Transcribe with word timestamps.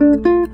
Música 0.00 0.53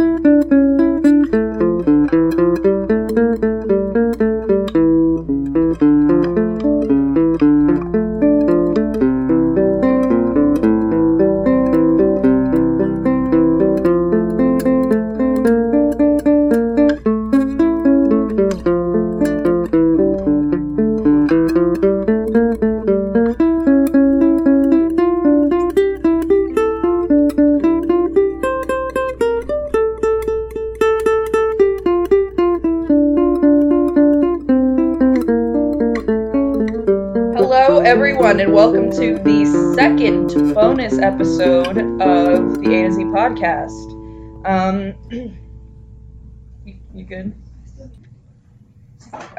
episode 41.20 41.76
of 42.00 42.62
the 42.62 42.74
A 42.74 42.84
to 42.84 42.92
Z 42.92 43.04
podcast. 43.04 44.46
Um, 44.46 44.94
you, 46.64 46.76
you 46.94 47.04
good? 47.04 47.34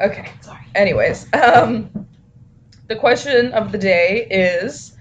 Okay. 0.00 0.30
Sorry. 0.42 0.64
Anyways, 0.76 1.26
um, 1.34 2.06
the 2.86 2.94
question 2.94 3.50
of 3.52 3.72
the 3.72 3.78
day 3.78 4.28
is 4.30 4.96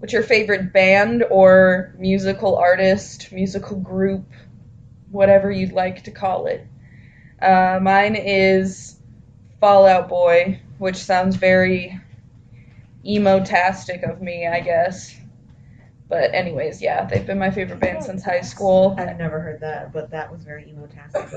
what's 0.00 0.12
your 0.12 0.22
favorite 0.22 0.70
band 0.70 1.24
or 1.30 1.94
musical 1.96 2.56
artist, 2.56 3.32
musical 3.32 3.78
group, 3.78 4.26
whatever 5.10 5.50
you'd 5.50 5.72
like 5.72 6.04
to 6.04 6.10
call 6.10 6.44
it? 6.44 6.66
Uh, 7.40 7.78
mine 7.80 8.16
is 8.16 9.00
Fall 9.62 9.86
Out 9.86 10.10
Boy, 10.10 10.60
which 10.76 10.96
sounds 10.96 11.36
very 11.36 11.98
emo-tastic 13.02 14.02
of 14.02 14.20
me, 14.20 14.46
I 14.46 14.60
guess. 14.60 15.17
But 16.08 16.34
anyways, 16.34 16.80
yeah, 16.80 17.04
they've 17.04 17.26
been 17.26 17.38
my 17.38 17.50
favorite 17.50 17.80
band 17.80 18.02
since 18.02 18.24
high 18.24 18.40
school. 18.40 18.94
I've 18.98 19.18
never 19.18 19.40
heard 19.40 19.60
that, 19.60 19.92
but 19.92 20.10
that 20.10 20.30
was 20.32 20.42
very 20.42 20.68
emo-tastic. 20.68 21.28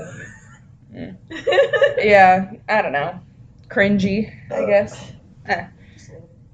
Yeah, 1.98 2.52
I 2.68 2.82
don't 2.82 2.92
know. 2.92 3.20
Cringy, 3.68 4.32
I 4.50 4.66
guess. 4.66 5.12
Eh, 5.46 5.66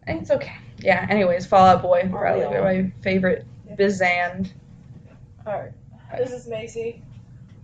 it's 0.06 0.30
okay. 0.30 0.56
Yeah, 0.78 1.06
anyways, 1.10 1.46
Fall 1.46 1.66
Out 1.66 1.82
Boy, 1.82 2.08
probably 2.10 2.42
yeah. 2.42 2.60
my 2.60 2.92
favorite 3.02 3.46
bizand. 3.76 4.52
Alright, 5.46 5.72
this 6.16 6.30
is 6.32 6.46
Macy. 6.48 7.02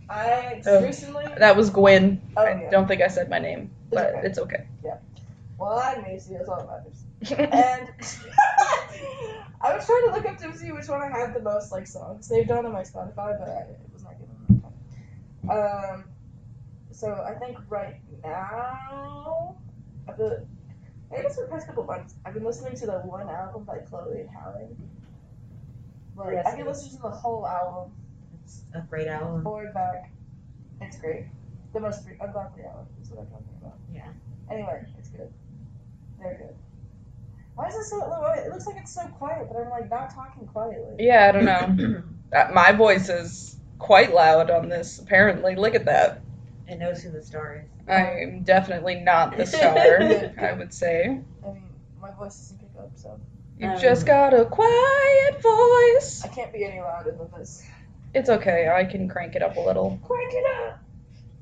I 0.09 0.55
just 0.57 0.69
Oh. 0.69 0.83
recently. 0.83 1.27
That 1.39 1.57
was 1.57 1.71
Gwen. 1.71 2.21
Oh, 2.37 2.43
I 2.43 2.63
yeah. 2.63 2.71
don't 2.71 2.87
think 2.87 3.01
I 3.03 3.09
said 3.09 3.31
my 3.31 3.39
name, 3.39 3.71
but 3.91 4.15
okay. 4.15 4.27
it's 4.27 4.39
okay. 4.39 4.67
Yeah. 4.85 4.97
Well, 5.59 5.79
I'm 5.79 6.03
Macy, 6.03 6.35
that's 6.35 6.49
all 6.49 6.59
that 6.59 6.85
matters. 6.85 7.05
And 7.53 7.89
I 9.65 9.75
was 9.75 9.87
trying 9.87 10.03
to 10.05 10.11
look 10.13 10.27
up 10.27 10.37
to 10.39 10.59
see 10.59 10.73
which 10.73 10.89
one 10.89 11.01
I 11.01 11.09
had 11.09 11.33
the 11.35 11.41
most 11.41 11.73
like 11.73 11.87
songs 11.87 12.27
saved 12.27 12.51
on 12.51 12.67
on 12.67 12.73
my 12.73 12.83
Spotify, 12.83 13.39
but 13.39 13.49
I, 13.49 13.61
it 13.71 13.81
was 13.93 14.03
not 14.03 14.13
giving 14.19 14.37
me 14.49 14.61
time. 15.49 15.95
Um, 15.95 16.05
so 16.91 17.25
I 17.27 17.35
think 17.35 17.57
right 17.71 17.97
now, 18.23 19.57
I 20.07 20.13
feel, 20.13 20.47
I 21.17 21.23
guess 21.23 21.37
for 21.37 21.45
the 21.47 21.51
past 21.51 21.67
couple 21.67 21.85
months, 21.85 22.15
I've 22.27 22.35
been 22.35 22.45
listening 22.45 22.77
to 22.77 22.87
the 22.87 22.99
one 23.01 23.29
album 23.31 23.65
by 23.65 23.79
Chloe 23.79 24.21
and 24.21 24.29
Halle. 24.29 24.69
Like, 26.17 26.35
Yes, 26.35 26.47
I 26.47 26.57
can 26.57 26.67
listen 26.67 26.91
to 26.97 27.03
the 27.03 27.11
whole 27.11 27.47
album 27.47 27.93
It's 28.45 28.63
a 28.75 28.81
great 28.83 29.09
album. 29.09 29.43
forward 29.43 29.73
back. 29.75 30.13
It's 30.83 30.99
great. 30.99 31.25
The 31.73 31.81
most 31.81 32.05
free, 32.05 32.17
ungodly 32.21 32.65
album 32.65 32.87
is 33.03 33.11
what 33.11 33.21
I'm 33.21 33.27
talking 33.27 33.57
about. 33.61 33.79
Yeah. 33.93 34.09
Anyway, 34.51 34.85
it's 34.99 35.09
good. 35.09 35.33
Very 36.21 36.37
good. 36.37 36.55
Why 37.55 37.69
is 37.69 37.75
it 37.75 37.85
so? 37.85 38.33
It 38.37 38.51
looks 38.51 38.67
like 38.67 38.77
it's 38.79 38.93
so 38.95 39.07
quiet, 39.09 39.49
but 39.51 39.59
I'm 39.61 39.71
like 39.71 39.91
not 39.91 40.13
talking 40.15 40.47
quietly. 40.47 40.97
Yeah, 40.99 41.29
I 41.29 41.33
don't 41.33 41.45
know. 41.45 42.03
Uh, 42.35 42.51
my 42.53 42.73
voice 42.73 43.09
is 43.11 43.55
quite 43.79 44.13
loud 44.13 44.51
on 44.51 44.69
this, 44.69 44.99
apparently. 44.99 45.55
Look 45.55 45.77
at 45.77 45.85
that. 45.85 46.21
It 46.67 46.81
knows 46.81 47.01
who 47.01 47.13
the 47.13 47.23
star 47.23 47.63
is. 47.63 47.71
I'm 47.89 48.43
definitely 48.43 48.97
not 48.97 49.37
the 49.37 49.47
star, 49.47 50.03
I 50.45 50.53
would 50.53 50.75
say. 50.75 51.21
I 51.45 51.47
mean, 51.47 51.63
my 52.01 52.11
voice 52.11 52.37
doesn't 52.37 52.59
pick 52.59 52.71
up, 52.77 52.91
so 52.97 53.21
You 53.61 53.69
Um, 53.69 53.79
just 53.81 54.05
got 54.05 54.35
a 54.35 54.47
quiet 54.47 55.41
voice. 55.41 56.25
I 56.25 56.29
can't 56.35 56.53
be 56.53 56.65
any 56.65 56.81
louder 56.81 57.13
than 57.13 57.29
this. 57.39 57.65
It's 58.15 58.29
okay, 58.31 58.69
I 58.69 58.85
can 58.85 59.09
crank 59.09 59.37
it 59.37 59.43
up 59.43 59.57
a 59.57 59.61
little. 59.61 60.01
Crank 60.03 60.33
it 60.35 60.45
up. 60.67 60.81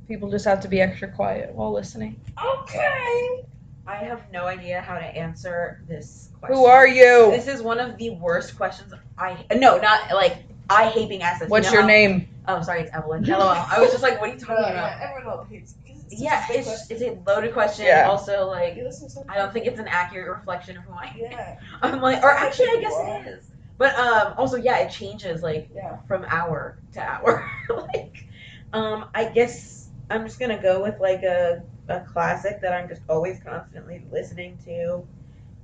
People 0.08 0.30
just 0.30 0.44
have 0.44 0.60
to 0.60 0.68
be 0.68 0.82
extra 0.82 1.08
quiet 1.10 1.54
while 1.54 1.72
listening. 1.72 2.20
Okay. 2.38 3.46
I 3.86 3.96
have 3.96 4.22
no 4.32 4.46
idea 4.46 4.80
how 4.80 4.94
to 4.94 5.04
answer 5.04 5.82
this 5.88 6.28
question. 6.38 6.56
Who 6.56 6.66
are 6.66 6.86
you? 6.86 7.30
This 7.32 7.48
is 7.48 7.62
one 7.62 7.80
of 7.80 7.96
the 7.98 8.10
worst 8.10 8.56
questions 8.56 8.92
I. 9.18 9.44
No, 9.54 9.78
not 9.78 10.12
like 10.14 10.44
I 10.70 10.88
hate 10.88 11.08
being 11.08 11.22
asked 11.22 11.40
this. 11.40 11.48
You 11.48 11.50
What's 11.50 11.66
know 11.68 11.72
your 11.72 11.82
how- 11.82 11.88
name? 11.88 12.28
Oh, 12.48 12.60
sorry, 12.62 12.80
it's 12.82 12.92
Evelyn. 12.92 13.22
LOL. 13.24 13.40
I 13.40 13.78
was 13.80 13.90
just 13.92 14.02
like, 14.02 14.20
what 14.20 14.30
are 14.30 14.32
you 14.34 14.38
talking 14.40 14.56
about? 14.64 14.74
yeah, 14.74 15.08
everyone 15.10 15.32
else 15.38 15.48
hates. 15.48 15.74
'cause 15.86 16.04
it's 16.10 16.20
a 16.20 16.24
Yeah, 16.24 16.44
it's 16.50 16.66
question. 16.68 16.96
it's 16.96 17.02
a 17.28 17.30
loaded 17.30 17.52
question. 17.52 17.86
Yeah. 17.86 18.08
Also, 18.08 18.46
like, 18.48 18.76
You 18.76 18.84
listen 18.84 19.06
to 19.08 19.14
something? 19.14 19.30
I 19.30 19.36
don't 19.36 19.52
think 19.52 19.66
it's 19.66 19.78
an 19.78 19.86
accurate 19.88 20.28
reflection 20.28 20.76
of 20.76 20.82
who 20.84 20.92
I 20.92 21.04
am. 21.06 21.16
Yeah. 21.18 21.58
I'm 21.82 22.00
like, 22.00 22.22
or 22.22 22.30
actually, 22.32 22.66
I 22.68 22.76
guess 22.80 22.94
it 22.98 23.28
is. 23.28 23.44
But 23.78 23.94
um, 23.96 24.34
also, 24.36 24.56
yeah, 24.56 24.78
it 24.78 24.90
changes 24.90 25.42
like 25.42 25.68
Yeah. 25.74 25.98
from 26.08 26.24
hour 26.28 26.78
to 26.94 27.00
hour. 27.00 27.48
like, 27.68 28.24
um, 28.72 29.06
I 29.14 29.24
guess 29.26 29.88
I'm 30.10 30.24
just 30.24 30.38
gonna 30.40 30.60
go 30.60 30.82
with 30.82 30.98
like 31.00 31.22
a 31.22 31.62
a 31.88 32.00
classic 32.00 32.60
that 32.62 32.72
I'm 32.72 32.88
just 32.88 33.02
always 33.08 33.40
constantly 33.40 34.04
listening 34.10 34.58
to. 34.64 35.04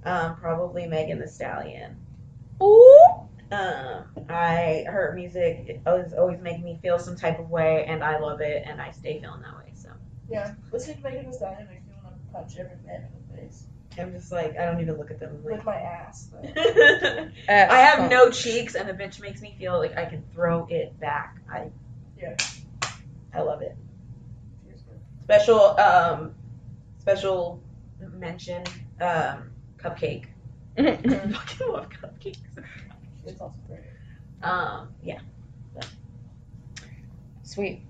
Um, 0.04 0.36
probably 0.36 0.86
Megan 0.86 1.20
Thee 1.20 1.26
Stallion. 1.26 1.96
Ooh. 2.62 3.04
Um, 3.50 4.04
I 4.28 4.84
her 4.86 5.12
music 5.16 5.64
it 5.68 5.80
always 5.86 6.12
always 6.12 6.38
making 6.40 6.64
me 6.64 6.78
feel 6.82 6.98
some 6.98 7.16
type 7.16 7.38
of 7.38 7.48
way, 7.48 7.84
and 7.86 8.04
I 8.04 8.18
love 8.18 8.40
it, 8.40 8.64
and 8.66 8.80
I 8.80 8.90
stay 8.90 9.20
feeling 9.20 9.40
that 9.42 9.56
way. 9.56 9.72
So 9.74 9.88
Yeah. 10.30 10.54
Listening 10.72 10.98
to 10.98 11.02
Megan 11.02 11.30
Thee 11.30 11.36
Stallion 11.36 11.66
makes 11.68 11.86
me 11.86 11.94
want 12.04 12.16
to 12.16 12.32
punch 12.32 12.58
every 12.58 12.76
man 12.86 13.04
in 13.04 13.36
the 13.36 13.42
face 13.42 13.64
I'm 13.98 14.12
just 14.12 14.30
like 14.30 14.56
I 14.58 14.64
don't 14.66 14.80
even 14.80 14.96
look 14.96 15.10
at 15.10 15.18
them. 15.18 15.30
I'm 15.30 15.42
with 15.42 15.56
like, 15.58 15.64
my 15.64 15.76
ass. 15.76 16.30
But 16.30 16.56
I 17.48 17.78
have 17.78 18.10
no 18.10 18.30
cheeks, 18.30 18.74
and 18.74 18.88
the 18.88 18.92
bitch 18.92 19.20
makes 19.20 19.40
me 19.40 19.54
feel 19.58 19.78
like 19.78 19.96
I 19.96 20.04
can 20.04 20.22
throw 20.32 20.66
it 20.70 20.98
back. 21.00 21.38
I 21.50 21.70
Yeah. 22.20 22.36
I 23.34 23.40
love 23.42 23.62
it. 23.62 23.76
Cheers, 25.28 25.54
bro. 25.54 25.70
Special 25.78 25.78
um 25.80 26.34
special 26.98 27.62
mention 28.00 28.64
um 29.00 29.50
cupcake. 29.78 30.26
I 30.78 30.96
fucking 30.96 31.68
love 31.68 31.88
cupcakes. 31.90 32.38
It's 33.26 33.40
also 33.40 33.58
great. 33.66 33.80
Um 34.42 34.94
yeah. 35.02 35.20
Sweet. 37.48 37.82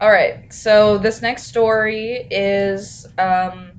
All 0.00 0.10
right. 0.10 0.52
So 0.52 0.98
this 0.98 1.22
next 1.22 1.44
story 1.44 2.26
is 2.30 3.06
um, 3.18 3.70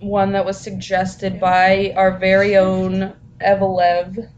one 0.00 0.32
that 0.32 0.44
was 0.44 0.60
suggested 0.60 1.40
by 1.40 1.94
our 1.96 2.18
very 2.18 2.56
own 2.56 3.14
Evalev. 3.40 4.30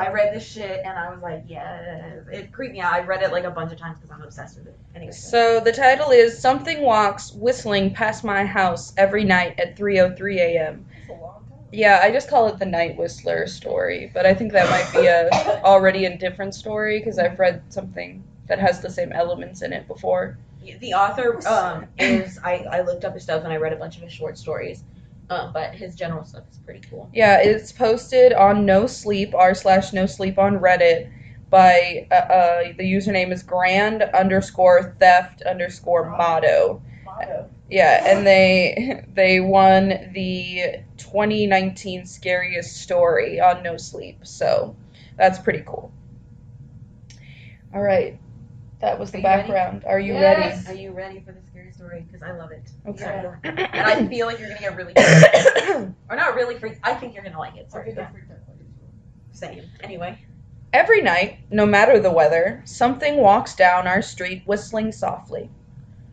I 0.00 0.08
read 0.10 0.34
this 0.34 0.50
shit 0.50 0.80
and 0.84 0.98
I 0.98 1.10
was 1.10 1.20
like, 1.20 1.44
yes. 1.46 2.26
It 2.32 2.52
creeped 2.52 2.72
me 2.72 2.80
out. 2.80 2.94
I 2.94 3.00
read 3.00 3.22
it 3.22 3.32
like 3.32 3.44
a 3.44 3.50
bunch 3.50 3.70
of 3.70 3.78
times 3.78 3.98
because 3.98 4.10
I'm 4.10 4.22
obsessed 4.22 4.56
with 4.58 4.68
it. 4.68 4.78
Anyway. 4.94 5.12
So 5.12 5.60
the 5.60 5.72
title 5.72 6.10
is 6.10 6.38
"Something 6.38 6.82
Walks 6.82 7.32
Whistling 7.32 7.92
Past 7.92 8.24
My 8.24 8.44
House 8.44 8.94
Every 8.96 9.24
Night 9.24 9.60
at 9.60 9.76
3:03 9.76 10.36
a.m." 10.38 10.86
It's 11.02 11.10
a 11.10 11.12
long 11.12 11.44
time. 11.48 11.68
Yeah, 11.70 12.00
I 12.02 12.10
just 12.10 12.30
call 12.30 12.48
it 12.48 12.58
the 12.58 12.66
Night 12.66 12.96
Whistler 12.96 13.46
story, 13.46 14.10
but 14.14 14.24
I 14.24 14.32
think 14.32 14.52
that 14.52 14.70
might 14.70 15.00
be 15.00 15.06
a 15.06 15.28
already 15.64 16.06
a 16.06 16.16
different 16.16 16.54
story 16.54 16.98
because 16.98 17.18
I've 17.18 17.38
read 17.38 17.62
something 17.68 18.24
that 18.48 18.58
has 18.58 18.80
the 18.80 18.90
same 18.90 19.12
elements 19.12 19.60
in 19.62 19.72
it 19.72 19.86
before. 19.86 20.38
The 20.80 20.94
author 20.94 21.46
um, 21.46 21.86
is 21.98 22.38
I, 22.42 22.64
I 22.70 22.80
looked 22.82 23.04
up 23.04 23.14
his 23.14 23.22
stuff 23.22 23.44
and 23.44 23.52
I 23.52 23.56
read 23.56 23.72
a 23.72 23.76
bunch 23.76 23.96
of 23.96 24.02
his 24.02 24.12
short 24.12 24.38
stories, 24.38 24.82
um, 25.30 25.52
but 25.52 25.74
his 25.74 25.94
general 25.94 26.24
stuff 26.24 26.44
is 26.50 26.58
pretty 26.58 26.86
cool. 26.90 27.08
Yeah, 27.14 27.40
it's 27.40 27.72
posted 27.72 28.32
on 28.32 28.66
No 28.66 28.86
Sleep 28.86 29.34
r 29.34 29.54
slash 29.54 29.92
No 29.92 30.06
Sleep 30.06 30.38
on 30.38 30.58
Reddit 30.58 31.10
by 31.48 32.06
uh, 32.10 32.14
uh, 32.14 32.62
the 32.76 32.84
username 32.84 33.32
is 33.32 33.42
grand 33.42 34.02
underscore 34.02 34.96
theft 34.98 35.42
underscore 35.42 36.10
motto. 36.10 36.82
Motto. 37.04 37.48
Yeah, 37.70 38.04
and 38.06 38.26
they 38.26 39.04
they 39.14 39.40
won 39.40 40.10
the 40.12 40.82
2019 40.96 42.06
scariest 42.06 42.76
story 42.82 43.40
on 43.40 43.62
No 43.62 43.76
Sleep, 43.76 44.26
so 44.26 44.76
that's 45.16 45.38
pretty 45.38 45.62
cool. 45.64 45.92
All 47.72 47.80
right, 47.82 48.18
that 48.80 48.98
was 48.98 49.12
the 49.12 49.18
Are 49.18 49.20
you 49.20 49.26
ready? 49.26 49.42
background. 49.42 49.84
Are 49.86 50.00
you 50.00 50.14
Yes. 50.14 50.68
Are 50.68 50.74
you 50.74 50.90
ready 50.90 51.20
for 51.20 51.30
the 51.32 51.40
scary 51.42 51.49
story? 51.80 52.06
Because 52.06 52.22
I 52.22 52.32
love 52.32 52.50
it. 52.52 52.70
ready? 52.84 53.00
Yeah. 53.00 53.34
And 53.72 53.86
I 53.86 54.06
feel 54.06 54.26
like 54.26 54.38
you're 54.38 54.48
gonna 54.48 54.60
get 54.60 54.76
really 54.76 54.92
freaked. 54.94 55.92
or 56.10 56.16
not 56.16 56.34
really 56.34 56.58
freaked. 56.58 56.80
I 56.82 56.94
think 56.94 57.14
you're 57.14 57.24
gonna 57.24 57.38
like 57.38 57.56
it. 57.56 57.66
I 57.68 57.70
Sorry. 57.70 57.86
think 57.86 57.98
I 57.98 58.12
freaked 58.12 58.30
out. 58.30 58.38
Same. 59.32 59.64
Anyway. 59.82 60.18
Every 60.72 61.02
night, 61.02 61.38
no 61.50 61.66
matter 61.66 61.98
the 61.98 62.12
weather, 62.12 62.62
something 62.64 63.16
walks 63.16 63.56
down 63.56 63.86
our 63.86 64.02
street 64.02 64.42
whistling 64.46 64.92
softly. 64.92 65.50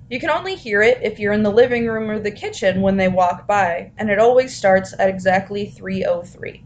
You 0.10 0.20
can 0.20 0.30
only 0.30 0.56
hear 0.56 0.82
it 0.82 1.00
if 1.04 1.20
you're 1.20 1.34
in 1.34 1.44
the 1.44 1.52
living 1.52 1.86
room 1.86 2.10
or 2.10 2.18
the 2.18 2.32
kitchen 2.32 2.82
when 2.82 2.96
they 2.98 3.10
walk 3.10 3.46
by, 3.46 3.92
and 3.98 4.10
it 4.10 4.20
always 4.20 4.56
starts 4.56 4.94
at 4.98 5.10
exactly 5.10 5.68
3:03. 5.70 6.64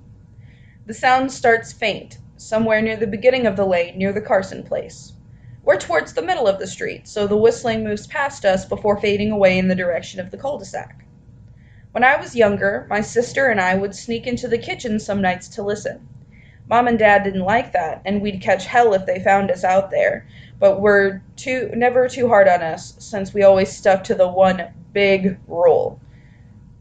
The 0.85 0.93
sound 0.93 1.31
starts 1.31 1.73
faint, 1.73 2.19
somewhere 2.37 2.81
near 2.81 2.97
the 2.97 3.07
beginning 3.07 3.47
of 3.47 3.55
the 3.55 3.65
lane 3.65 3.97
near 3.97 4.13
the 4.13 4.21
Carson 4.21 4.63
place. 4.63 5.13
We're 5.63 5.77
towards 5.77 6.13
the 6.13 6.23
middle 6.23 6.47
of 6.47 6.57
the 6.57 6.65
street, 6.65 7.07
so 7.07 7.27
the 7.27 7.37
whistling 7.37 7.83
moves 7.83 8.07
past 8.07 8.45
us 8.45 8.65
before 8.65 8.99
fading 8.99 9.31
away 9.31 9.59
in 9.59 9.67
the 9.67 9.75
direction 9.75 10.19
of 10.19 10.31
the 10.31 10.37
cul-de-sac. 10.37 11.05
When 11.91 12.03
I 12.03 12.15
was 12.15 12.35
younger, 12.35 12.87
my 12.89 13.01
sister 13.01 13.47
and 13.47 13.61
I 13.61 13.75
would 13.75 13.93
sneak 13.93 14.25
into 14.25 14.47
the 14.47 14.57
kitchen 14.57 14.99
some 14.99 15.21
nights 15.21 15.47
to 15.49 15.61
listen. 15.61 16.07
Mom 16.67 16.87
and 16.87 16.97
Dad 16.97 17.23
didn't 17.23 17.41
like 17.43 17.73
that, 17.73 18.01
and 18.05 18.21
we'd 18.21 18.41
catch 18.41 18.65
hell 18.65 18.93
if 18.93 19.05
they 19.05 19.19
found 19.19 19.51
us 19.51 19.63
out 19.63 19.91
there, 19.91 20.25
but 20.57 20.79
were 20.79 21.21
too 21.35 21.69
never 21.75 22.07
too 22.07 22.27
hard 22.27 22.47
on 22.47 22.61
us 22.61 22.95
since 22.97 23.33
we 23.33 23.43
always 23.43 23.71
stuck 23.71 24.03
to 24.05 24.15
the 24.15 24.27
one 24.27 24.73
big 24.93 25.37
rule. 25.47 25.99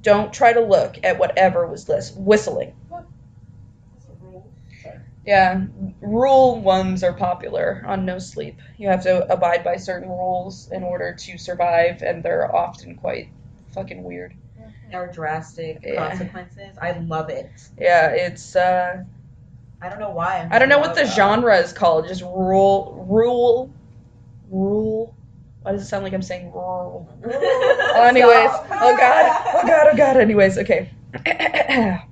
Don't 0.03 0.33
try 0.33 0.53
to 0.53 0.61
look 0.61 0.97
at 1.03 1.19
whatever 1.19 1.67
was 1.67 1.87
whistling. 2.17 2.73
That's 2.91 4.07
a 4.07 4.25
rule. 4.25 4.49
Sorry. 4.83 5.01
Yeah, 5.31 5.63
rule 6.01 6.61
ones 6.61 7.05
are 7.05 7.13
popular 7.13 7.85
on 7.87 8.05
No 8.05 8.19
Sleep. 8.19 8.59
You 8.79 8.89
have 8.89 9.05
to 9.05 9.33
abide 9.33 9.63
by 9.63 9.77
certain 9.77 10.09
rules 10.09 10.69
in 10.73 10.83
order 10.83 11.15
to 11.15 11.39
survive, 11.39 12.03
and 12.03 12.21
they're 12.21 12.53
often 12.53 12.97
quite 12.97 13.29
fucking 13.73 14.03
weird. 14.03 14.35
Or 14.93 15.07
drastic 15.07 15.85
Yeah. 15.85 16.09
consequences. 16.09 16.77
I 16.83 16.99
love 16.99 17.31
it. 17.31 17.49
Yeah, 17.79 18.09
it's 18.09 18.57
uh 18.57 19.05
I 19.81 19.89
don't 19.89 20.01
know 20.01 20.11
why. 20.11 20.39
I'm 20.39 20.53
I 20.53 20.59
don't 20.59 20.69
know 20.69 20.81
what 20.81 20.97
the 20.97 21.07
genre 21.07 21.57
is 21.59 21.73
called. 21.73 22.09
Just 22.09 22.23
rule 22.23 23.07
rule 23.09 23.71
rule. 24.51 25.15
Why 25.63 25.71
does 25.71 25.83
it 25.83 25.87
sound 25.87 26.03
like 26.03 26.13
I'm 26.13 26.23
saying 26.23 26.51
rural? 26.51 27.09
Oh, 27.93 28.03
anyways, 28.05 28.51
oh 28.83 28.97
god, 28.97 29.43
oh 29.55 29.65
god, 29.65 29.87
oh 29.93 29.97
god. 29.97 30.17
Anyways, 30.17 30.59
okay. 30.59 30.91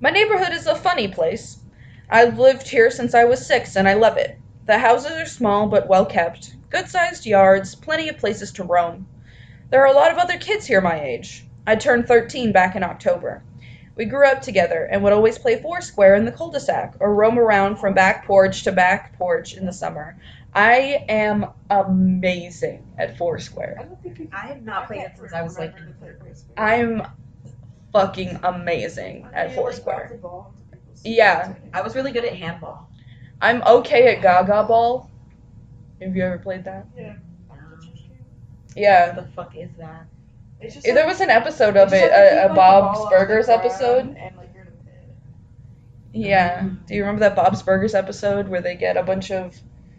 My 0.00 0.10
neighborhood 0.10 0.52
is 0.52 0.68
a 0.68 0.76
funny 0.76 1.08
place. 1.08 1.58
I've 2.08 2.38
lived 2.38 2.68
here 2.68 2.88
since 2.88 3.14
I 3.14 3.24
was 3.24 3.44
six, 3.44 3.74
and 3.74 3.88
I 3.88 3.94
love 3.94 4.16
it. 4.16 4.38
The 4.66 4.78
houses 4.78 5.10
are 5.10 5.26
small 5.26 5.66
but 5.66 5.88
well 5.88 6.06
kept, 6.06 6.54
good-sized 6.70 7.26
yards, 7.26 7.74
plenty 7.74 8.08
of 8.08 8.18
places 8.18 8.52
to 8.52 8.64
roam. 8.64 9.08
There 9.70 9.82
are 9.82 9.92
a 9.92 9.96
lot 9.96 10.12
of 10.12 10.18
other 10.18 10.38
kids 10.38 10.66
here 10.66 10.80
my 10.80 11.00
age. 11.00 11.44
I 11.66 11.74
turned 11.74 12.06
13 12.06 12.52
back 12.52 12.76
in 12.76 12.84
October. 12.84 13.42
We 13.96 14.04
grew 14.04 14.24
up 14.24 14.40
together 14.40 14.84
and 14.84 15.02
would 15.02 15.12
always 15.12 15.36
play 15.36 15.60
foursquare 15.60 16.14
in 16.14 16.24
the 16.24 16.30
cul-de-sac 16.32 16.94
or 17.00 17.12
roam 17.12 17.36
around 17.36 17.78
from 17.78 17.94
back 17.94 18.24
porch 18.24 18.62
to 18.64 18.72
back 18.72 19.18
porch 19.18 19.54
in 19.54 19.66
the 19.66 19.72
summer. 19.72 20.16
I 20.54 21.04
am 21.08 21.46
amazing 21.68 22.86
at 22.96 23.10
I 23.10 23.14
foursquare. 23.14 23.74
don't 23.78 24.00
think 24.00 24.32
I 24.32 24.46
have 24.46 24.62
not 24.62 24.86
played 24.86 25.02
it 25.02 25.12
since 25.18 25.32
I 25.32 25.42
was 25.42 25.58
like. 25.58 25.74
remember 25.74 25.92
to 25.92 25.98
play 25.98 26.30
Foursquare. 26.30 26.54
I'm 26.56 27.02
fucking 27.92 28.40
amazing 28.42 29.24
Are 29.26 29.34
at 29.34 29.50
you, 29.50 29.56
like, 29.56 29.64
foursquare. 29.64 29.98
bounce 29.98 30.10
the 30.12 30.18
ball 30.18 30.54
into 30.62 30.76
people's 30.76 31.02
Yeah. 31.04 31.54
I 31.72 31.80
was 31.82 31.94
really 31.94 32.12
good 32.12 32.24
at 32.24 32.34
handball. 32.34 32.88
I'm 33.40 33.62
okay 33.62 34.14
at 34.16 34.22
Gaga 34.22 34.64
Ball. 34.64 35.10
Have 36.02 36.14
you 36.16 36.22
ever 36.24 36.38
played 36.38 36.64
that? 36.64 36.86
Yeah. 36.96 37.14
Yeah. 38.76 39.14
What 39.16 39.26
the 39.26 39.32
fuck 39.32 39.56
is 39.56 39.70
that? 39.78 40.06
It's 40.60 40.74
just 40.74 40.86
There 40.86 41.06
was 41.06 41.20
an 41.20 41.30
episode 41.30 41.76
of 41.76 41.90
just 41.90 41.94
it, 42.02 42.10
like 42.10 42.12
uh, 42.12 42.22
you 42.22 42.30
keep, 42.30 42.44
a, 42.44 42.46
like, 42.48 42.54
Bob's 42.56 42.98
ball 42.98 43.06
on 43.06 43.10
the 43.12 43.16
Burgers 43.16 43.48
episode. 43.48 44.16
And 44.18 44.36
like 44.36 44.50
you're 44.54 44.62
in 44.62 44.68
a 44.68 44.70
pit. 44.84 45.14
Yeah. 46.12 46.68
Do 46.86 46.94
you 46.94 47.02
remember 47.02 47.20
that 47.20 47.36
Bob's 47.36 47.62
Burgers 47.62 47.94
episode 47.94 48.48
where 48.48 48.60
they 48.60 48.74
get 48.76 48.96
a 48.96 49.02
bunch 49.02 49.30
of 49.30 49.56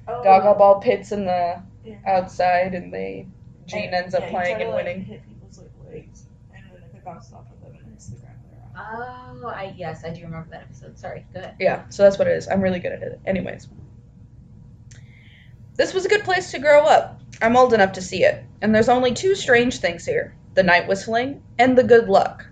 Oh, 0.07 0.23
Gaga 0.23 0.55
Ball 0.55 0.79
pits 0.81 1.11
in 1.11 1.25
the 1.25 1.61
Yeah. 1.85 1.95
outside 2.05 2.73
and 2.75 2.93
they 2.93 3.27
Gene 3.67 3.85
And- 3.85 3.93
ends 3.95 4.15
up 4.15 4.21
yeah, 4.21 4.27
you 4.27 4.31
playing 4.33 4.55
try 4.55 4.57
to, 4.57 4.63
and 4.65 4.73
like, 4.73 4.85
winning? 4.85 5.01
Hit 5.05 5.27
people's 5.27 5.59
like 5.59 5.69
legs, 5.93 6.25
and 6.55 6.63
then 6.71 6.81
if 6.89 6.95
it 6.95 7.03
off 7.07 7.45
of 7.51 7.61
them 7.61 7.77
and 7.79 7.91
hits 7.91 8.07
the 8.07 8.15
ground, 8.17 8.35
they're 8.49 8.59
out. 8.63 8.68
Oh, 8.79 9.47
I 9.47 9.73
yes, 9.77 10.03
I 10.05 10.09
do 10.11 10.21
remember 10.21 10.47
that 10.51 10.61
episode. 10.61 10.97
Sorry, 10.97 11.25
go 11.33 11.41
ahead. 11.41 11.55
Yeah, 11.59 11.83
so 11.89 12.03
that's 12.03 12.17
what 12.17 12.27
it 12.27 12.37
is. 12.37 12.47
I'm 12.47 12.61
really 12.61 12.79
good 12.79 12.93
at 12.93 13.01
it. 13.01 13.19
Anyways. 13.25 13.67
This 15.75 15.93
was 15.93 16.05
a 16.05 16.09
good 16.09 16.23
place 16.23 16.51
to 16.51 16.59
grow 16.59 16.85
up. 16.85 17.21
I'm 17.41 17.55
old 17.55 17.73
enough 17.73 17.93
to 17.93 18.01
see 18.01 18.23
it. 18.23 18.43
And 18.61 18.73
there's 18.73 18.89
only 18.89 19.13
two 19.13 19.35
strange 19.35 19.77
things 19.79 20.05
here 20.05 20.35
the 20.55 20.63
night 20.63 20.87
whistling 20.87 21.41
and 21.57 21.77
the 21.77 21.83
good 21.83 22.09
luck. 22.09 22.45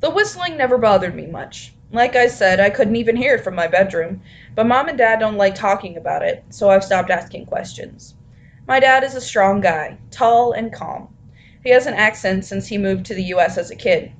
The 0.00 0.10
whistling 0.10 0.56
never 0.56 0.78
bothered 0.78 1.14
me 1.14 1.26
much. 1.26 1.72
Like 1.92 2.16
I 2.16 2.26
said, 2.26 2.58
I 2.58 2.70
couldn't 2.70 2.96
even 2.96 3.14
hear 3.16 3.36
it 3.36 3.44
from 3.44 3.54
my 3.54 3.68
bedroom, 3.68 4.22
but 4.54 4.66
mom 4.66 4.88
and 4.88 4.98
dad 4.98 5.20
don't 5.20 5.36
like 5.36 5.54
talking 5.54 5.96
about 5.96 6.22
it, 6.22 6.44
so 6.50 6.68
I've 6.68 6.82
stopped 6.82 7.10
asking 7.10 7.46
questions. 7.46 8.14
My 8.66 8.80
dad 8.80 9.04
is 9.04 9.14
a 9.14 9.20
strong 9.20 9.60
guy, 9.60 9.98
tall 10.10 10.52
and 10.52 10.72
calm. 10.72 11.14
He 11.62 11.70
has 11.70 11.86
an 11.86 11.94
accent 11.94 12.44
since 12.44 12.66
he 12.66 12.78
moved 12.78 13.06
to 13.06 13.14
the 13.14 13.24
US 13.34 13.58
as 13.58 13.70
a 13.70 13.76
kid. 13.76 14.12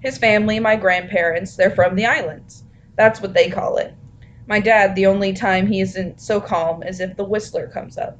His 0.00 0.18
family, 0.18 0.60
my 0.60 0.76
grandparents, 0.76 1.56
they're 1.56 1.70
from 1.70 1.96
the 1.96 2.06
islands. 2.06 2.62
That's 2.96 3.20
what 3.20 3.34
they 3.34 3.50
call 3.50 3.78
it. 3.78 3.94
My 4.46 4.60
dad, 4.60 4.94
the 4.94 5.06
only 5.06 5.32
time 5.32 5.66
he 5.66 5.80
isn't 5.80 6.20
so 6.20 6.40
calm 6.40 6.82
is 6.82 7.00
if 7.00 7.16
the 7.16 7.24
whistler 7.24 7.66
comes 7.66 7.98
up. 7.98 8.18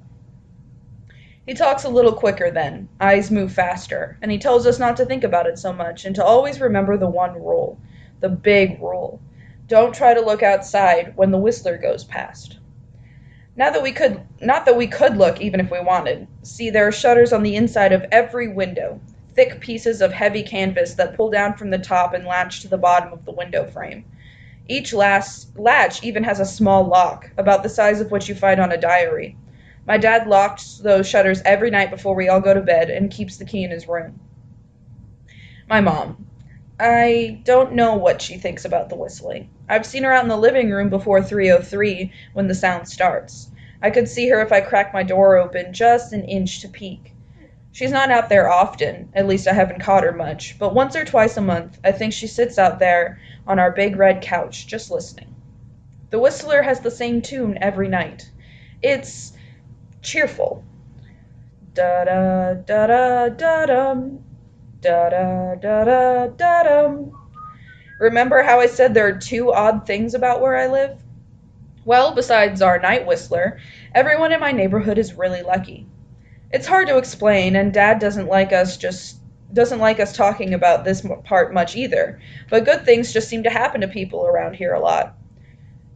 He 1.47 1.55
talks 1.55 1.85
a 1.85 1.89
little 1.89 2.13
quicker 2.13 2.51
then, 2.51 2.89
eyes 3.01 3.31
move 3.31 3.53
faster, 3.53 4.19
and 4.21 4.33
he 4.33 4.39
tells 4.39 4.67
us 4.67 4.81
not 4.81 4.97
to 4.97 5.07
think 5.07 5.23
about 5.23 5.47
it 5.47 5.59
so 5.59 5.73
much 5.73 6.05
and 6.05 6.17
to 6.17 6.25
always 6.25 6.61
remember 6.61 6.97
the 6.97 7.07
one 7.09 7.35
rule, 7.35 7.79
the 8.21 8.29
big 8.29 8.83
rule. 8.83 9.21
Don't 9.69 9.95
try 9.95 10.13
to 10.15 10.21
look 10.21 10.43
outside 10.43 11.13
when 11.17 11.31
the 11.31 11.39
whistler 11.39 11.79
goes 11.79 12.03
past. 12.03 12.59
Now 13.55 13.71
that 13.71 13.83
we 13.83 13.93
could 13.93 14.21
not 14.41 14.65
that 14.67 14.77
we 14.77 14.89
could 14.89 15.17
look 15.17 15.41
even 15.41 15.61
if 15.61 15.71
we 15.71 15.81
wanted. 15.81 16.27
See 16.43 16.71
there 16.71 16.89
are 16.89 16.93
shutters 16.93 17.33
on 17.33 17.45
the 17.45 17.55
inside 17.55 17.93
of 17.93 18.05
every 18.11 18.49
window, 18.49 19.01
thick 19.37 19.61
pieces 19.61 20.01
of 20.01 20.13
heavy 20.13 20.43
canvas 20.43 20.95
that 20.95 21.15
pull 21.15 21.31
down 21.31 21.55
from 21.55 21.71
the 21.71 21.79
top 21.79 22.15
and 22.15 22.25
latch 22.25 22.63
to 22.63 22.69
the 22.69 22.79
bottom 22.79 23.13
of 23.13 23.25
the 23.27 23.33
window 23.33 23.67
frame. 23.67 24.05
Each 24.67 24.93
last 24.93 25.57
latch 25.57 26.03
even 26.03 26.25
has 26.25 26.41
a 26.41 26.47
small 26.47 26.85
lock, 26.85 27.31
about 27.37 27.63
the 27.63 27.69
size 27.69 28.01
of 28.01 28.11
what 28.11 28.29
you 28.29 28.35
find 28.35 28.59
on 28.59 28.73
a 28.73 28.77
diary. 28.77 29.37
My 29.87 29.99
dad 29.99 30.27
locks 30.27 30.79
those 30.79 31.09
shutters 31.09 31.43
every 31.45 31.71
night 31.71 31.91
before 31.91 32.17
we 32.17 32.29
all 32.29 32.41
go 32.41 32.55
to 32.55 32.61
bed 32.61 32.91
and 32.91 33.11
keeps 33.11 33.37
the 33.37 33.45
key 33.45 33.63
in 33.63 33.71
his 33.71 33.87
room. 33.87 34.19
My 35.69 35.81
mom. 35.81 36.27
I 36.81 37.41
don't 37.45 37.75
know 37.75 37.95
what 37.95 38.21
she 38.21 38.39
thinks 38.39 38.65
about 38.65 38.89
the 38.89 38.97
whistling. 38.97 39.51
I've 39.69 39.87
seen 39.87 40.03
her 40.03 40.13
out 40.13 40.25
in 40.25 40.29
the 40.29 40.37
living 40.37 40.71
room 40.71 40.91
before 40.91 41.23
303 41.23 42.13
when 42.33 42.49
the 42.49 42.55
sound 42.55 42.89
starts. 42.89 43.49
I 43.81 43.91
could 43.91 44.09
see 44.09 44.29
her 44.31 44.41
if 44.41 44.53
I 44.53 44.61
cracked 44.61 44.93
my 44.93 45.03
door 45.03 45.37
open 45.37 45.73
just 45.73 46.13
an 46.13 46.25
inch 46.25 46.61
to 46.63 46.69
peek. 46.69 47.13
She's 47.77 47.93
not 47.93 48.11
out 48.11 48.31
there 48.31 48.51
often, 48.51 49.11
at 49.13 49.27
least 49.27 49.47
I 49.47 49.53
haven't 49.53 49.83
caught 49.83 50.03
her 50.03 50.13
much, 50.13 50.59
but 50.59 50.75
once 50.75 50.97
or 50.97 51.05
twice 51.05 51.37
a 51.37 51.43
month 51.43 51.79
I 51.85 51.93
think 51.93 52.15
she 52.15 52.27
sits 52.27 52.59
out 52.59 52.79
there 52.79 53.21
on 53.47 53.59
our 53.59 53.71
big 53.71 53.97
red 53.97 54.23
couch 54.23 54.67
just 54.67 54.91
listening. 54.91 55.35
The 56.09 56.19
whistler 56.19 56.63
has 56.63 56.81
the 56.81 56.91
same 56.91 57.21
tune 57.21 57.59
every 57.61 57.89
night. 57.89 58.31
It's 58.81 59.35
cheerful. 60.01 60.65
Da 61.75 62.05
da 62.07 62.55
da 62.55 62.87
da 62.87 63.29
da 63.29 63.67
dum. 63.67 64.25
Da 64.81 65.11
da 65.11 65.55
da 65.57 65.85
da 65.85 66.27
da 66.29 66.63
dum. 66.63 67.29
Remember 68.01 68.43
how 68.43 68.59
I 68.59 68.69
said 68.69 68.95
there 68.95 69.09
are 69.09 69.19
two 69.19 69.53
odd 69.53 69.87
things 69.87 70.15
about 70.15 70.41
where 70.41 70.57
I 70.57 70.69
live? 70.69 70.99
Well, 71.85 72.15
besides 72.15 72.63
our 72.63 72.79
night 72.79 73.05
whistler, 73.05 73.59
everyone 73.95 74.33
in 74.33 74.41
my 74.41 74.53
neighborhood 74.53 74.97
is 74.97 75.13
really 75.13 75.43
lucky. 75.43 75.87
It's 76.53 76.67
hard 76.67 76.87
to 76.89 76.99
explain, 76.99 77.57
and 77.57 77.73
Dad 77.73 77.99
doesn't 77.99 78.29
like 78.29 78.53
us 78.53 78.77
just 78.77 79.17
doesn't 79.53 79.79
like 79.79 80.01
us 80.01 80.17
talking 80.17 80.55
about 80.55 80.85
this 80.85 81.05
part 81.25 81.53
much 81.53 81.77
either. 81.77 82.21
But 82.51 82.65
good 82.65 82.85
things 82.85 83.13
just 83.13 83.29
seem 83.29 83.43
to 83.45 83.51
happen 83.51 83.81
to 83.81 83.89
people 83.89 84.27
around 84.27 84.55
here 84.55 84.73
a 84.73 84.81
lot. 84.81 85.17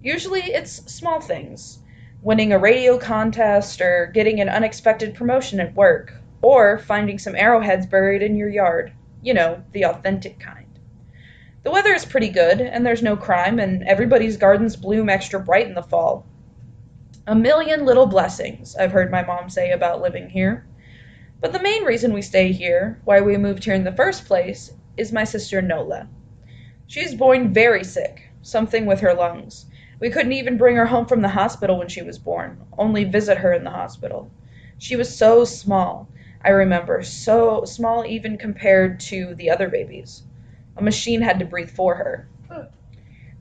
Usually, 0.02 0.40
it's 0.40 0.92
small 0.92 1.21
things, 1.21 1.78
winning 2.23 2.52
a 2.52 2.59
radio 2.59 2.99
contest 2.99 3.80
or 3.80 4.11
getting 4.12 4.40
an 4.40 4.49
unexpected 4.49 5.14
promotion 5.14 5.61
at 5.61 5.75
work, 5.75 6.14
or 6.42 6.78
finding 6.78 7.19
some 7.19 7.37
arrowheads 7.37 7.87
buried 7.87 8.23
in 8.23 8.37
your 8.37 8.49
yard. 8.49 8.92
You 9.23 9.35
know, 9.35 9.62
the 9.73 9.85
authentic 9.85 10.40
kind. 10.40 10.66
The 11.62 11.71
weather 11.71 11.92
is 11.92 12.04
pretty 12.04 12.30
good, 12.30 12.61
and 12.61 12.85
there's 12.85 13.02
no 13.02 13.16
crime, 13.16 13.59
and 13.59 13.85
everybody's 13.85 14.37
gardens 14.37 14.76
bloom 14.76 15.09
extra 15.09 15.38
bright 15.38 15.66
in 15.66 15.75
the 15.75 15.83
fall. 15.83 16.26
A 17.30 17.34
million 17.37 17.84
little 17.84 18.06
blessings, 18.06 18.75
I've 18.75 18.90
heard 18.90 19.12
my 19.12 19.22
mom 19.22 19.50
say 19.50 19.70
about 19.70 20.02
living 20.02 20.30
here. 20.30 20.66
But 21.40 21.52
the 21.52 21.62
main 21.62 21.84
reason 21.84 22.12
we 22.12 22.22
stay 22.22 22.50
here, 22.50 23.00
why 23.04 23.20
we 23.20 23.37
moved 23.37 23.62
here 23.62 23.75
in 23.75 23.84
the 23.84 23.92
first 23.92 24.25
place, 24.25 24.72
is 24.96 25.12
my 25.12 25.22
sister 25.22 25.62
Nola. 25.62 26.08
She's 26.88 27.14
born 27.14 27.52
very 27.52 27.84
sick, 27.84 28.32
something 28.42 28.84
with 28.84 28.99
her 28.99 29.14
lungs. 29.14 29.66
We 30.00 30.10
couldn't 30.10 30.32
even 30.32 30.56
bring 30.56 30.75
her 30.75 30.87
home 30.87 31.06
from 31.06 31.22
the 31.22 31.28
hospital 31.28 31.78
when 31.78 31.87
she 31.87 32.02
was 32.02 32.18
born, 32.18 32.66
only 32.76 33.04
visit 33.04 33.38
her 33.38 33.52
in 33.52 33.62
the 33.62 33.70
hospital. 33.70 34.28
She 34.78 34.96
was 34.96 35.16
so 35.16 35.44
small, 35.44 36.08
I 36.44 36.49
remember, 36.49 37.00
so 37.04 37.64
small 37.64 38.04
even 38.04 38.38
compared 38.38 38.99
to 39.02 39.37
the 39.37 39.50
other 39.50 39.68
babies. 39.68 40.25
A 40.76 40.82
machine 40.82 41.20
had 41.20 41.38
to 41.38 41.44
breathe 41.44 41.70
for 41.70 41.94
her. 41.94 42.28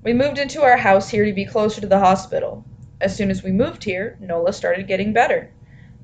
We 0.03 0.13
moved 0.13 0.37
into 0.37 0.61
our 0.61 0.77
house 0.77 1.09
here 1.09 1.25
to 1.25 1.33
be 1.33 1.45
closer 1.45 1.81
to 1.81 1.87
the 1.87 1.97
hospital. 1.97 2.63
As 3.01 3.15
soon 3.15 3.31
as 3.31 3.43
we 3.43 3.51
moved 3.51 3.83
here, 3.83 4.17
Nola 4.19 4.51
started 4.51 4.87
getting 4.87 5.13
better. 5.13 5.51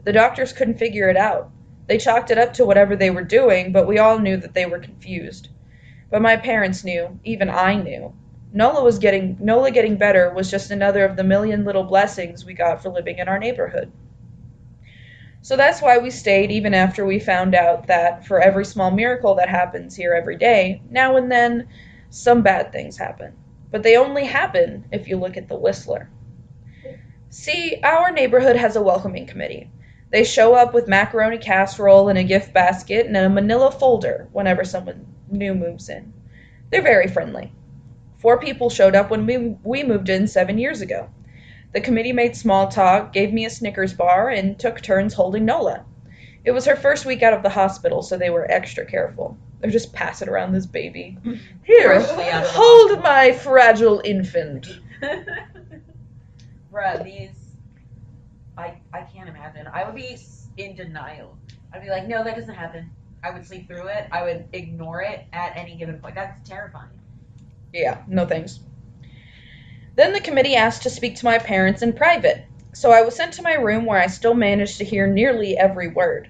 The 0.04 0.14
doctors 0.14 0.54
couldn't 0.54 0.80
figure 0.80 1.10
it 1.10 1.18
out. 1.18 1.52
They 1.88 1.98
chalked 1.98 2.32
it 2.32 2.38
up 2.38 2.54
to 2.54 2.66
whatever 2.66 2.96
they 2.96 3.10
were 3.10 3.24
doing, 3.24 3.72
but 3.72 3.88
we 3.88 4.00
all 4.00 4.18
knew 4.20 4.38
that 4.38 4.54
they 4.54 4.66
were 4.66 4.80
confused. 4.80 5.50
But 6.10 6.22
my 6.22 6.38
parents 6.38 6.84
knew, 6.84 7.20
even 7.24 7.50
I 7.50 7.75
knew. 7.75 8.14
Nola 8.54 8.84
was 8.84 9.00
getting 9.00 9.38
Nola 9.42 9.72
getting 9.72 9.98
better 9.98 10.34
was 10.34 10.50
just 10.50 10.72
another 10.72 11.04
of 11.04 11.18
the 11.18 11.24
million 11.25 11.66
little 11.66 11.84
blessings 11.84 12.46
we 12.46 12.54
got 12.54 12.82
for 12.82 12.90
living 12.90 13.18
in 13.18 13.28
our 13.28 13.38
neighborhood. 13.40 13.92
So 15.42 15.58
that's 15.58 15.82
why 15.82 15.98
we 15.98 16.10
stayed 16.10 16.52
even 16.52 16.74
after 16.74 17.06
we 17.06 17.20
found 17.20 17.54
out 17.54 17.88
that 17.88 18.25
for 18.25 18.40
every 18.40 18.64
small 18.64 18.90
miracle 18.90 19.36
that 19.36 19.50
happens 19.50 19.96
here 19.96 20.14
every 20.14 20.38
day, 20.38 20.82
now 20.90 21.18
and 21.18 21.30
then 21.30 21.68
some 22.10 22.42
bad 22.42 22.72
things 22.72 22.98
happen. 22.98 23.34
But 23.70 23.84
they 23.84 23.98
only 23.98 24.24
happen 24.25 24.86
if 24.92 25.10
you 25.10 25.18
look 25.18 25.36
at 25.36 25.50
the 25.50 25.58
Whistler. 25.58 26.10
See, 27.29 27.79
our 27.84 28.12
neighborhood 28.12 28.55
has 28.55 28.75
a 28.75 28.82
welcoming 28.82 29.25
committee. 29.27 29.70
They 30.12 30.24
show 30.24 30.53
up 30.53 30.74
with 30.74 30.88
macaroni 30.88 31.38
casserole 31.38 32.10
and 32.10 32.17
a 32.17 32.24
gift 32.24 32.53
basket 32.53 33.05
and 33.05 33.17
a 33.17 33.29
manila 33.29 33.72
folder 33.72 34.27
whenever 34.32 34.63
someone 34.63 35.05
new 35.29 35.53
moves 35.53 35.89
in. 35.89 36.13
They're 36.72 36.82
very 36.82 37.08
friendly. 37.08 37.51
Four 38.20 38.39
people 38.39 38.70
showed 38.70 38.96
up 38.96 39.10
when 39.10 39.25
we, 39.25 39.58
we 39.63 39.84
moved 39.84 40.10
in 40.10 40.27
seven 40.27 40.58
years 40.58 40.82
ago. 40.82 41.10
The 41.74 41.82
committee 41.82 42.13
made 42.13 42.36
small 42.36 42.70
talk, 42.70 43.12
gave 43.12 43.34
me 43.34 43.46
a 43.46 43.50
Snickers 43.50 43.94
bar, 43.94 44.29
and 44.29 44.58
took 44.58 44.79
turns 44.82 45.13
holding 45.13 45.46
Nola. 45.46 45.84
It 46.46 46.51
was 46.51 46.65
her 46.65 46.75
first 46.75 47.05
week 47.05 47.22
out 47.22 47.34
of 47.34 47.44
the 47.44 47.50
hospital, 47.50 48.01
so 48.01 48.17
they 48.17 48.29
were 48.29 48.50
extra 48.50 48.86
careful. 48.86 49.38
They're 49.60 49.72
just 49.72 49.91
passing 49.94 50.29
around 50.29 50.53
this 50.53 50.65
baby. 50.65 51.17
Here, 51.63 52.00
Freshly 52.00 52.29
out 52.29 52.44
of 52.44 52.50
the 52.50 52.58
hold 52.58 53.03
my 53.03 53.32
fragile 53.34 54.01
infant. 54.05 54.67
Bruh, 56.75 57.01
these. 57.05 57.32
I, 58.58 58.75
I 58.94 59.01
can't 59.03 59.29
imagine. 59.29 59.65
I 59.65 59.86
would 59.86 59.96
be 59.96 60.17
in 60.58 60.75
denial. 60.75 61.38
I'd 61.74 61.82
be 61.82 61.89
like, 61.89 62.05
no, 62.05 62.22
that 62.22 62.36
doesn't 62.36 62.53
happen. 62.53 62.91
I 63.24 63.29
would 63.29 63.46
sleep 63.46 63.67
through 63.67 63.88
it. 63.88 64.08
I 64.12 64.24
would 64.24 64.50
ignore 64.51 65.01
it 65.01 65.25
at 65.32 65.55
any 65.55 65.77
given 65.77 66.00
point. 66.00 66.15
That's 66.15 66.48
terrifying. 66.48 66.89
Yeah, 67.72 68.03
no 68.08 68.25
thanks. 68.25 68.60
Then 69.96 70.12
the 70.12 70.20
committee 70.20 70.55
asked 70.55 70.84
to 70.84 70.89
speak 70.89 71.15
to 71.17 71.25
my 71.25 71.38
parents 71.38 71.82
in 71.82 71.94
private, 71.94 72.44
so 72.74 72.91
I 72.91 73.03
was 73.03 73.15
sent 73.15 73.34
to 73.36 73.41
my 73.41 73.53
room 73.53 73.86
where 73.86 74.00
I 74.00 74.08
still 74.08 74.34
managed 74.34 74.79
to 74.79 74.86
hear 74.86 75.08
nearly 75.08 75.58
every 75.58 75.88
word. 75.88 76.29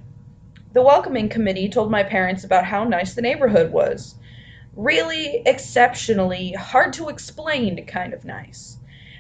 The 0.73 0.83
welcoming 0.83 1.29
committee 1.29 1.69
told 1.69 1.89
my 1.89 2.03
parents 2.03 2.43
about 2.43 2.65
how 2.65 2.83
nice 2.83 3.15
the 3.15 3.23
neighborhood 3.23 3.71
was. 3.71 4.13
Really 4.75 5.41
exceptionally 5.43 6.51
hard 6.51 6.93
to 6.93 7.09
explain 7.09 7.83
kind 7.87 8.13
of 8.13 8.25
nice. 8.25 8.77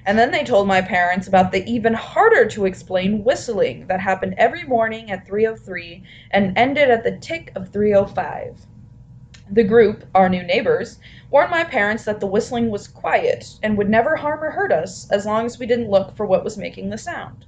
And 0.07 0.19
then 0.19 0.29
they 0.29 0.43
told 0.43 0.67
my 0.67 0.81
parents 0.81 1.27
about 1.27 1.51
the 1.51 1.63
even 1.65 1.93
harder 1.95 2.45
to 2.49 2.65
explain 2.65 3.23
whistling 3.23 3.87
that 3.87 3.99
happened 3.99 4.35
every 4.37 4.63
morning 4.63 5.09
at 5.09 5.25
3:03 5.25 6.03
and 6.29 6.55
ended 6.57 6.91
at 6.91 7.03
the 7.03 7.17
tick 7.17 7.51
of 7.55 7.69
3:05. 7.71 8.55
The 9.49 9.63
group, 9.63 10.05
our 10.13 10.29
new 10.29 10.43
neighbors, 10.43 10.99
warned 11.31 11.49
my 11.49 11.63
parents 11.63 12.03
that 12.05 12.19
the 12.19 12.27
whistling 12.27 12.69
was 12.69 12.87
quiet 12.87 13.47
and 13.63 13.77
would 13.77 13.89
never 13.89 14.15
harm 14.15 14.43
or 14.43 14.51
hurt 14.51 14.71
us 14.71 15.09
as 15.11 15.25
long 15.25 15.45
as 15.45 15.57
we 15.57 15.65
didn't 15.65 15.89
look 15.89 16.15
for 16.15 16.25
what 16.25 16.43
was 16.43 16.57
making 16.57 16.89
the 16.89 16.97
sound. 16.97 17.45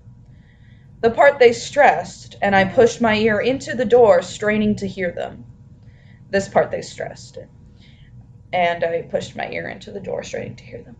The 1.02 1.12
part 1.12 1.38
they 1.38 1.54
stressed, 1.54 2.38
and 2.42 2.56
I 2.56 2.66
pushed 2.66 3.02
my 3.02 3.16
ear 3.16 3.40
into 3.40 3.76
the 3.76 3.86
door, 3.86 4.24
straining 4.24 4.76
to 4.78 4.88
hear 4.88 5.12
them. 5.12 5.46
This 6.32 6.50
part 6.50 6.72
they 6.72 6.82
stressed, 6.82 7.38
and 8.52 8.84
I 8.84 9.04
pushed 9.04 9.36
my 9.36 9.48
ear 9.50 9.68
into 9.68 9.92
the 9.92 10.00
door, 10.00 10.24
straining 10.24 10.56
to 10.56 10.64
hear 10.64 10.82
them. 10.82 10.96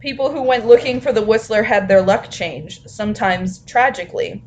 People 0.00 0.30
who 0.30 0.42
went 0.42 0.64
looking 0.64 1.00
for 1.00 1.12
the 1.12 1.24
whistler 1.24 1.64
had 1.64 1.88
their 1.88 2.02
luck 2.02 2.30
changed, 2.30 2.88
sometimes 2.88 3.58
tragically. 3.64 4.44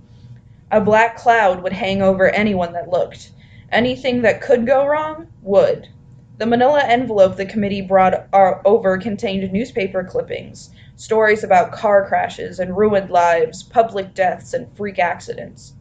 A 0.71 0.79
black 0.79 1.17
cloud 1.17 1.61
would 1.61 1.73
hang 1.73 2.01
over 2.01 2.29
anyone 2.29 2.71
that 2.71 2.89
looked. 2.89 3.31
Anything 3.69 4.21
that 4.21 4.39
could 4.39 4.65
go 4.65 4.87
wrong 4.87 5.27
would. 5.41 5.89
The 6.37 6.45
manila 6.45 6.81
envelope 6.85 7.35
the 7.35 7.45
committee 7.45 7.81
brought 7.81 8.29
over 8.33 8.97
contained 8.97 9.51
newspaper 9.51 10.05
clippings, 10.05 10.69
stories 10.95 11.43
about 11.43 11.73
car 11.73 12.07
crashes 12.07 12.59
and 12.59 12.77
ruined 12.77 13.09
lives, 13.09 13.61
public 13.61 14.13
deaths, 14.13 14.53
and 14.53 14.73
freak 14.77 14.99
accidents. 14.99 15.73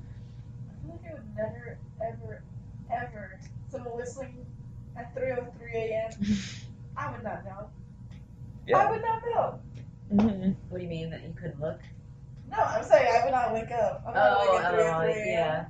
I 0.68 0.82
feel 0.82 0.90
like 0.90 1.10
I 1.10 1.14
would 1.14 1.36
never, 1.36 1.78
ever, 2.02 2.42
ever 2.92 3.40
someone 3.70 3.96
whistling 3.96 4.44
at 4.96 5.14
3:03 5.14 5.74
a.m. 5.74 6.10
I 6.96 7.12
would 7.12 7.22
not 7.22 7.44
know. 7.44 7.70
I 8.78 8.90
would 8.90 9.02
not 9.02 9.22
know. 9.34 9.58
Mhm. 10.12 10.54
What 10.68 10.78
do 10.78 10.84
you 10.84 10.90
mean 10.90 11.10
that 11.10 11.22
you 11.22 11.32
couldn't 11.40 11.60
look? 11.60 11.78
No, 12.50 12.58
I'm 12.58 12.82
saying 12.82 13.06
I 13.14 13.24
would 13.24 13.32
not 13.32 13.52
wake 13.52 13.70
up. 13.70 14.02
I'm 14.06 14.14
not 14.14 14.36
Oh, 14.40 14.50
waking 14.52 14.64
at 14.66 14.74
3 14.74 14.82
oh, 14.82 15.00
3 15.02 15.12
a.m. 15.12 15.26
yeah. 15.28 15.64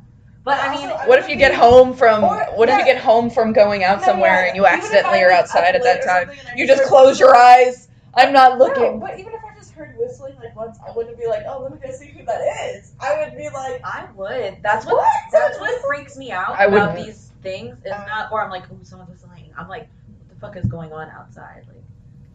But 0.44 0.58
I 0.60 0.70
mean, 0.74 0.88
Also, 0.88 0.94
I 1.04 1.06
What 1.06 1.18
if 1.18 1.28
you 1.28 1.36
get 1.36 1.54
home 1.54 1.92
from 1.94 2.24
Or- 2.24 2.36
what 2.56 2.68
if 2.70 2.78
you 2.78 2.84
get 2.86 2.96
home 2.98 3.28
from 3.28 3.52
going 3.52 3.84
out 3.84 4.00
No, 4.00 4.06
somewhere 4.06 4.42
yeah, 4.42 4.46
and 4.48 4.56
you 4.56 4.62
even 4.66 4.74
accidentally 4.78 5.18
I 5.18 5.24
are 5.24 5.32
outside 5.32 5.74
at 5.76 5.82
that 5.82 6.02
time? 6.02 6.28
something 6.28 6.38
and 6.40 6.48
I 6.48 6.54
You 6.56 6.66
just 6.66 6.84
close 6.84 7.20
your 7.20 7.36
eyes. 7.36 7.88
I'm 8.14 8.32
not 8.32 8.58
No, 8.58 8.64
looking. 8.64 8.98
but 8.98 9.18
even 9.18 9.34
if 9.34 9.40
I 9.44 9.54
just 9.54 9.72
heard 9.74 9.94
whistling 9.98 10.36
like 10.42 10.56
once, 10.56 10.78
I 10.86 10.90
wouldn't 10.92 11.18
be 11.18 11.26
like, 11.26 11.44
oh, 11.46 11.60
let 11.62 11.72
me 11.72 11.78
go 11.86 11.92
see 11.92 12.06
who 12.06 12.24
that 12.24 12.40
is. 12.74 12.92
I 13.00 13.18
would 13.22 13.36
be 13.36 13.50
like, 13.50 13.82
I 13.84 14.06
would. 14.16 14.56
That's 14.62 14.86
what. 14.86 14.96
What? 14.96 15.06
That's 15.30 15.60
what 15.60 15.80
freaks 15.86 16.16
me 16.16 16.32
out 16.32 16.58
I 16.58 16.64
about 16.64 16.92
wouldn't. 16.94 17.06
these 17.06 17.32
things. 17.42 17.76
Is 17.84 17.92
Uh, 17.92 18.06
not, 18.08 18.32
or 18.32 18.42
I'm 18.42 18.50
like, 18.50 18.64
oh, 18.72 18.78
someone's 18.82 19.10
whistling. 19.10 19.52
I'm 19.58 19.68
like, 19.68 19.88
what 20.16 20.28
the 20.30 20.34
fuck 20.40 20.56
is 20.56 20.64
going 20.66 20.92
on 20.94 21.10
outside? 21.10 21.64
Like, 21.68 21.79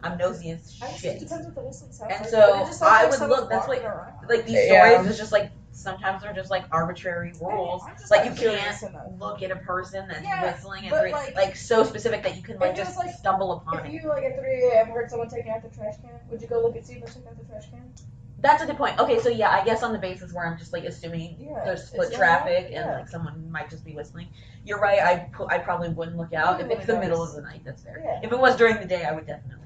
I'm 0.02 0.18
nosy 0.18 0.50
as 0.50 0.78
I 0.82 0.86
just, 0.90 1.04
it 1.04 1.10
shit. 1.12 1.20
depends 1.20 1.46
what 1.46 1.54
the 1.54 1.60
whistling 1.62 2.10
And 2.12 2.26
so, 2.26 2.52
but 2.52 2.62
it 2.62 2.66
just 2.66 2.78
sounds 2.78 2.92
I 2.92 3.02
like 3.02 3.10
would 3.10 3.18
someone 3.18 3.40
look- 3.40 3.50
that's 3.50 3.66
walking 3.66 3.82
what- 3.84 3.92
around. 3.92 4.28
Like 4.28 4.44
these 4.46 4.66
Yeah. 4.66 4.84
stories 4.88 4.98
um, 5.00 5.08
is 5.08 5.18
just 5.18 5.32
like 5.32 5.50
sometimes 5.72 6.22
they're 6.22 6.32
just 6.32 6.50
like 6.50 6.64
arbitrary 6.72 7.32
rules. 7.40 7.82
I'm 7.86 7.96
just 7.96 8.10
Like 8.10 8.24
you 8.24 8.32
can't 8.32 9.18
look 9.20 9.42
at 9.42 9.50
a 9.50 9.56
person 9.56 10.08
that's 10.08 10.22
Yeah, 10.22 10.42
whistling 10.42 10.88
at 10.88 11.00
three, 11.00 11.12
like- 11.12 11.34
like, 11.34 11.56
so 11.56 11.84
specific 11.84 12.22
that 12.22 12.36
you 12.36 12.42
can 12.42 12.58
like 12.58 12.74
just 12.76 12.96
like, 12.98 13.14
stumble 13.14 13.52
upon 13.52 13.80
If 13.80 13.86
it. 13.86 13.92
you 13.92 14.08
like 14.08 14.24
at 14.24 14.38
3 14.38 14.70
a.m. 14.72 14.88
heard 14.88 15.10
someone 15.10 15.28
taking 15.28 15.50
out 15.52 15.62
the 15.62 15.68
trash 15.76 15.94
can, 16.02 16.10
would 16.30 16.40
you 16.40 16.48
go 16.48 16.60
look 16.60 16.76
and 16.76 16.84
see 16.84 16.94
if 16.94 17.00
they're 17.04 17.08
taking 17.14 17.28
out 17.28 17.38
the 17.38 17.44
trash 17.44 17.70
can? 17.70 17.92
That's 18.38 18.62
a 18.62 18.66
good 18.66 18.76
point. 18.76 18.98
Okay, 19.00 19.18
so 19.18 19.28
yeah, 19.30 19.50
I 19.50 19.64
guess 19.64 19.82
on 19.82 19.92
the 19.94 19.98
basis 19.98 20.32
where 20.32 20.46
I'm 20.46 20.58
just 20.58 20.72
like 20.72 20.84
assuming 20.84 21.36
Yeah, 21.40 21.62
there's 21.64 21.84
split 21.88 22.10
not- 22.10 22.18
traffic 22.18 22.70
and 22.72 22.90
like 22.90 23.08
someone 23.08 23.50
might 23.50 23.70
just 23.70 23.84
be 23.84 23.92
whistling. 23.94 24.28
You're 24.64 24.78
right. 24.78 25.00
I 25.00 25.28
pu- 25.32 25.46
I 25.48 25.58
probably 25.58 25.88
wouldn't 25.90 26.16
look 26.16 26.32
out 26.34 26.60
if 26.60 26.66
wouldn't 26.66 26.78
it's 26.80 26.86
the 26.86 26.98
middle 27.00 27.22
of 27.22 27.34
the 27.34 27.40
night. 27.42 27.62
That's 27.64 27.82
fair. 27.82 28.02
Yeah. 28.04 28.20
If 28.22 28.32
it 28.32 28.38
was 28.38 28.56
during 28.56 28.78
the 28.78 28.84
day, 28.86 29.04
I 29.04 29.12
would 29.12 29.26
definitely 29.26 29.65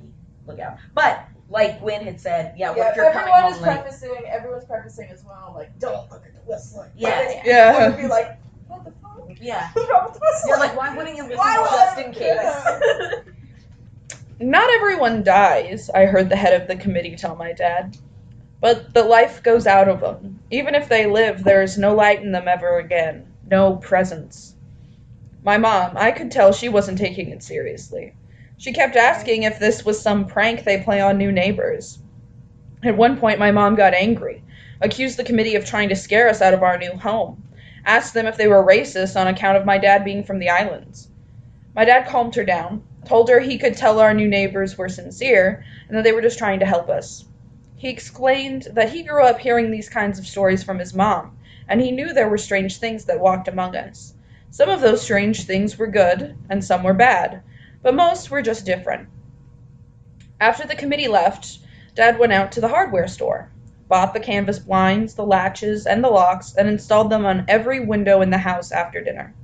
look 0.51 0.61
out. 0.61 0.77
But 0.95 1.27
like 1.49 1.81
Gwen 1.81 2.05
had 2.05 2.21
said, 2.21 2.55
yeah, 2.57 2.69
what 2.71 2.79
yeah, 2.79 2.91
if 2.91 2.97
you're 2.97 3.13
coming 3.13 3.19
everyone 3.35 3.43
home 3.43 3.53
is 3.55 3.61
late? 3.61 3.81
prefacing. 3.83 4.25
Everyone's 4.29 4.65
prefacing 4.65 5.09
as 5.11 5.25
well. 5.25 5.53
Like, 5.55 5.77
don't 5.79 6.11
look 6.11 6.25
at 6.27 6.35
the 6.35 6.41
whistling. 6.51 6.91
Yeah. 6.97 7.19
But 7.25 7.29
then 7.29 7.43
Yeah. 7.45 7.77
I 7.79 7.89
would 7.89 7.97
be 7.99 8.07
like, 8.09 8.39
what 8.69 8.85
the 8.85 8.93
fuck? 9.03 9.29
Yeah. 9.41 9.71
What's 9.73 9.89
wrong 9.91 10.05
with 10.05 10.15
the 10.15 10.21
whistling? 10.21 10.49
You're 10.49 10.59
like, 10.59 10.77
why 10.77 10.97
wouldn't 10.97 11.17
you 11.17 11.25
whistle 11.25 11.39
Why 11.39 11.59
would 11.59 11.71
just 11.71 11.99
I- 11.99 12.03
in 12.03 12.13
case? 12.13 13.35
Not 14.43 14.71
everyone 14.71 15.23
dies, 15.23 15.91
I 15.91 16.07
heard 16.07 16.31
the 16.31 16.37
head 16.37 16.59
of 16.61 16.67
the 16.67 16.77
committee 16.77 17.15
tell 17.17 17.37
my 17.37 17.53
dad. 17.53 17.97
But 18.61 18.95
the 18.95 19.03
life 19.05 19.43
goes 19.43 19.67
out 19.67 19.89
of 19.89 20.01
them. 20.01 20.39
Even 20.51 20.75
if 20.75 20.89
they 20.89 21.07
live, 21.07 21.45
there 21.45 21.63
is 21.63 21.77
no 21.79 21.95
light 21.95 22.23
in 22.23 22.33
them 22.33 22.49
ever 22.49 22.79
again. 22.79 23.27
No 23.51 23.77
presence. 23.77 24.55
My 25.43 25.57
mom, 25.59 25.97
I 25.97 26.11
could 26.11 26.31
tell 26.31 26.53
she 26.53 26.69
wasn't 26.69 26.99
taking 26.99 27.31
it 27.31 27.43
seriously. 27.43 28.15
She 28.61 28.75
kept 28.75 28.95
asking 28.95 29.45
if 29.45 29.59
this 29.59 29.87
was 29.87 30.03
some 30.03 30.27
prank 30.27 30.65
they 30.65 30.83
play 30.83 31.01
on 31.01 31.17
new 31.17 31.33
neighbors. 31.33 31.99
At 32.85 32.95
one 32.95 33.17
point, 33.17 33.39
my 33.39 33.51
mom 33.51 33.75
got 33.75 33.95
angry, 33.95 34.43
accused 34.83 35.17
the 35.17 35.25
committee 35.25 35.55
of 35.55 35.65
trying 35.65 35.89
to 35.89 35.97
scare 35.97 36.29
us 36.29 36.43
out 36.43 36.53
of 36.53 36.63
our 36.63 36.77
new 36.77 36.93
home, 36.93 37.43
asked 37.87 38.13
them 38.13 38.27
if 38.27 38.37
they 38.37 38.49
were 38.49 38.63
racist 38.63 39.19
on 39.19 39.29
account 39.29 39.57
of 39.57 39.65
my 39.65 39.79
dad 39.79 40.05
being 40.05 40.25
from 40.25 40.41
the 40.41 40.51
islands. 40.51 41.09
My 41.75 41.87
dad 41.87 42.07
calmed 42.07 42.35
her 42.35 42.45
down, 42.45 42.83
told 43.07 43.31
her 43.31 43.41
he 43.41 43.57
could 43.57 43.79
tell 43.79 43.99
our 43.99 44.13
new 44.13 44.29
neighbors 44.29 44.77
were 44.77 44.91
sincere 44.91 45.65
and 45.89 45.97
that 45.97 46.05
they 46.05 46.13
were 46.13 46.21
just 46.21 46.37
trying 46.37 46.61
to 46.61 46.67
help 46.67 46.91
us. 46.91 47.25
He 47.77 47.89
explained 47.89 48.69
that 48.75 48.91
he 48.91 49.05
grew 49.05 49.25
up 49.25 49.39
hearing 49.39 49.71
these 49.71 49.89
kinds 49.89 50.19
of 50.19 50.27
stories 50.27 50.63
from 50.63 50.79
his 50.79 50.93
mom, 50.93 51.39
and 51.67 51.81
he 51.81 51.93
knew 51.93 52.13
there 52.13 52.29
were 52.29 52.37
strange 52.37 52.77
things 52.77 53.07
that 53.07 53.21
walked 53.21 53.49
among 53.49 53.75
us. 53.75 54.13
Some 54.51 54.69
of 54.69 54.83
those 54.83 55.01
strange 55.01 55.45
things 55.45 55.79
were 55.79 55.87
good, 55.87 56.37
and 56.51 56.63
some 56.63 56.83
were 56.83 56.93
bad, 56.93 57.41
but 57.83 57.95
most 57.95 58.31
were 58.31 58.43
just 58.43 58.67
different. 58.67 59.09
After 60.41 60.67
the 60.67 60.75
committee 60.75 61.09
left, 61.09 61.59
Dad 61.95 62.19
went 62.19 62.33
out 62.33 62.53
to 62.53 62.61
the 62.61 62.69
hardware 62.69 63.09
store, 63.09 63.51
bought 63.89 64.15
the 64.15 64.21
canvas 64.21 64.59
blinds, 64.59 65.15
the 65.15 65.27
latches, 65.27 65.87
and 65.87 66.03
the 66.03 66.09
locks, 66.09 66.55
and 66.57 66.69
installed 66.69 67.11
them 67.11 67.27
on 67.27 67.45
every 67.49 67.81
window 67.81 68.23
in 68.23 68.31
the 68.31 68.39
house 68.39 68.73
after 68.73 69.03
dinner. 69.03 69.35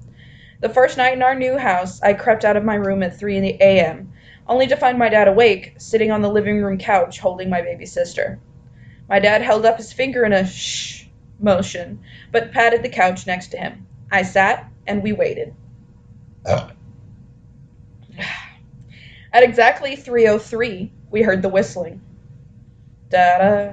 The 0.61 0.69
first 0.69 0.97
night 0.97 1.13
in 1.13 1.23
our 1.23 1.35
new 1.35 1.59
house, 1.59 2.01
I 2.03 2.15
crept 2.15 2.45
out 2.45 2.57
of 2.57 2.65
my 2.65 2.77
room 2.77 3.03
at 3.03 3.19
3 3.19 3.59
a.m., 3.61 4.13
only 4.49 4.67
to 4.69 4.77
find 4.77 4.99
my 4.99 5.09
dad 5.09 5.29
awake, 5.29 5.75
sitting 5.79 6.11
on 6.11 6.23
the 6.23 6.31
living 6.31 6.63
room 6.63 6.79
couch 6.79 7.19
holding 7.19 7.51
my 7.51 7.61
baby 7.61 7.85
sister. 7.85 8.39
My 9.09 9.19
dad 9.19 9.43
held 9.43 9.67
up 9.67 9.77
his 9.77 9.93
finger 9.93 10.25
in 10.25 10.33
a 10.33 10.47
shh 10.47 11.07
motion, 11.39 12.01
but 12.33 12.53
patted 12.53 12.83
the 12.83 12.89
couch 12.89 13.27
next 13.27 13.49
to 13.49 13.59
him. 13.59 13.87
I 14.11 14.23
sat, 14.23 14.67
and 14.87 15.03
we 15.03 15.13
waited. 15.13 15.55
Oh. 16.47 16.71
At 19.33 19.43
exactly 19.43 19.97
3:03, 19.97 20.91
we 21.11 21.23
heard 21.23 21.43
the 21.43 21.49
whistling. 21.49 22.01
Da 23.11 23.39
da 23.39 23.73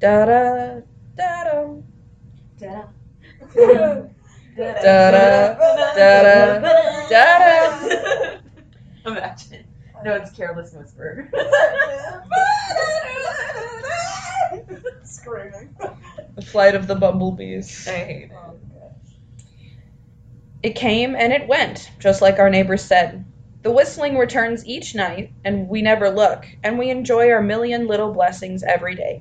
da 0.00 0.24
da 0.24 0.80
da 1.16 1.44
da. 1.44 1.64
da 2.58 2.88
da 3.76 4.02
da 4.56 5.10
da 5.12 5.52
da 5.92 6.58
da 6.58 6.58
da 7.08 7.38
da. 7.38 8.38
Imagine. 9.06 9.64
No, 10.04 10.14
it's 10.14 10.30
Careless 10.30 10.72
Whisper. 10.74 11.28
Screaming. 15.04 15.76
The 16.36 16.42
flight 16.42 16.74
of 16.74 16.86
the 16.86 16.94
bumblebees. 16.94 17.88
I 17.88 17.92
hate 17.92 18.22
it. 18.24 18.30
Oh. 18.34 18.54
It 20.62 20.74
came 20.74 21.14
and 21.16 21.32
it 21.32 21.48
went, 21.48 21.90
just 21.98 22.20
like 22.22 22.38
our 22.38 22.50
neighbors 22.50 22.82
said. 22.82 23.24
The 23.68 23.74
whistling 23.74 24.16
returns 24.16 24.64
each 24.66 24.94
night, 24.94 25.30
and 25.44 25.68
we 25.68 25.82
never 25.82 26.08
look, 26.08 26.46
and 26.64 26.78
we 26.78 26.88
enjoy 26.88 27.30
our 27.30 27.42
million 27.42 27.86
little 27.86 28.14
blessings 28.14 28.62
every 28.62 28.94
day. 28.94 29.20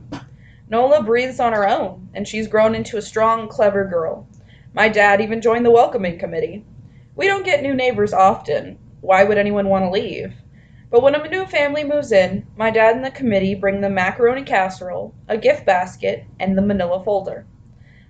Nola 0.70 1.04
breathes 1.04 1.42
on 1.42 1.52
her 1.52 1.68
own, 1.68 2.08
and 2.14 2.26
she's 2.26 2.48
grown 2.48 2.74
into 2.74 2.96
a 2.96 3.02
strong, 3.02 3.50
clever 3.50 3.84
girl. 3.84 4.26
My 4.74 4.88
dad 4.88 5.20
even 5.20 5.42
joined 5.42 5.66
the 5.66 5.70
welcoming 5.70 6.18
committee. 6.18 6.64
We 7.14 7.28
don't 7.28 7.44
get 7.44 7.62
new 7.62 7.74
neighbors 7.74 8.14
often. 8.14 8.80
Why 9.02 9.26
would 9.26 9.38
anyone 9.38 9.68
want 9.68 9.84
to 9.84 9.92
leave? 9.92 10.34
But 10.90 11.04
when 11.04 11.14
a 11.14 11.28
new 11.28 11.46
family 11.46 11.84
moves 11.84 12.14
in, 12.14 12.48
my 12.56 12.72
dad 12.72 12.96
and 12.96 13.04
the 13.04 13.12
committee 13.12 13.54
bring 13.54 13.82
the 13.82 13.90
macaroni 13.90 14.44
casserole, 14.44 15.14
a 15.28 15.38
gift 15.38 15.66
basket, 15.66 16.24
and 16.40 16.58
the 16.58 16.62
manila 16.62 17.04
folder. 17.04 17.46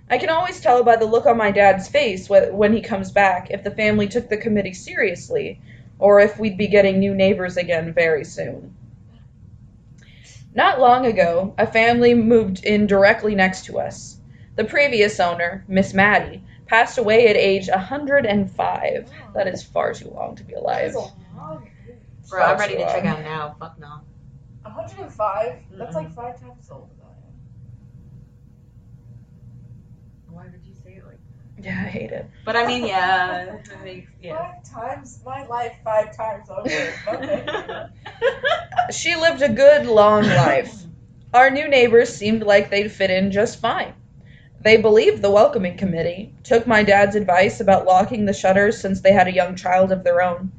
I 0.08 0.18
can 0.18 0.30
always 0.30 0.60
tell 0.60 0.84
by 0.84 0.94
the 0.94 1.04
look 1.04 1.26
on 1.26 1.36
my 1.36 1.50
dad's 1.50 1.88
face 1.88 2.30
when 2.30 2.72
he 2.72 2.80
comes 2.80 3.10
back 3.10 3.50
if 3.50 3.64
the 3.64 3.72
family 3.72 4.06
took 4.06 4.28
the 4.28 4.36
committee 4.36 4.72
seriously 4.72 5.60
or 5.98 6.20
if 6.20 6.38
we'd 6.38 6.58
be 6.58 6.68
getting 6.68 6.98
new 6.98 7.14
neighbors 7.14 7.56
again 7.56 7.92
very 7.92 8.24
soon. 8.24 8.74
Not 10.54 10.80
long 10.80 11.06
ago, 11.06 11.54
a 11.58 11.66
family 11.66 12.14
moved 12.14 12.64
in 12.64 12.86
directly 12.86 13.34
next 13.34 13.66
to 13.66 13.78
us. 13.78 14.18
The 14.56 14.64
previous 14.64 15.20
owner, 15.20 15.64
Miss 15.68 15.94
Maddie, 15.94 16.42
passed 16.66 16.98
away 16.98 17.28
at 17.28 17.36
age 17.36 17.68
105. 17.68 19.10
That 19.34 19.46
is 19.46 19.62
far 19.62 19.94
too 19.94 20.10
long 20.10 20.34
to 20.36 20.44
be 20.44 20.54
alive. 20.54 20.90
is 20.90 20.94
a 20.94 20.98
long. 20.98 21.68
Bro, 22.28 22.42
I'm 22.42 22.58
ready 22.58 22.74
to 22.74 22.84
check 22.84 23.04
out 23.04 23.22
now. 23.22 23.56
Fuck 23.58 23.78
no. 23.78 24.00
105? 24.62 25.58
That's 25.72 25.94
like 25.94 26.12
five 26.14 26.40
times 26.40 26.58
as 26.60 26.70
old 26.70 26.90
as 26.92 27.00
I 27.00 27.08
am. 27.08 27.14
Why 30.34 30.44
would 30.44 30.52
you 30.52 30.58
say 30.58 30.58
it 30.58 30.64
like 30.64 30.67
Yeah, 31.60 31.82
I 31.84 31.88
hate 31.88 32.12
it. 32.12 32.26
But 32.44 32.56
I 32.56 32.66
mean, 32.66 32.86
yeah. 32.86 33.54
it 33.70 33.84
makes- 33.84 34.10
yeah. 34.22 34.36
Five 34.36 34.64
times 34.64 35.20
my 35.24 35.46
life, 35.46 35.74
five 35.84 36.16
times 36.16 36.48
over. 36.50 36.68
Okay. 37.08 37.86
She 38.90 39.14
lived 39.16 39.42
a 39.42 39.48
good, 39.50 39.86
long 39.86 40.22
life. 40.24 40.72
Our 41.34 41.50
new 41.50 41.68
neighbors 41.68 42.08
seemed 42.14 42.42
like 42.42 42.70
they'd 42.70 42.90
fit 42.90 43.10
in 43.10 43.30
just 43.30 43.60
fine. 43.60 43.92
They 44.62 44.78
believed 44.78 45.20
the 45.22 45.30
welcoming 45.30 45.76
committee, 45.76 46.32
took 46.42 46.66
my 46.66 46.82
dad's 46.82 47.14
advice 47.14 47.60
about 47.60 47.84
locking 47.84 48.24
the 48.24 48.32
shutters 48.32 48.80
since 48.80 49.00
they 49.00 49.12
had 49.12 49.28
a 49.28 49.32
young 49.34 49.54
child 49.56 49.92
of 49.92 50.04
their 50.04 50.22
own. 50.22 50.50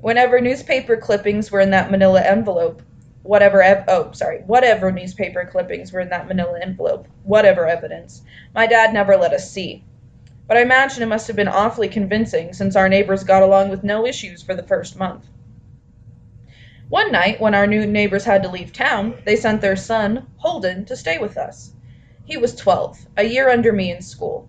Whenever 0.00 0.40
newspaper 0.40 0.96
clippings 0.96 1.50
were 1.50 1.60
in 1.60 1.70
that 1.70 1.90
manila 1.90 2.22
envelope, 2.22 2.82
whatever 3.22 3.62
ev- 3.62 3.84
oh 3.86 4.10
sorry, 4.12 4.38
whatever 4.46 4.90
newspaper 4.90 5.44
clippings 5.44 5.92
were 5.92 6.00
in 6.00 6.08
that 6.08 6.26
manila 6.26 6.58
envelope, 6.60 7.06
whatever 7.22 7.68
evidence, 7.68 8.22
my 8.54 8.66
dad 8.66 8.92
never 8.92 9.16
let 9.16 9.32
us 9.32 9.50
see. 9.50 9.84
But 10.52 10.58
I 10.58 10.64
imagine 10.64 11.02
it 11.02 11.06
must 11.06 11.28
have 11.28 11.36
been 11.36 11.48
awfully 11.48 11.88
convincing 11.88 12.52
since 12.52 12.76
our 12.76 12.86
neighbors 12.86 13.24
got 13.24 13.42
along 13.42 13.70
with 13.70 13.82
no 13.82 14.04
issues 14.04 14.42
for 14.42 14.54
the 14.54 14.62
first 14.62 14.98
month. 14.98 15.24
One 16.90 17.10
night, 17.10 17.40
when 17.40 17.54
our 17.54 17.66
new 17.66 17.86
neighbors 17.86 18.26
had 18.26 18.42
to 18.42 18.50
leave 18.50 18.70
town, 18.70 19.14
they 19.24 19.34
sent 19.34 19.62
their 19.62 19.76
son, 19.76 20.26
Holden, 20.36 20.84
to 20.84 20.94
stay 20.94 21.16
with 21.16 21.38
us. 21.38 21.72
He 22.26 22.36
was 22.36 22.54
12, 22.54 23.06
a 23.16 23.24
year 23.24 23.48
under 23.48 23.72
me 23.72 23.92
in 23.92 24.02
school. 24.02 24.46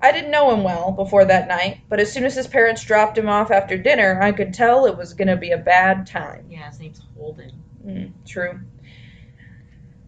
I 0.00 0.12
didn't 0.12 0.30
know 0.30 0.50
him 0.50 0.64
well 0.64 0.92
before 0.92 1.26
that 1.26 1.46
night, 1.46 1.80
but 1.90 2.00
as 2.00 2.10
soon 2.10 2.24
as 2.24 2.36
his 2.36 2.46
parents 2.46 2.82
dropped 2.82 3.18
him 3.18 3.28
off 3.28 3.50
after 3.50 3.76
dinner, 3.76 4.22
I 4.22 4.32
could 4.32 4.54
tell 4.54 4.86
it 4.86 4.96
was 4.96 5.12
going 5.12 5.28
to 5.28 5.36
be 5.36 5.50
a 5.50 5.58
bad 5.58 6.06
time. 6.06 6.46
Yeah, 6.48 6.70
his 6.70 6.80
name's 6.80 7.02
Holden. 7.18 7.52
Mm, 7.86 8.12
true. 8.26 8.60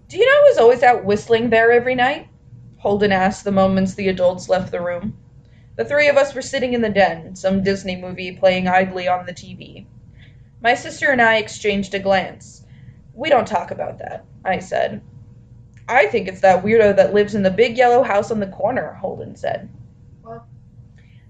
Do 0.08 0.16
you 0.16 0.24
know 0.24 0.46
who's 0.46 0.56
always 0.56 0.82
out 0.82 1.04
whistling 1.04 1.50
there 1.50 1.72
every 1.72 1.94
night? 1.94 2.26
Holden 2.78 3.12
asked 3.12 3.44
the 3.44 3.52
moments 3.52 3.92
the 3.92 4.08
adults 4.08 4.48
left 4.48 4.72
the 4.72 4.80
room. 4.80 5.12
The 5.76 5.84
three 5.84 6.08
of 6.08 6.16
us 6.16 6.34
were 6.34 6.42
sitting 6.42 6.72
in 6.72 6.80
the 6.80 6.88
den, 6.88 7.36
some 7.36 7.62
Disney 7.62 7.96
movie 7.96 8.32
playing 8.32 8.66
idly 8.66 9.08
on 9.08 9.26
the 9.26 9.34
TV. 9.34 9.84
My 10.62 10.74
sister 10.74 11.10
and 11.10 11.20
I 11.20 11.36
exchanged 11.36 11.94
a 11.94 11.98
glance. 11.98 12.64
We 13.12 13.28
don't 13.28 13.46
talk 13.46 13.70
about 13.70 13.98
that, 13.98 14.24
I 14.42 14.58
said. 14.58 15.02
I 15.86 16.06
think 16.06 16.28
it's 16.28 16.40
that 16.40 16.64
weirdo 16.64 16.96
that 16.96 17.12
lives 17.12 17.34
in 17.34 17.42
the 17.42 17.50
big 17.50 17.76
yellow 17.76 18.02
house 18.02 18.30
on 18.30 18.40
the 18.40 18.46
corner, 18.46 18.94
Holden 18.94 19.36
said. 19.36 19.68
What? 20.22 20.44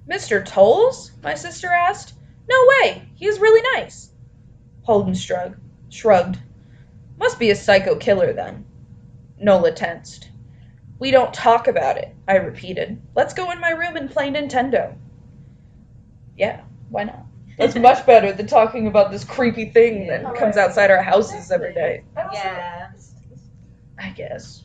Mr. 0.09 0.45
Tolles? 0.45 1.11
My 1.25 1.35
sister 1.35 1.69
asked. 1.69 2.15
No 2.49 2.57
way, 2.69 3.03
he's 3.17 3.41
really 3.41 3.63
nice. 3.75 4.11
Holden 4.83 5.15
shrugged. 5.15 5.59
Shrugged. 5.89 6.39
Must 7.19 7.39
be 7.41 7.51
a 7.51 7.57
psycho 7.57 7.97
killer 7.97 8.33
then. 8.33 8.65
Nola 9.39 9.73
tensed. 9.73 10.29
We 10.99 11.11
don't 11.11 11.33
talk 11.35 11.69
about 11.69 11.99
it, 11.99 12.15
I 12.27 12.37
repeated. 12.37 13.01
Let's 13.15 13.35
go 13.35 13.51
in 13.51 13.61
my 13.61 13.71
room 13.71 13.97
and 13.97 14.11
play 14.11 14.31
Nintendo. 14.31 14.95
Yeah, 16.37 16.63
why 16.89 17.05
not? 17.05 17.25
That's 17.59 17.75
much 17.77 18.07
better 18.07 18.33
than 18.33 18.47
talking 18.47 18.87
about 18.87 19.11
this 19.11 19.25
creepy 19.25 19.67
thing 19.67 20.07
that 20.09 20.35
comes 20.37 20.57
outside 20.57 20.91
our 20.91 21.03
houses 21.03 21.51
every 21.51 21.75
day. 21.75 22.03
And 22.17 22.29
Yeah. 22.33 22.91
I 23.99 24.11
guess. 24.11 24.63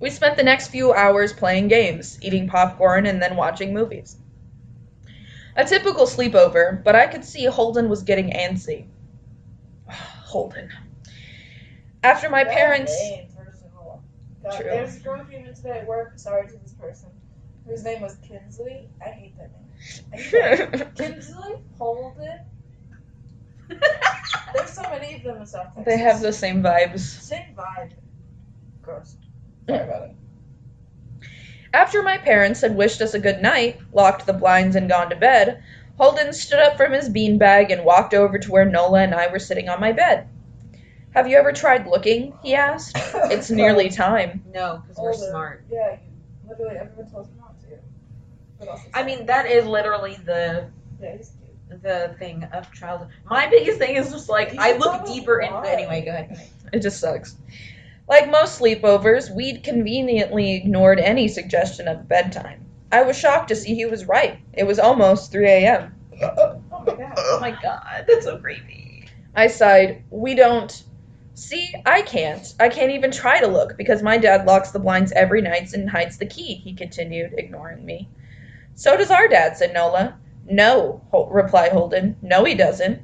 We 0.00 0.10
spent 0.10 0.36
the 0.36 0.42
next 0.42 0.68
few 0.68 0.92
hours 0.92 1.32
playing 1.32 1.68
games, 1.68 2.18
eating 2.20 2.46
popcorn, 2.48 3.06
and 3.06 3.22
then 3.22 3.36
watching 3.36 3.72
movies. 3.72 4.16
A 5.56 5.64
typical 5.64 6.04
sleepover, 6.04 6.82
but 6.82 6.96
I 6.96 7.06
could 7.06 7.24
see 7.24 7.44
Holden 7.44 7.88
was 7.88 8.02
getting 8.02 8.30
antsy. 8.32 8.86
Holden. 9.88 10.68
After 12.04 12.28
my 12.28 12.44
Bad 12.44 12.52
parents. 12.52 12.92
name, 13.00 13.28
first 13.34 13.64
of 13.64 13.74
all. 13.76 14.04
God, 14.42 14.56
True. 14.56 14.64
There's 14.70 14.96
a 14.96 15.00
girl 15.00 15.24
came 15.24 15.46
in 15.46 15.54
today 15.54 15.78
at 15.80 15.86
work. 15.86 16.12
Sorry 16.18 16.46
to 16.46 16.56
this 16.58 16.74
person. 16.74 17.08
Whose 17.66 17.82
name 17.82 18.02
was 18.02 18.16
Kinsley. 18.16 18.90
I 19.04 19.08
hate 19.08 19.34
that 19.38 19.50
name. 19.52 19.64
I 20.12 20.16
hate 20.16 20.72
that. 20.72 20.94
Kinsley 20.96 21.54
Holden. 21.78 22.40
There's 24.54 24.70
so 24.70 24.82
many 24.82 25.16
of 25.16 25.22
them 25.22 25.38
in 25.38 25.46
South 25.46 25.74
Texas. 25.74 25.84
they 25.86 25.96
have 25.96 26.20
the 26.20 26.32
same 26.32 26.62
vibes. 26.62 26.98
same 27.00 27.54
vibe. 27.56 27.92
Gross. 28.82 29.16
Mm. 29.66 29.68
Sorry 29.68 29.84
about 29.84 30.02
it. 30.10 30.16
After 31.72 32.02
my 32.02 32.18
parents 32.18 32.60
had 32.60 32.76
wished 32.76 33.00
us 33.00 33.14
a 33.14 33.18
good 33.18 33.40
night, 33.40 33.80
locked 33.92 34.26
the 34.26 34.34
blinds, 34.34 34.76
and 34.76 34.88
gone 34.90 35.08
to 35.08 35.16
bed, 35.16 35.62
Holden 35.98 36.34
stood 36.34 36.60
up 36.60 36.76
from 36.76 36.92
his 36.92 37.08
beanbag 37.08 37.72
and 37.72 37.84
walked 37.84 38.12
over 38.12 38.38
to 38.38 38.52
where 38.52 38.66
Nola 38.66 39.00
and 39.00 39.14
I 39.14 39.28
were 39.28 39.38
sitting 39.38 39.70
on 39.70 39.80
my 39.80 39.92
bed. 39.92 40.28
Have 41.14 41.28
you 41.28 41.36
ever 41.36 41.52
tried 41.52 41.86
looking? 41.86 42.34
he 42.42 42.54
asked. 42.54 42.96
It's 42.96 43.50
nearly 43.62 43.88
time. 43.88 44.44
No, 44.52 44.82
because 44.82 44.96
we're 45.00 45.12
Older. 45.12 45.26
smart. 45.30 45.64
Yeah, 45.70 45.92
you, 45.92 46.48
literally 46.48 46.76
everyone 46.76 47.10
tells 47.10 47.28
me 47.28 47.34
not 47.38 47.60
to. 47.60 47.66
But 48.58 48.68
also 48.68 48.84
I 48.92 49.02
mean, 49.04 49.26
that 49.26 49.46
is 49.46 49.64
literally 49.66 50.16
the 50.24 50.68
yeah, 51.00 51.16
he's 51.16 51.30
cute. 51.68 51.82
the 51.82 52.16
thing 52.18 52.44
of 52.52 52.70
childhood. 52.72 53.08
My 53.30 53.46
biggest 53.48 53.78
thing 53.78 53.96
is 53.96 54.10
just 54.10 54.28
like 54.28 54.52
You 54.52 54.58
I 54.60 54.76
look 54.76 55.04
tell 55.04 55.14
deeper 55.14 55.40
them 55.40 55.54
into. 55.54 55.68
why. 55.68 55.72
Anyway, 55.72 56.04
go 56.04 56.10
ahead. 56.10 56.50
It 56.72 56.80
just 56.80 56.98
sucks. 57.00 57.36
Like 58.08 58.28
most 58.30 58.60
sleepovers, 58.60 59.34
we'd 59.34 59.62
conveniently 59.62 60.54
ignored 60.56 60.98
any 61.00 61.28
suggestion 61.28 61.88
of 61.88 62.06
bedtime. 62.08 62.66
I 62.92 63.02
was 63.02 63.18
shocked 63.18 63.48
to 63.48 63.56
see 63.56 63.74
he 63.74 63.86
was 63.86 64.04
right. 64.06 64.38
It 64.52 64.64
was 64.64 64.78
almost 64.78 65.32
3 65.32 65.48
a.m. 65.48 65.94
Oh 66.22 66.60
my 66.84 66.92
god. 66.96 67.14
Oh 67.18 67.38
my 67.40 67.50
god, 67.52 68.04
that's 68.08 68.24
so 68.24 68.38
creepy. 68.38 69.06
I 69.34 69.46
sighed, 69.46 70.04
We 70.10 70.34
don't. 70.34 70.82
See, 71.34 71.74
I 71.84 72.02
can't. 72.02 72.54
I 72.60 72.68
can't 72.68 72.92
even 72.92 73.10
try 73.10 73.40
to 73.40 73.48
look 73.48 73.76
because 73.76 74.02
my 74.02 74.18
dad 74.18 74.46
locks 74.46 74.70
the 74.70 74.78
blinds 74.78 75.12
every 75.12 75.42
night 75.42 75.72
and 75.72 75.90
hides 75.90 76.18
the 76.18 76.26
key, 76.26 76.54
he 76.54 76.74
continued, 76.74 77.34
ignoring 77.36 77.84
me. 77.84 78.08
So 78.76 78.96
does 78.96 79.10
our 79.10 79.26
dad, 79.28 79.56
said 79.56 79.74
Nola. 79.74 80.16
No, 80.46 81.02
replied 81.30 81.72
Holden. 81.72 82.16
No, 82.22 82.44
he 82.44 82.54
doesn't. 82.54 83.02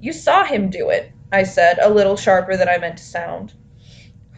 You 0.00 0.12
saw 0.12 0.44
him 0.44 0.70
do 0.70 0.90
it, 0.90 1.10
I 1.32 1.42
said, 1.42 1.78
a 1.80 1.90
little 1.90 2.16
sharper 2.16 2.56
than 2.56 2.68
I 2.68 2.78
meant 2.78 2.98
to 2.98 3.04
sound. 3.04 3.52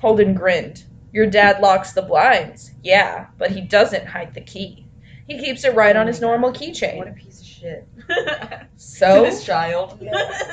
Holden 0.01 0.35
grinned. 0.35 0.83
Your 1.13 1.27
dad 1.27 1.61
locks 1.61 1.93
the 1.93 2.03
blinds. 2.03 2.71
Yeah, 2.83 3.27
but 3.39 3.51
he 3.51 3.61
doesn't 3.61 4.07
hide 4.07 4.35
the 4.35 4.41
key. 4.41 4.87
He 5.27 5.39
keeps 5.39 5.65
it 5.65 5.75
right 5.75 5.97
oh 5.97 6.01
on 6.01 6.07
his 6.07 6.21
normal 6.21 6.53
keychain. 6.53 6.97
What 6.97 7.09
a 7.09 7.13
piece 7.13 7.41
of 7.41 7.47
shit. 7.47 7.52
So, 8.77 9.25
to 9.25 9.31
this 9.31 9.45
child. 9.45 9.99
Yeah, 10.01 10.13
like, 10.13 10.29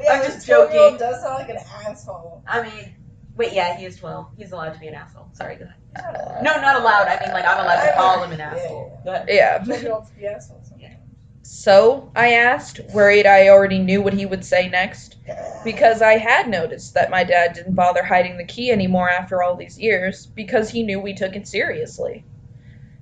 yeah, 0.00 0.12
I'm 0.12 0.20
this 0.20 0.34
just 0.34 0.46
joking. 0.46 0.96
Does 0.98 1.22
sound 1.22 1.34
like 1.34 1.48
an 1.50 1.58
asshole. 1.58 2.42
I 2.46 2.62
mean, 2.62 2.94
wait, 3.36 3.52
yeah, 3.52 3.76
he 3.76 3.84
is 3.84 3.96
12. 3.96 4.28
He's 4.36 4.52
allowed 4.52 4.72
to 4.72 4.80
be 4.80 4.86
an 4.86 4.94
asshole. 4.94 5.28
Sorry, 5.32 5.56
go 5.56 5.64
ahead. 5.64 5.76
He's 5.94 6.02
not. 6.04 6.42
No, 6.42 6.60
not 6.60 6.80
allowed. 6.80 7.06
I 7.08 7.20
mean, 7.24 7.32
like, 7.32 7.44
I'm 7.46 7.62
allowed 7.64 7.84
to 7.84 7.92
call 7.94 8.22
him 8.22 8.32
an 8.32 8.40
asshole. 8.40 8.98
yeah, 8.98 9.04
Go 9.04 9.12
ahead. 9.12 9.28
yeah. 9.28 9.58
Be 10.18 10.26
assholes. 10.26 10.70
So? 11.42 12.10
I 12.16 12.32
asked, 12.34 12.80
worried 12.92 13.26
I 13.26 13.48
already 13.48 13.78
knew 13.78 14.02
what 14.02 14.14
he 14.14 14.26
would 14.26 14.44
say 14.44 14.68
next. 14.68 15.16
Because 15.64 16.02
I 16.02 16.14
had 16.18 16.48
noticed 16.48 16.94
that 16.94 17.10
my 17.10 17.24
dad 17.24 17.52
didn't 17.54 17.74
bother 17.74 18.02
hiding 18.02 18.36
the 18.36 18.44
key 18.44 18.70
anymore 18.70 19.08
after 19.08 19.42
all 19.42 19.54
these 19.56 19.78
years, 19.78 20.26
because 20.26 20.70
he 20.70 20.82
knew 20.82 20.98
we 21.00 21.14
took 21.14 21.36
it 21.36 21.46
seriously. 21.46 22.24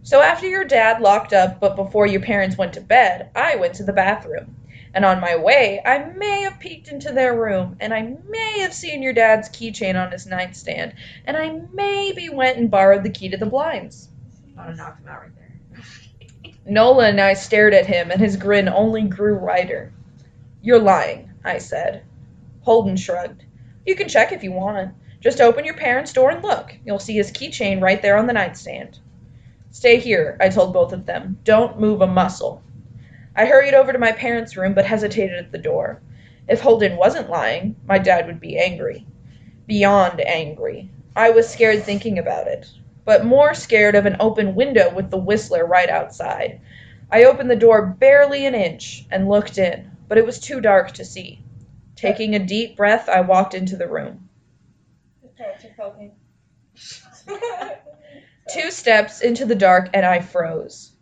So 0.05 0.21
after 0.21 0.47
your 0.47 0.65
dad 0.65 1.01
locked 1.01 1.33
up, 1.33 1.61
but 1.61 1.77
before 1.77 2.07
your 2.07 2.21
parents 2.21 2.59
went 2.59 2.75
to 2.75 2.83
bed, 2.83 3.31
I 3.35 3.57
went 3.57 3.77
to 3.77 3.85
the 3.85 3.93
bathroom. 3.95 4.55
And 4.93 5.03
on 5.03 5.19
my 5.19 5.35
way, 5.37 5.81
I 5.83 6.05
may 6.05 6.43
have 6.43 6.61
peeked 6.61 6.89
into 6.89 7.11
their 7.11 7.35
room, 7.35 7.79
and 7.81 7.95
I 7.95 8.15
may 8.29 8.59
have 8.59 8.75
seen 8.75 9.03
your 9.03 9.15
dad's 9.15 9.49
keychain 9.49 9.97
on 9.97 10.13
his 10.13 10.27
nightstand, 10.27 10.93
and 11.25 11.39
I 11.39 11.59
maybe 11.73 12.29
went 12.29 12.59
and 12.59 12.71
borrowed 12.71 13.03
the 13.03 13.09
key 13.09 13.31
to 13.31 13.39
the 13.39 13.47
blinds. 13.47 14.11
I 14.59 14.67
have 14.67 14.77
knocked 14.77 15.01
him 15.01 15.09
out 15.09 15.23
right 15.23 15.31
there. 15.35 16.53
Nola 16.67 17.09
and 17.09 17.19
I 17.19 17.33
stared 17.33 17.73
at 17.73 17.87
him, 17.87 18.11
and 18.11 18.21
his 18.21 18.37
grin 18.37 18.69
only 18.69 19.05
grew 19.05 19.39
wider. 19.39 19.91
You're 20.61 20.81
lying, 20.81 21.31
I 21.43 21.57
said. 21.57 22.05
Holden 22.61 22.99
shrugged. 22.99 23.43
You 23.87 23.95
can 23.97 24.09
check 24.09 24.33
if 24.33 24.45
you 24.45 24.53
want. 24.53 24.95
Just 25.21 25.41
open 25.41 25.65
your 25.65 25.77
parents' 25.77 26.13
door 26.13 26.29
and 26.29 26.43
look. 26.43 26.75
You'll 26.85 26.99
see 26.99 27.15
his 27.15 27.33
keychain 27.33 27.81
right 27.81 28.03
there 28.03 28.19
on 28.19 28.27
the 28.27 28.35
nightstand. 28.35 28.99
Stay 29.75 29.99
here, 29.99 30.37
I 30.41 30.51
told 30.51 30.73
both 30.73 30.93
of 30.93 31.05
them. 31.05 31.41
Don't 31.43 31.81
move 31.81 32.01
a 32.01 32.07
muscle. 32.07 32.63
I 33.35 33.45
hurried 33.47 33.75
over 33.75 33.93
to 33.93 33.99
my 33.99 34.13
parents' 34.13 34.57
room 34.57 34.73
but 34.73 34.87
hesitated 34.87 35.37
at 35.37 35.51
the 35.51 35.59
door. 35.59 36.01
If 36.47 36.61
Holden 36.61 36.97
wasn't 36.97 37.29
lying, 37.29 37.75
my 37.85 37.99
dad 37.99 38.29
would 38.29 38.39
be 38.39 38.57
angry. 38.57 39.05
Beyond 39.67 40.21
angry. 40.21 40.91
I 41.17 41.31
was 41.31 41.49
scared 41.49 41.83
thinking 41.83 42.21
about 42.21 42.47
it, 42.47 42.71
but 43.05 43.25
more 43.25 43.53
scared 43.53 43.97
of 43.97 44.07
an 44.07 44.17
open 44.21 44.55
window 44.55 44.95
with 44.95 45.11
the 45.11 45.19
whistler 45.19 45.67
right 45.67 45.91
outside. 45.91 46.61
I 47.11 47.25
opened 47.25 47.51
the 47.51 47.57
door 47.57 47.85
barely 47.85 48.47
an 48.47 48.55
inch 48.55 49.05
and 49.11 49.29
looked 49.29 49.59
in, 49.59 49.91
but 50.07 50.19
it 50.19 50.25
was 50.25 50.39
too 50.39 50.61
dark 50.61 50.93
to 50.93 51.05
see. 51.05 51.43
Taking 51.97 52.37
a 52.37 52.47
deep 52.47 52.77
breath, 52.77 53.09
I 53.09 53.23
walked 53.23 53.55
into 53.55 53.77
the 53.77 53.89
room. 53.89 54.29
Two 58.53 58.71
steps 58.71 59.21
into 59.21 59.47
the 59.47 59.55
dark 59.55 59.89
and 59.95 60.05
I 60.05 60.21
froze. 60.21 60.93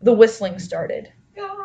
The 0.00 0.12
whistling 0.12 0.58
started, 0.58 1.12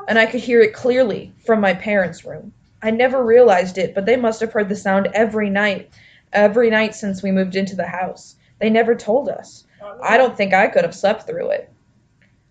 and 0.08 0.20
I 0.20 0.26
could 0.26 0.42
hear 0.42 0.62
it 0.62 0.74
clearly 0.74 1.34
from 1.46 1.62
my 1.62 1.74
parents' 1.74 2.26
room. 2.26 2.54
I 2.82 2.92
never 2.92 3.24
realized 3.24 3.78
it, 3.78 3.96
but 3.96 4.06
they 4.06 4.18
must 4.18 4.42
have 4.42 4.52
heard 4.52 4.68
the 4.68 4.76
sound 4.76 5.08
every 5.14 5.50
night, 5.50 5.90
every 6.34 6.70
night 6.70 6.96
since 6.96 7.24
we 7.24 7.32
moved 7.32 7.56
into 7.56 7.76
the 7.76 7.88
house. 7.88 8.36
They 8.60 8.70
never 8.70 8.96
told 8.96 9.30
us. 9.30 9.66
I 10.02 10.18
don't 10.18 10.36
think 10.36 10.54
I 10.54 10.68
could 10.68 10.84
have 10.84 10.96
slept 10.96 11.26
through 11.28 11.52
it. 11.52 11.72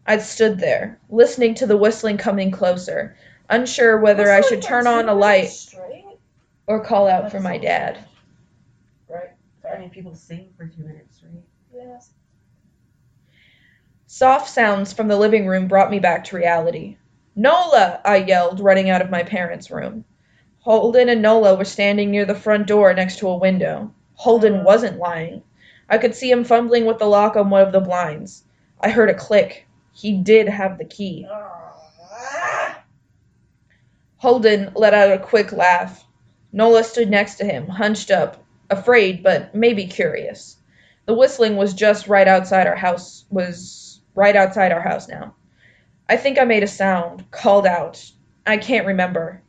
I 0.07 0.19
stood 0.19 0.59
there, 0.59 0.99
listening 1.11 1.55
to 1.57 1.67
the 1.67 1.77
whistling 1.77 2.17
coming 2.17 2.51
closer, 2.51 3.17
unsure 3.51 3.99
whether 3.99 4.31
I 4.31 4.41
should 4.41 4.63
turn 4.63 4.87
on 4.87 5.09
a 5.09 5.15
light 5.15 5.51
Straight? 5.51 6.05
or 6.67 6.85
call 6.85 7.09
out 7.09 7.31
for 7.31 7.41
my 7.41 7.59
dad. 7.59 8.05
Right. 9.09 9.31
I 9.71 9.79
mean, 9.79 9.91
people 9.91 10.15
sing 10.15 10.53
for 10.57 10.67
two 10.67 10.83
minutes 10.83 11.23
right? 11.23 11.43
Yes. 11.75 12.11
Soft 14.15 14.51
sounds 14.51 14.93
from 14.93 15.09
the 15.09 15.17
living 15.17 15.47
room 15.47 15.69
brought 15.69 15.91
me 15.91 15.99
back 15.99 16.23
to 16.25 16.37
reality. 16.37 16.99
Nola! 17.35 17.99
I 18.05 18.17
yelled, 18.17 18.61
running 18.61 18.91
out 18.91 19.01
of 19.01 19.09
my 19.09 19.23
parents' 19.23 19.71
room. 19.71 20.05
Holden 20.59 21.09
and 21.09 21.23
Nola 21.23 21.55
were 21.55 21.65
standing 21.65 22.11
near 22.11 22.27
the 22.27 22.35
front 22.35 22.67
door 22.67 22.93
next 22.93 23.21
to 23.21 23.29
a 23.31 23.39
window. 23.39 23.91
Holden 24.13 24.65
wasn't 24.65 24.99
lying. 24.99 25.43
I 25.89 25.97
could 25.97 26.15
see 26.15 26.31
him 26.31 26.45
fumbling 26.45 26.85
with 26.85 26.99
the 26.99 27.07
lock 27.07 27.37
on 27.37 27.49
one 27.49 27.63
of 27.63 27.73
the 27.73 27.81
blinds. 27.81 28.45
I 28.79 28.91
heard 28.91 29.09
a 29.09 29.15
click. 29.15 29.67
He 29.95 30.19
did 30.19 30.47
have 30.47 30.77
the 30.77 30.85
key. 30.85 31.27
Holden 34.19 34.73
let 34.75 34.93
out 34.93 35.11
a 35.11 35.19
quick 35.19 35.53
laugh. 35.53 36.05
Nola 36.53 36.85
stood 36.85 37.09
next 37.09 37.37
to 37.37 37.47
him, 37.47 37.67
hunched 37.67 38.11
up, 38.11 38.45
afraid 38.69 39.23
but 39.23 39.55
maybe 39.55 39.87
curious. 39.87 40.59
The 41.07 41.15
whistling 41.15 41.57
was 41.57 41.73
just 41.73 42.09
right 42.09 42.29
outside 42.29 42.67
our 42.67 42.77
house, 42.77 43.25
was 43.31 43.92
right 44.15 44.37
outside 44.37 44.73
our 44.73 44.81
house 44.81 45.09
now. 45.09 45.35
I 46.09 46.17
think 46.17 46.39
I 46.39 46.45
made 46.45 46.63
a 46.63 46.69
sound, 46.69 47.31
called 47.31 47.67
out. 47.67 48.11
I 48.47 48.57
can't 48.57 48.87
remember. 48.87 49.41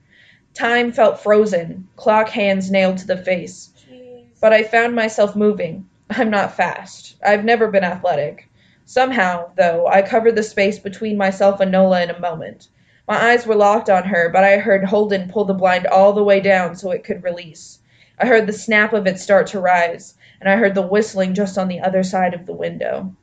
Time 0.54 0.92
felt 0.92 1.20
frozen, 1.20 1.88
clock 1.96 2.30
hands 2.30 2.70
nailed 2.70 3.00
to 3.00 3.08
the 3.08 3.18
face. 3.18 3.72
Jeez. 3.90 4.26
But 4.40 4.54
I 4.54 4.64
found 4.64 4.96
myself 4.96 5.36
moving. 5.36 5.90
I'm 6.10 6.30
not 6.30 6.56
fast. 6.56 7.16
I've 7.26 7.44
never 7.44 7.68
been 7.70 7.84
athletic. 7.84 8.50
Somehow, 8.86 9.50
though, 9.56 9.88
I 9.88 10.02
covered 10.02 10.36
the 10.36 10.44
space 10.44 10.78
between 10.78 11.18
myself 11.18 11.60
and 11.60 11.72
Nola 11.72 12.04
in 12.04 12.10
a 12.10 12.20
moment. 12.20 12.68
My 13.08 13.32
eyes 13.32 13.48
were 13.48 13.56
locked 13.56 13.90
on 13.90 14.04
her, 14.04 14.30
but 14.30 14.44
I 14.44 14.58
heard 14.58 14.84
Holden 14.84 15.30
pull 15.30 15.46
the 15.46 15.54
blind 15.54 15.88
all 15.88 16.14
the 16.14 16.24
way 16.24 16.40
down 16.40 16.76
so 16.76 16.92
it 16.92 17.04
could 17.04 17.24
release. 17.24 17.80
I 18.20 18.28
heard 18.28 18.46
the 18.46 18.54
snap 18.54 18.94
of 18.94 19.08
it 19.08 19.20
start 19.20 19.48
to 19.48 19.60
rise, 19.60 20.14
and 20.40 20.48
I 20.48 20.58
heard 20.58 20.76
the 20.76 20.82
whistling 20.82 21.34
just 21.34 21.58
on 21.58 21.68
the 21.68 21.82
other 21.82 22.04
side 22.04 22.34
of 22.34 22.46
the 22.46 22.54
window. 22.54 23.16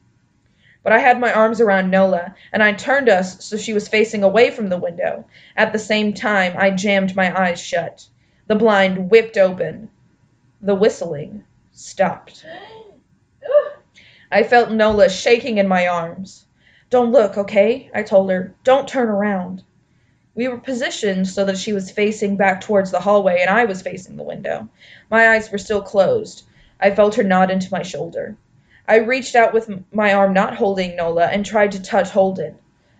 But 0.83 0.93
I 0.93 0.99
had 0.99 1.21
my 1.21 1.33
arms 1.33 1.61
around 1.61 1.91
Nola, 1.91 2.35
and 2.53 2.63
I 2.63 2.73
turned 2.73 3.09
us 3.09 3.45
so 3.45 3.57
she 3.57 3.75
was 3.75 3.89
facing 3.89 4.23
away 4.23 4.51
from 4.51 4.69
the 4.69 4.79
window. 4.79 5.27
At 5.57 5.73
the 5.73 5.79
same 5.79 6.15
time, 6.15 6.55
I 6.57 6.71
jammed 6.71 7.15
my 7.15 7.39
eyes 7.39 7.61
shut. 7.61 8.07
The 8.47 8.57
blind 8.57 9.11
whipped 9.11 9.37
open. 9.37 9.91
The 10.63 10.75
whistling 10.75 11.45
stopped. 11.73 12.45
I 14.33 14.43
felt 14.43 14.71
Nola 14.71 15.11
shaking 15.11 15.59
in 15.59 15.69
my 15.69 15.87
arms. 15.87 16.47
Don't 16.89 17.13
look, 17.13 17.37
okay? 17.37 17.91
I 17.93 18.03
told 18.03 18.31
her. 18.31 18.55
Don't 18.65 18.89
turn 18.89 19.09
around. 19.09 19.63
We 20.35 20.49
were 20.49 20.59
positioned 20.59 21.29
so 21.29 21.45
that 21.45 21.59
she 21.59 21.73
was 21.73 21.91
facing 21.91 22.37
back 22.37 22.61
towards 22.61 22.91
the 22.91 23.01
hallway 23.01 23.41
and 23.41 23.51
I 23.51 23.65
was 23.67 23.83
facing 23.83 24.17
the 24.17 24.23
window. 24.23 24.69
My 25.11 25.31
eyes 25.31 25.51
were 25.51 25.59
still 25.59 25.83
closed. 25.83 26.45
I 26.81 26.95
felt 26.95 27.17
her 27.17 27.23
nod 27.23 27.51
into 27.51 27.69
my 27.71 27.83
shoulder. 27.83 28.37
I 28.91 28.97
reached 28.97 29.37
out 29.37 29.55
with 29.55 29.71
my 29.93 30.15
arm 30.15 30.33
not 30.33 30.57
holding 30.57 30.97
Nola 30.97 31.27
and 31.27 31.47
tried 31.47 31.71
to 31.73 31.81
touch 31.81 32.11
Holden. 32.11 32.57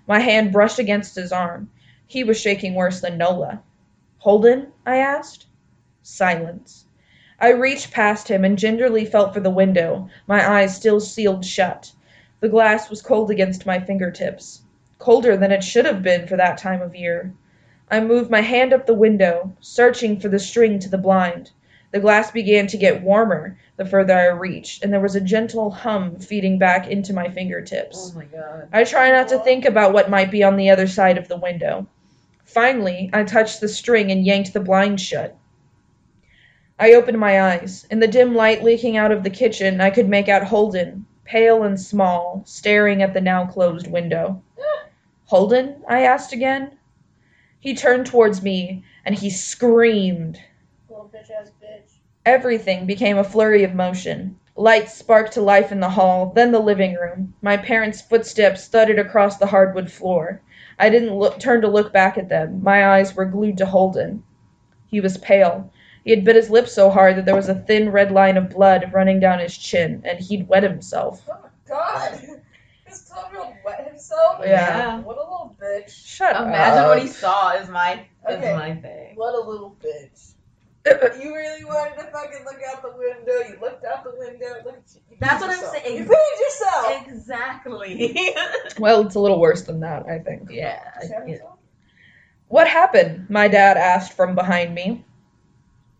My 0.07 0.21
hand 0.21 0.53
brushed 0.53 0.79
against 0.79 1.17
his 1.17 1.33
arm. 1.33 1.69
He 2.07 2.23
was 2.23 2.41
shaking 2.41 2.77
worse 2.77 3.01
than 3.01 3.19
Nola. 3.19 3.61
Holden? 4.19 4.69
I 4.87 4.99
asked. 4.99 5.47
Silence. 6.01 6.85
I 7.41 7.49
reached 7.51 7.91
past 7.91 8.29
him 8.29 8.45
and 8.45 8.57
gingerly 8.57 9.05
felt 9.05 9.35
for 9.35 9.41
the 9.41 9.51
window, 9.51 10.09
my 10.29 10.49
eyes 10.49 10.77
still 10.77 11.01
sealed 11.01 11.45
shut. 11.45 11.91
The 12.39 12.49
glass 12.49 12.89
was 12.89 13.03
cold 13.03 13.29
against 13.33 13.67
my 13.67 13.81
fingertips, 13.81 14.63
colder 15.01 15.37
than 15.37 15.51
it 15.51 15.65
should 15.65 15.87
have 15.87 16.05
been 16.05 16.29
for 16.29 16.37
that 16.37 16.59
time 16.59 16.83
of 16.83 16.95
year. 16.95 17.33
I 17.91 17.99
moved 17.99 18.31
my 18.31 18.43
hand 18.43 18.73
up 18.73 18.87
the 18.87 18.95
window, 18.95 19.57
searching 19.59 20.21
for 20.21 20.29
the 20.29 20.39
string 20.39 20.79
to 20.79 20.89
the 20.89 20.99
blind. 20.99 21.51
The 21.93 22.01
glass 22.01 22.31
began 22.31 22.69
to 22.69 22.77
get 22.77 23.03
warmer 23.03 23.59
the 23.77 23.85
further 23.85 24.17
I 24.17 24.27
reached, 24.29 24.85
and 24.85 24.93
there 24.93 25.01
was 25.01 25.17
a 25.17 25.21
gentle 25.21 25.71
hum 25.71 26.19
feeding 26.21 26.59
back 26.59 26.87
into 26.87 27.13
my 27.13 27.29
fingertips. 27.29 28.13
Oh 28.15 28.19
my 28.19 28.27
god. 28.27 28.69
I 28.73 28.85
try 28.85 29.11
not 29.11 29.29
to 29.29 29.39
think 29.41 29.65
about 29.65 29.93
what 29.93 30.11
might 30.11 30.31
be 30.31 30.45
on 30.45 30.57
the 30.57 30.71
other 30.71 30.87
side 30.87 31.19
of 31.19 31.27
the 31.27 31.37
window. 31.37 31.87
Finally, 32.45 33.11
I 33.13 33.25
touched 33.25 33.61
the 33.61 33.69
string 33.69 34.11
and 34.11 34.25
yanked 34.25 34.53
the 34.53 34.61
blind 34.61 35.01
shut. 35.01 35.37
I 36.79 36.95
opened 36.95 37.19
my 37.19 37.43
eyes. 37.43 37.87
In 37.91 38.01
the 38.01 38.09
dim 38.09 38.35
light 38.35 38.63
leaking 38.63 38.97
out 38.97 39.13
of 39.13 39.23
the 39.23 39.31
kitchen, 39.31 39.81
I 39.81 39.91
could 39.91 40.09
make 40.09 40.29
out 40.29 40.45
Holden, 40.45 41.05
pale 41.25 41.63
and 41.63 41.79
small, 41.79 42.43
staring 42.47 43.03
at 43.03 43.15
the 43.15 43.21
now 43.21 43.47
closed 43.47 43.87
window. 43.87 44.43
Holden? 45.27 45.83
I 45.87 46.03
asked 46.05 46.33
again. 46.33 46.79
He 47.59 47.75
turned 47.75 48.07
towards 48.07 48.43
me 48.43 48.85
and 49.05 49.15
he 49.15 49.29
screamed. 49.29 50.41
Little 50.89 51.11
bitch 51.15 51.31
ass 51.31 51.51
bitch. 51.60 51.60
Everything 52.27 52.87
became 52.87 53.17
a 53.19 53.25
flurry 53.25 53.65
of 53.65 53.75
motion. 53.75 54.39
Lights 54.57 54.95
sparked 54.95 55.33
to 55.33 55.41
life 55.41 55.73
in 55.73 55.81
the 55.81 55.89
hall, 55.89 56.33
then 56.35 56.53
the 56.53 56.59
living 56.61 56.95
room. 56.95 57.35
My 57.41 57.57
parents' 57.57 58.03
footsteps 58.03 58.69
thudded 58.69 58.99
across 58.99 59.39
the 59.39 59.47
hardwood 59.47 59.91
floor. 59.91 60.43
I 60.79 60.91
didn't 60.91 61.15
look, 61.15 61.39
turn 61.39 61.63
to 61.63 61.69
look 61.69 61.93
back 61.93 62.19
at 62.19 62.29
them. 62.29 62.63
My 62.63 62.97
eyes 62.97 63.15
were 63.15 63.25
glued 63.25 63.57
to 63.59 63.67
Holden. 63.67 64.23
He 64.87 65.01
was 65.01 65.17
pale. 65.19 65.73
He 66.05 66.11
had 66.11 66.25
bit 66.25 66.37
his 66.37 66.51
lip 66.51 66.69
so 66.69 66.91
hard 66.91 67.17
that 67.17 67.25
there 67.27 67.37
was 67.37 67.49
a 67.49 67.55
thin 67.55 67.91
red 67.91 68.11
line 68.11 68.37
of 68.37 68.51
blood 68.51 68.91
running 68.93 69.21
down 69.21 69.39
his 69.39 69.57
chin, 69.57 70.03
and 70.05 70.19
he'd 70.19 70.49
wet 70.49 70.63
himself. 70.63 71.23
Oh 71.31 71.39
my 71.43 71.49
god. 71.69 72.21
This 72.87 73.09
twelve-year-old 73.09 73.55
wet 73.65 73.87
himself. 73.87 74.41
Yeah. 74.45 74.99
What 75.03 75.17
a 75.17 75.21
little 75.21 75.57
bitch. 75.63 75.91
Shut 75.91 76.35
Imagine 76.35 76.79
up. 76.83 76.89
what 76.89 77.01
he 77.01 77.07
saw 77.07 77.53
is 77.53 77.69
my 77.69 78.05
Okay. 78.29 78.51
is 78.51 78.57
my 78.57 78.75
thing. 78.75 79.15
What 79.15 79.33
a 79.37 79.49
little 79.49 79.77
bitch. 79.81 80.33
You 81.23 81.35
really 81.35 81.65
wanted 81.65 81.97
to 81.97 82.05
fucking 82.11 82.45
look 82.45 82.61
out 82.69 82.83
the 82.83 82.93
window. 82.97 83.49
You 83.49 83.59
looked 83.61 83.85
out 83.85 84.05
the 84.05 84.15
window. 84.19 84.57
Look 84.65 84.77
at 84.77 84.95
you. 84.95 85.01
you 85.11 85.17
That's 85.21 85.43
peed 85.43 85.49
what 85.49 85.51
I'm 85.51 85.83
saying. 85.83 85.97
You 85.99 86.05
peed 86.05 86.41
yourself. 86.41 87.07
Exactly. 87.09 88.35
well, 88.79 89.07
it's 89.07 89.15
a 89.15 89.21
little 89.21 89.41
worse 89.41 89.63
than 89.63 89.81
that, 89.81 90.07
I 90.07 90.19
think. 90.19 90.51
yeah. 90.51 90.81
Yeah. 91.27 91.37
What 92.49 92.67
happened? 92.67 93.31
My 93.31 93.47
dad 93.47 93.77
asked 93.77 94.15
from 94.15 94.35
behind 94.35 94.75
me. 94.75 95.05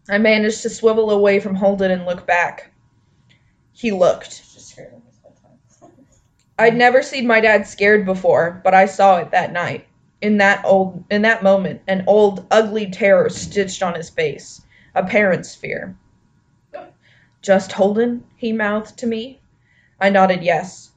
I 0.09 0.19
managed 0.19 0.63
to 0.63 0.71
swivel 0.71 1.11
away 1.11 1.39
from 1.39 1.55
Holden 1.55 1.93
and 1.93 2.05
look 2.05 2.27
back. 2.27 2.73
He 3.73 3.93
looked. 3.93 4.31
Just 4.53 4.71
scared 4.71 4.93
him 4.93 5.03
this 5.07 5.19
whole 5.23 5.37
time. 5.89 5.97
I'd 6.59 6.77
never 6.77 7.03
seen 7.03 7.27
my 7.29 7.41
dad 7.41 7.69
scared 7.69 8.05
before, 8.05 8.61
but 8.65 8.75
I 8.75 8.87
saw 8.87 9.19
it 9.19 9.31
that 9.31 9.53
night. 9.53 9.87
In 10.21 10.39
that 10.39 10.65
old 10.65 11.05
in 11.11 11.23
that 11.23 11.43
moment, 11.43 11.81
an 11.89 12.05
old 12.07 12.47
ugly 12.51 12.91
terror 12.91 13.31
stitched 13.31 13.83
on 13.83 13.95
his 13.95 14.11
face, 14.11 14.61
a 14.95 15.05
parent's 15.05 15.55
fear. 15.55 15.97
Just 17.43 17.73
Holden, 17.73 18.25
he 18.37 18.53
mouthed 18.53 18.99
to 18.99 19.07
me. 19.07 19.41
I 20.01 20.11
nodded 20.11 20.43
yes. 20.43 20.91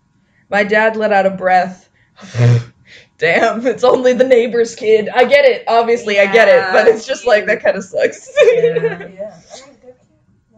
My 0.50 0.64
dad 0.64 0.98
let 0.98 1.14
out 1.14 1.26
a 1.26 1.30
breath. 1.32 1.90
Damn, 3.18 3.66
it's 3.66 3.84
only 3.84 4.14
the 4.14 4.26
neighbor's 4.26 4.76
kid. 4.76 5.08
I 5.10 5.24
get 5.26 5.46
it, 5.46 5.64
obviously, 5.68 6.20
I 6.20 6.32
get 6.32 6.50
it, 6.50 6.62
but 6.74 6.88
it's 6.88 7.08
just 7.08 7.26
like 7.26 7.46
that 7.46 7.64
kind 7.64 7.78
of 7.78 7.84
sucks. 7.84 8.30
Yeah. 8.36 8.52
Yeah. 8.52 9.40
I 9.64 9.68
mean, 9.68 9.78
they're 9.82 9.94
cute. 9.94 9.96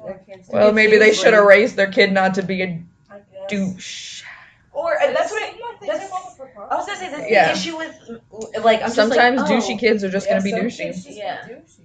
Their 0.06 0.21
Yeah, 0.28 0.36
kids 0.36 0.50
well, 0.52 0.71
maybe 0.71 0.98
they 0.98 1.13
should 1.13 1.34
have 1.34 1.45
raised 1.45 1.76
their 1.76 1.91
kid 1.91 2.12
not 2.12 2.36
to 2.36 2.43
be 2.43 2.62
a 2.63 2.84
douche. 3.48 4.24
Or 4.71 4.93
and 5.02 5.15
that's 5.15 5.32
what 5.32 5.43
I, 5.43 5.56
that's- 5.86 6.00
take 6.10 6.12
all 6.12 6.32
the 6.38 6.43
precautions. 6.43 6.67
I 6.71 6.76
was 6.76 6.86
gonna 6.86 7.00
say. 7.00 7.10
That's 7.12 7.32
Yeah. 7.32 7.48
the 7.48 7.54
issue 7.54 7.78
with 7.78 8.63
like 8.63 8.82
I'm 8.82 8.89
Sometimes 8.89 9.41
just 9.41 9.52
like, 9.52 9.63
douchey 9.63 9.76
oh. 9.76 9.80
kids 9.80 10.04
are 10.04 10.10
just 10.10 10.26
Yeah, 10.28 10.34
gonna 10.34 10.43
be 10.43 10.52
some 10.52 10.88
douchey. 10.88 11.15
Yeah. 11.15 11.48
douchey. 11.48 11.85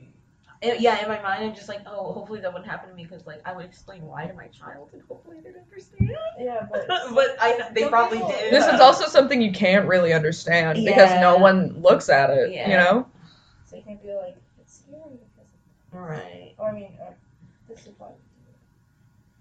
Uh, 0.63 0.73
yeah, 0.79 1.03
in 1.03 1.09
my 1.09 1.21
mind, 1.23 1.43
I'm 1.43 1.55
just 1.55 1.69
like, 1.71 1.81
oh, 1.87 2.13
hopefully 2.13 2.41
that 2.41 2.53
wouldn't 2.53 2.71
happen 2.71 2.91
to 2.91 2.95
me 2.95 3.05
because, 3.05 3.27
like, 3.27 3.41
I 3.47 3.55
would 3.55 3.65
explain 3.65 4.03
why 4.03 4.27
to 4.27 4.35
my 4.35 4.47
child 4.49 4.91
and 4.93 5.01
hopefully 5.09 5.39
they'd 5.43 5.55
understand. 5.57 6.11
Yeah, 6.39 6.67
but 6.71 6.87
but 6.87 7.37
I, 7.41 7.71
they 7.73 7.81
Some 7.83 7.91
probably 7.91 8.19
people- 8.19 8.31
did. 8.33 8.53
This 8.53 8.67
is 8.67 8.79
also 8.79 9.07
something 9.07 9.41
you 9.41 9.53
can't 9.53 9.89
really 9.89 10.13
understand 10.13 10.85
because 10.85 11.11
no 11.19 11.39
one 11.39 11.81
looks 11.81 12.11
at 12.11 12.29
it, 12.31 12.53
Yeah. 12.53 12.69
you 12.69 12.77
know? 12.77 13.07
so 13.65 13.77
you 13.77 13.83
can't 13.83 14.03
be 14.03 14.13
like, 14.13 14.37
it's 14.61 14.83
scary 14.85 15.01
because 15.15 15.49
right. 15.93 16.53
Or 16.59 16.69
I 16.69 16.73
mean, 16.75 16.93
uh, 17.01 17.13
this 17.67 17.81
is 17.87 17.93
why. 17.97 18.09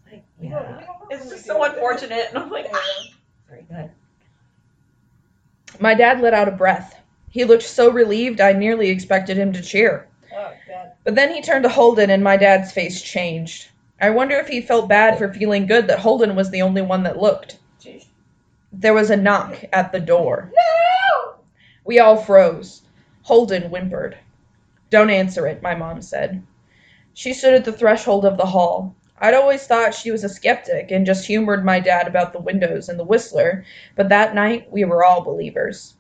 Like, 0.09 0.23
We 0.39 0.47
don't- 0.47 0.61
yeah. 0.63 0.85
don't 0.85 1.11
It's 1.11 1.29
just 1.29 1.43
do 1.45 1.51
so 1.53 1.63
it. 1.65 1.73
unfortunate, 1.73 2.27
and 2.29 2.37
I'm 2.37 2.49
like, 2.49 2.65
Yeah. 2.65 2.75
ah. 2.77 3.03
very 3.49 3.65
good. 3.69 3.91
My 5.81 5.93
dad 5.95 6.21
let 6.21 6.33
out 6.33 6.47
a 6.47 6.51
breath. 6.51 6.95
He 7.29 7.43
looked 7.43 7.63
so 7.63 7.91
relieved 7.91 8.39
I 8.39 8.53
nearly 8.53 8.89
expected 8.89 9.35
him 9.37 9.51
to 9.53 9.61
cheer. 9.61 10.07
Oh 10.33 10.51
god. 10.67 10.68
But 11.03 11.15
then 11.15 11.33
he 11.33 11.41
turned 11.41 11.63
to 11.63 11.69
Holden 11.69 12.09
and 12.09 12.23
my 12.23 12.37
dad's 12.37 12.71
face 12.71 13.01
changed. 13.01 13.69
I 14.01 14.09
wonder 14.09 14.35
if 14.35 14.47
he 14.47 14.61
felt 14.61 14.89
bad 14.89 15.17
for 15.17 15.33
feeling 15.33 15.65
good 15.65 15.87
that 15.87 15.99
Holden 15.99 16.35
was 16.35 16.49
the 16.49 16.61
only 16.61 16.81
one 16.81 17.03
that 17.03 17.17
looked. 17.17 17.57
Jeez. 17.81 18.05
There 18.71 18.93
was 18.93 19.09
a 19.09 19.17
knock 19.17 19.63
at 19.73 19.91
the 19.91 19.99
door. 19.99 20.51
No! 20.55 21.35
We 21.85 21.99
all 21.99 22.17
froze. 22.17 22.81
Holden 23.23 23.63
whimpered. 23.63 24.17
Don't 24.89 25.09
answer 25.09 25.47
it, 25.47 25.61
my 25.61 25.75
mom 25.75 26.01
said. 26.01 26.43
She 27.13 27.33
stood 27.33 27.53
at 27.53 27.65
the 27.65 27.73
threshold 27.73 28.25
of 28.25 28.37
the 28.37 28.45
hall. 28.45 28.95
I'd 29.19 29.33
always 29.33 29.67
thought 29.67 29.93
she 29.93 30.11
was 30.11 30.23
a 30.23 30.29
skeptic 30.29 30.91
and 30.91 31.05
just 31.05 31.25
humored 31.27 31.65
my 31.65 31.79
dad 31.79 32.07
about 32.07 32.31
the 32.31 32.39
windows 32.39 32.89
and 32.89 32.97
the 32.97 33.03
whistler, 33.03 33.65
but 33.95 34.09
that 34.09 34.33
night 34.33 34.71
we 34.71 34.85
were 34.85 35.03
all 35.03 35.21
believers. 35.21 35.95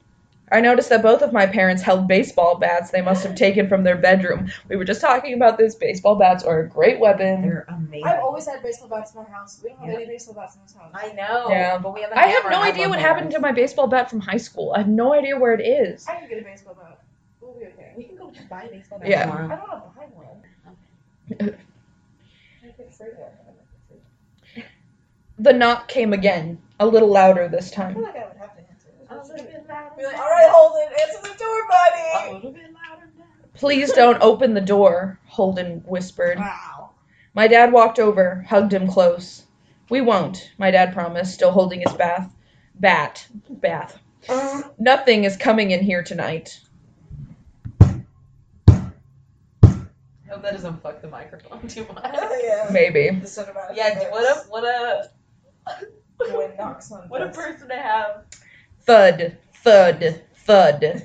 I 0.51 0.61
noticed 0.61 0.89
that 0.89 1.01
both 1.03 1.21
of 1.21 1.31
my 1.33 1.45
parents 1.45 1.81
held 1.81 2.07
baseball 2.07 2.57
bats 2.57 2.91
they 2.91 3.01
must 3.01 3.23
have 3.23 3.35
taken 3.35 3.67
from 3.69 3.83
their 3.83 3.97
bedroom. 3.97 4.51
We 4.67 4.77
were 4.77 4.85
just 4.85 5.01
talking 5.01 5.33
about 5.33 5.57
this. 5.57 5.75
Baseball 5.75 6.15
bats 6.15 6.43
are 6.43 6.59
a 6.61 6.67
great 6.67 6.99
weapon. 6.99 7.41
They're 7.41 7.65
amazing. 7.69 8.07
I've 8.07 8.19
always 8.19 8.45
had 8.47 8.61
baseball 8.63 8.89
bats 8.89 9.13
in 9.13 9.21
my 9.23 9.29
house. 9.29 9.59
We 9.63 9.69
don't 9.69 9.79
have 9.79 9.89
Yeah. 9.89 9.95
any 9.95 10.05
baseball 10.07 10.35
bats 10.35 10.55
in 10.55 10.61
this 10.63 10.73
house. 10.73 10.91
I 10.93 11.11
know. 11.13 11.47
Yeah. 11.49 11.77
But 11.77 11.93
we 11.93 12.01
have 12.01 12.11
a 12.11 12.17
I 12.19 12.27
have 12.27 12.43
no 12.45 12.61
and 12.61 12.71
idea 12.71 12.83
love 12.83 12.91
what 12.91 12.99
happened 12.99 13.31
to 13.31 13.39
my 13.39 13.51
baseball 13.51 13.87
bat 13.87 14.09
from 14.09 14.19
high 14.21 14.37
school. 14.37 14.73
I 14.75 14.79
have 14.79 14.87
no 14.87 15.13
idea 15.13 15.37
where 15.37 15.53
it 15.53 15.61
is. 15.65 16.07
I 16.07 16.15
can 16.15 16.29
get 16.29 16.39
a 16.39 16.43
baseball 16.43 16.75
bat. 16.75 16.99
We'll 17.41 17.53
be 17.53 17.65
okay. 17.65 17.93
We 17.95 18.03
can 18.05 18.15
go 18.17 18.31
just 18.31 18.49
buy 18.49 18.63
a 18.63 18.69
baseball 18.69 18.99
bat 18.99 19.07
Yeah. 19.09 19.23
I 19.23 19.25
don't 19.25 19.39
want 19.39 19.93
to 19.93 19.99
buy 19.99 20.05
one. 21.45 21.57
I 22.63 22.67
get 22.77 22.93
free 22.95 23.07
one. 23.15 23.31
The 25.37 25.53
knock 25.53 25.87
came 25.87 26.11
again, 26.11 26.61
a 26.79 26.85
little 26.85 27.07
louder 27.07 27.47
this 27.47 27.71
I 27.71 27.75
time. 27.75 27.93
feel 27.93 28.03
like 28.03 28.15
I 28.15 28.38
Be 29.35 30.05
like, 30.05 30.17
all 30.17 30.29
right, 30.29 30.49
Holden, 30.51 30.87
answer 31.01 31.21
the 31.21 31.37
door, 31.37 32.29
A 32.29 32.33
little 32.33 32.51
bit 32.51 32.63
louder. 32.73 33.09
Please 33.53 33.91
don't 33.93 34.21
open 34.21 34.53
the 34.53 34.61
door, 34.61 35.19
Holden 35.27 35.83
whispered. 35.85 36.37
Wow. 36.39 36.91
My 37.33 37.47
dad 37.47 37.71
walked 37.71 37.99
over, 37.99 38.45
hugged 38.47 38.73
him 38.73 38.87
close. 38.87 39.43
We 39.89 40.01
won't, 40.01 40.51
my 40.57 40.71
dad 40.71 40.93
promised, 40.93 41.33
still 41.33 41.51
holding 41.51 41.81
his 41.81 41.93
bath. 41.93 42.31
Bat. 42.75 43.27
Bath. 43.49 43.99
Uh, 44.27 44.61
Nothing 44.77 45.23
is 45.25 45.35
coming 45.37 45.71
in 45.71 45.81
here 45.81 46.03
tonight. 46.03 46.59
I 47.81 48.01
hope 50.33 50.41
that 50.43 50.51
doesn't 50.51 50.81
fuck 50.83 51.01
the 51.01 51.07
microphone 51.09 51.67
too 51.67 51.85
much. 51.93 52.13
yeah. 52.43 52.69
Maybe. 52.71 53.09
The 53.09 53.25
cinematic 53.27 53.75
Yeah, 53.75 53.97
effects. 53.97 54.11
what 54.11 54.23
a 54.23 54.49
what 54.49 54.63
a 54.63 55.09
When 56.37 56.55
knocks 56.57 56.91
on 56.91 56.99
what 57.09 57.21
a 57.21 57.29
person 57.29 57.67
to 57.69 57.75
have. 57.75 58.23
Thud. 58.89 59.37
Thud. 59.53 60.23
Thud. 60.47 60.81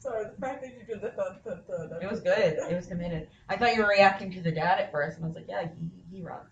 Sorry, 0.00 0.24
the 0.24 0.40
fact 0.40 0.62
that 0.62 0.74
you 0.76 0.84
did 0.84 1.00
the 1.00 1.10
thud, 1.10 1.38
thud, 1.44 1.62
thud. 1.68 1.92
It 2.02 2.10
was 2.10 2.18
good. 2.18 2.58
It 2.68 2.74
was 2.74 2.88
committed. 2.88 3.28
I 3.48 3.56
thought 3.56 3.76
you 3.76 3.82
were 3.82 3.88
reacting 3.88 4.32
to 4.32 4.40
the 4.40 4.50
dad 4.50 4.80
at 4.80 4.90
first, 4.90 5.18
and 5.18 5.26
I 5.26 5.28
was 5.28 5.36
like, 5.36 5.46
yeah, 5.48 5.68
he 5.78 6.16
he 6.16 6.22
runs. 6.22 6.48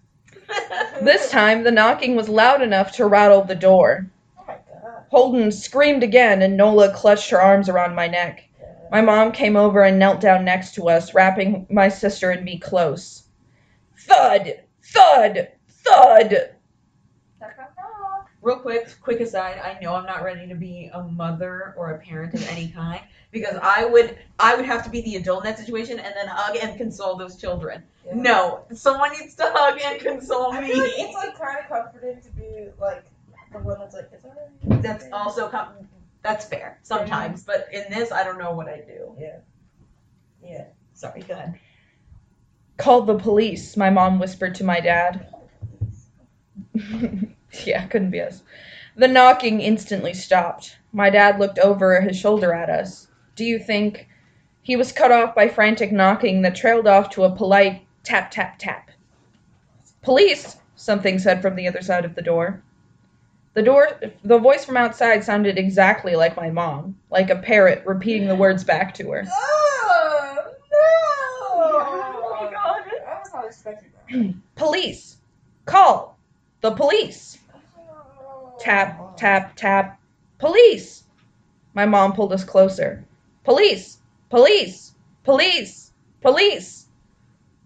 This 1.03 1.33
time, 1.33 1.65
the 1.65 1.73
knocking 1.73 2.15
was 2.15 2.29
loud 2.29 2.63
enough 2.63 2.93
to 2.93 3.07
rattle 3.07 3.43
the 3.43 3.57
door. 3.57 4.09
Oh 4.39 4.45
my 4.47 4.55
god. 4.55 5.03
Holden 5.09 5.51
screamed 5.51 6.05
again, 6.05 6.41
and 6.43 6.57
Nola 6.57 6.95
clutched 6.95 7.31
her 7.31 7.43
arms 7.43 7.69
around 7.69 7.97
my 7.97 8.07
neck. 8.07 8.49
My 8.93 9.01
mom 9.01 9.33
came 9.33 9.57
over 9.57 9.83
and 9.83 9.99
knelt 9.99 10.21
down 10.21 10.45
next 10.45 10.77
to 10.77 10.89
us, 10.91 11.13
wrapping 11.13 11.67
my 11.71 11.89
sister 11.89 12.31
and 12.31 12.45
me 12.45 12.61
close. 12.61 13.25
Thud! 13.99 14.61
Thud! 14.81 15.49
Thud! 15.69 16.51
Real 18.49 18.61
quick, 18.61 18.89
quick 19.03 19.21
aside. 19.21 19.61
I 19.63 19.79
know 19.79 19.95
I'm 19.95 20.07
not 20.07 20.23
ready 20.23 20.49
to 20.49 20.55
be 20.55 20.89
a 20.95 21.03
mother 21.03 21.75
or 21.77 21.91
a 21.91 21.99
parent 21.99 22.33
of 22.33 22.49
any 22.49 22.69
kind 22.75 23.03
because 23.31 23.59
I 23.61 23.85
would 23.85 24.17
I 24.41 24.57
would 24.57 24.65
have 24.65 24.83
to 24.85 24.91
be 24.91 25.03
the 25.03 25.17
adult 25.17 25.45
in 25.45 25.51
that 25.51 25.59
situation 25.59 25.99
and 25.99 26.15
then 26.17 26.29
hug 26.29 26.57
and 26.57 26.79
console 26.79 27.17
those 27.17 27.37
children. 27.37 27.83
Yeah. 28.07 28.15
No, 28.15 28.65
someone 28.73 29.11
needs 29.13 29.35
to 29.35 29.43
hug 29.55 29.79
and 29.85 30.01
console 30.01 30.51
I 30.55 30.63
me. 30.63 30.69
feel 30.69 30.79
like 30.79 30.93
it's 30.97 31.15
like 31.15 31.39
kind 31.39 31.59
of 31.59 31.69
comforting 31.69 32.23
to 32.23 32.31
be 32.31 32.69
like 32.81 33.05
the 33.53 33.59
one 33.59 33.81
that's 33.81 33.95
like, 33.95 34.09
it's 34.15 34.25
alright. 34.25 34.83
That's 34.83 35.05
also 35.13 35.51
com- 35.51 35.87
that's 36.23 36.47
fair 36.47 36.79
sometimes, 36.83 37.45
but 37.45 37.69
in 37.71 37.85
this, 37.91 38.11
I 38.13 38.25
don't 38.25 38.39
know 38.39 38.53
what 38.53 38.67
I 38.67 38.79
do. 38.79 39.15
Yeah. 39.21 39.41
Yeah. 40.43 40.65
Sorry, 40.95 41.21
go 41.21 41.35
ahead. 41.35 41.61
Call 42.79 43.03
the 43.03 43.19
police, 43.19 43.77
my 43.77 43.91
mom 43.91 44.19
whispered 44.19 44.55
to 44.55 44.65
my 44.65 44.81
dad. 44.81 45.35
yeah, 47.67 47.87
couldn't 47.87 48.11
be 48.11 48.21
us. 48.21 48.43
The 48.97 49.09
knocking 49.09 49.61
instantly 49.61 50.15
stopped. 50.15 50.77
My 50.93 51.11
dad 51.11 51.39
looked 51.39 51.59
over 51.59 52.01
his 52.01 52.17
shoulder 52.17 52.53
at 52.53 52.71
us. 52.71 53.07
Do 53.37 53.45
you 53.45 53.59
think 53.59 54.09
he 54.63 54.77
was 54.77 54.93
cut 54.93 55.13
off 55.13 55.35
by 55.35 55.49
frantic 55.49 55.93
knocking 55.93 56.43
that 56.43 56.57
trailed 56.57 56.87
off 56.87 57.11
to 57.11 57.25
a 57.25 57.35
polite 57.35 57.83
tap 58.03 58.31
tap 58.31 58.59
tap? 58.59 58.91
Police, 60.03 60.57
something 60.75 61.19
said 61.19 61.43
from 61.43 61.55
the 61.55 61.69
other 61.69 61.83
side 61.83 62.05
of 62.05 62.15
the 62.15 62.23
door. 62.23 62.63
The 63.55 63.63
door 63.63 63.89
the 64.25 64.39
voice 64.39 64.65
from 64.65 64.77
outside 64.77 65.25
sounded 65.25 65.59
exactly 65.59 66.17
like 66.17 66.37
my 66.37 66.51
mom, 66.51 66.97
like 67.11 67.31
a 67.31 67.37
parrot 67.37 67.83
repeating 67.87 68.29
the 68.29 68.37
words 68.37 68.65
back 68.65 68.95
to 68.95 69.11
her. 69.11 69.25
Oh, 69.31 70.37
no! 70.73 70.89
Oh 71.53 72.39
my 72.41 72.53
God. 72.53 72.83
I 73.07 73.19
was 73.19 73.33
not 73.33 73.45
expecting 73.47 73.91
that. 74.11 74.35
Police! 74.55 75.17
Call! 75.65 76.19
The 76.61 76.73
police! 76.73 77.38
Tap, 78.59 79.17
tap, 79.17 79.55
tap. 79.57 80.01
Police! 80.39 81.05
My 81.75 81.87
mom 81.87 82.13
pulled 82.13 82.33
us 82.33 82.45
closer. 82.45 83.05
Police! 83.45 83.99
Police! 84.31 84.95
Police! 85.25 85.93
Police! 86.21 86.89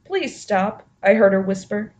Please 0.05 0.39
stop, 0.39 0.87
I 1.03 1.15
heard 1.15 1.33
her 1.33 1.41
whisper. 1.41 1.93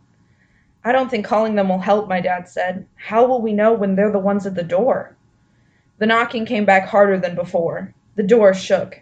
I 0.83 0.91
don't 0.91 1.09
think 1.09 1.25
calling 1.25 1.55
them 1.55 1.69
will 1.69 1.79
help, 1.79 2.07
my 2.07 2.21
dad 2.21 2.47
said. 2.47 2.85
How 2.95 3.25
will 3.25 3.41
we 3.41 3.53
know 3.53 3.73
when 3.73 3.95
they're 3.95 4.11
the 4.11 4.19
ones 4.19 4.45
at 4.45 4.55
the 4.55 4.63
door? 4.63 5.15
The 5.97 6.05
knocking 6.05 6.45
came 6.45 6.65
back 6.65 6.87
harder 6.87 7.17
than 7.17 7.35
before. 7.35 7.93
The 8.15 8.23
door 8.23 8.53
shook. 8.53 8.99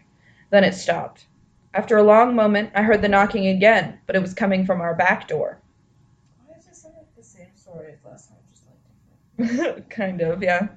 Then 0.49 0.63
it 0.63 0.73
stopped. 0.73 1.25
After 1.73 1.97
a 1.97 2.04
long 2.04 2.36
moment, 2.36 2.71
I 2.75 2.84
heard 2.84 3.01
the 3.01 3.08
knocking 3.10 3.47
again, 3.47 3.99
but 4.06 4.15
it 4.15 4.21
was 4.21 4.34
coming 4.34 4.65
from 4.65 4.82
our 4.82 4.93
back 4.93 5.27
door. 5.27 5.58
Why 6.45 6.56
is 6.58 6.77
sound 6.77 6.95
like 6.97 7.15
the 7.15 7.23
same 7.23 7.47
story 7.56 7.93
as 7.93 8.06
last 8.06 8.30
time? 8.30 8.38
Just 8.51 8.65
like 8.67 8.77
different. 8.84 9.31
kind 9.89 10.21
of, 10.21 10.43
yeah. 10.43 10.67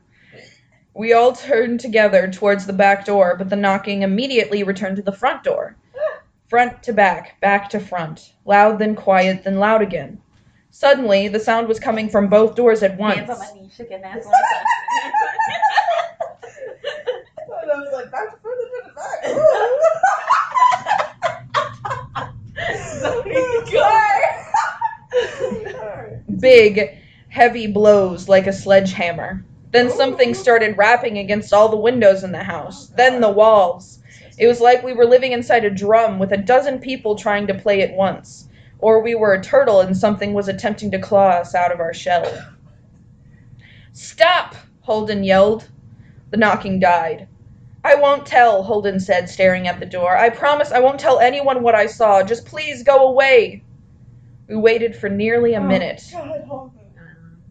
We 0.95 1.13
all 1.13 1.33
turned 1.33 1.81
together 1.81 2.31
towards 2.31 2.67
the 2.67 2.73
back 2.73 3.05
door, 3.05 3.35
but 3.37 3.51
the 3.51 3.57
knocking 3.57 4.03
immediately 4.03 4.63
returned 4.63 4.97
to 4.97 5.03
the 5.03 5.13
front 5.13 5.43
door. 5.43 5.77
Front 6.49 6.83
to 6.85 6.93
back, 6.93 7.41
back 7.41 7.71
to 7.71 7.81
front. 7.81 8.35
Loud, 8.45 8.79
then 8.79 8.95
quiet, 8.95 9.43
then 9.43 9.59
loud 9.59 9.83
again. 9.83 10.21
Suddenly, 10.71 11.29
the 11.29 11.41
sound 11.41 11.69
was 11.69 11.81
coming 11.81 12.09
from 12.09 12.29
both 12.29 12.55
doors 12.55 12.83
at 12.83 12.97
once. 12.99 13.17
Hands 13.17 13.31
on 13.31 13.39
my 13.39 13.51
knees, 13.55 13.75
shaking 13.75 14.03
ass. 14.03 14.27
And 17.63 17.71
I 17.73 17.77
was 17.77 17.93
like, 17.93 18.11
back 18.13 18.31
to 18.31 18.37
front 18.43 18.61
and 18.61 18.71
to 18.85 18.95
back. 18.95 19.25
Sorry. 25.81 26.19
Big, 26.39 26.99
heavy 27.35 27.67
blows 27.67 28.29
like 28.29 28.47
a 28.47 28.53
sledgehammer. 28.53 29.45
Then 29.73 29.91
something 29.91 30.35
started 30.35 30.79
rapping 30.79 31.19
against 31.19 31.53
all 31.53 31.69
the 31.69 31.77
windows 31.77 32.23
in 32.23 32.31
the 32.31 32.45
house, 32.45 32.87
then 32.97 33.21
the 33.21 33.29
walls. 33.29 33.99
It 34.39 34.47
was 34.47 34.61
like 34.61 34.85
we 34.85 34.93
were 34.93 35.05
living 35.05 35.33
inside 35.33 35.65
a 35.65 35.71
drum 35.71 36.21
with 36.21 36.31
a 36.31 36.37
dozen 36.37 36.79
people 36.79 37.17
trying 37.17 37.49
to 37.49 37.55
play 37.55 37.83
at 37.83 37.93
once, 37.93 38.49
or 38.79 39.03
we 39.03 39.17
were 39.17 39.35
a 39.35 39.43
turtle 39.43 39.81
and 39.81 39.97
something 39.97 40.33
was 40.33 40.47
attempting 40.47 40.93
to 40.93 41.01
claw 41.01 41.31
us 41.31 41.57
out 41.57 41.73
of 41.73 41.81
our 41.81 41.93
shell. 41.93 42.25
Stop! 43.93 44.55
Holden 44.83 45.25
yelled. 45.25 45.69
The 46.31 46.37
knocking 46.37 46.79
died. 46.79 47.27
I 47.83 47.97
won't 47.97 48.27
tell, 48.27 48.63
Holden 48.63 49.01
said, 49.01 49.29
staring 49.29 49.67
at 49.67 49.81
the 49.81 49.87
door. 49.87 50.17
I 50.17 50.31
promise 50.31 50.71
I 50.71 50.79
won't 50.79 51.01
tell 51.01 51.19
anyone 51.19 51.65
what 51.65 51.75
I 51.75 51.87
saw. 51.87 52.23
Just 52.23 52.47
please 52.47 52.85
go 52.85 53.09
away. 53.09 53.65
We 54.47 54.55
waited 54.55 54.95
for 54.95 55.09
nearly 55.09 55.55
a 55.55 55.61
Oh, 55.61 55.65
minute. 55.65 56.01
God. 56.13 56.71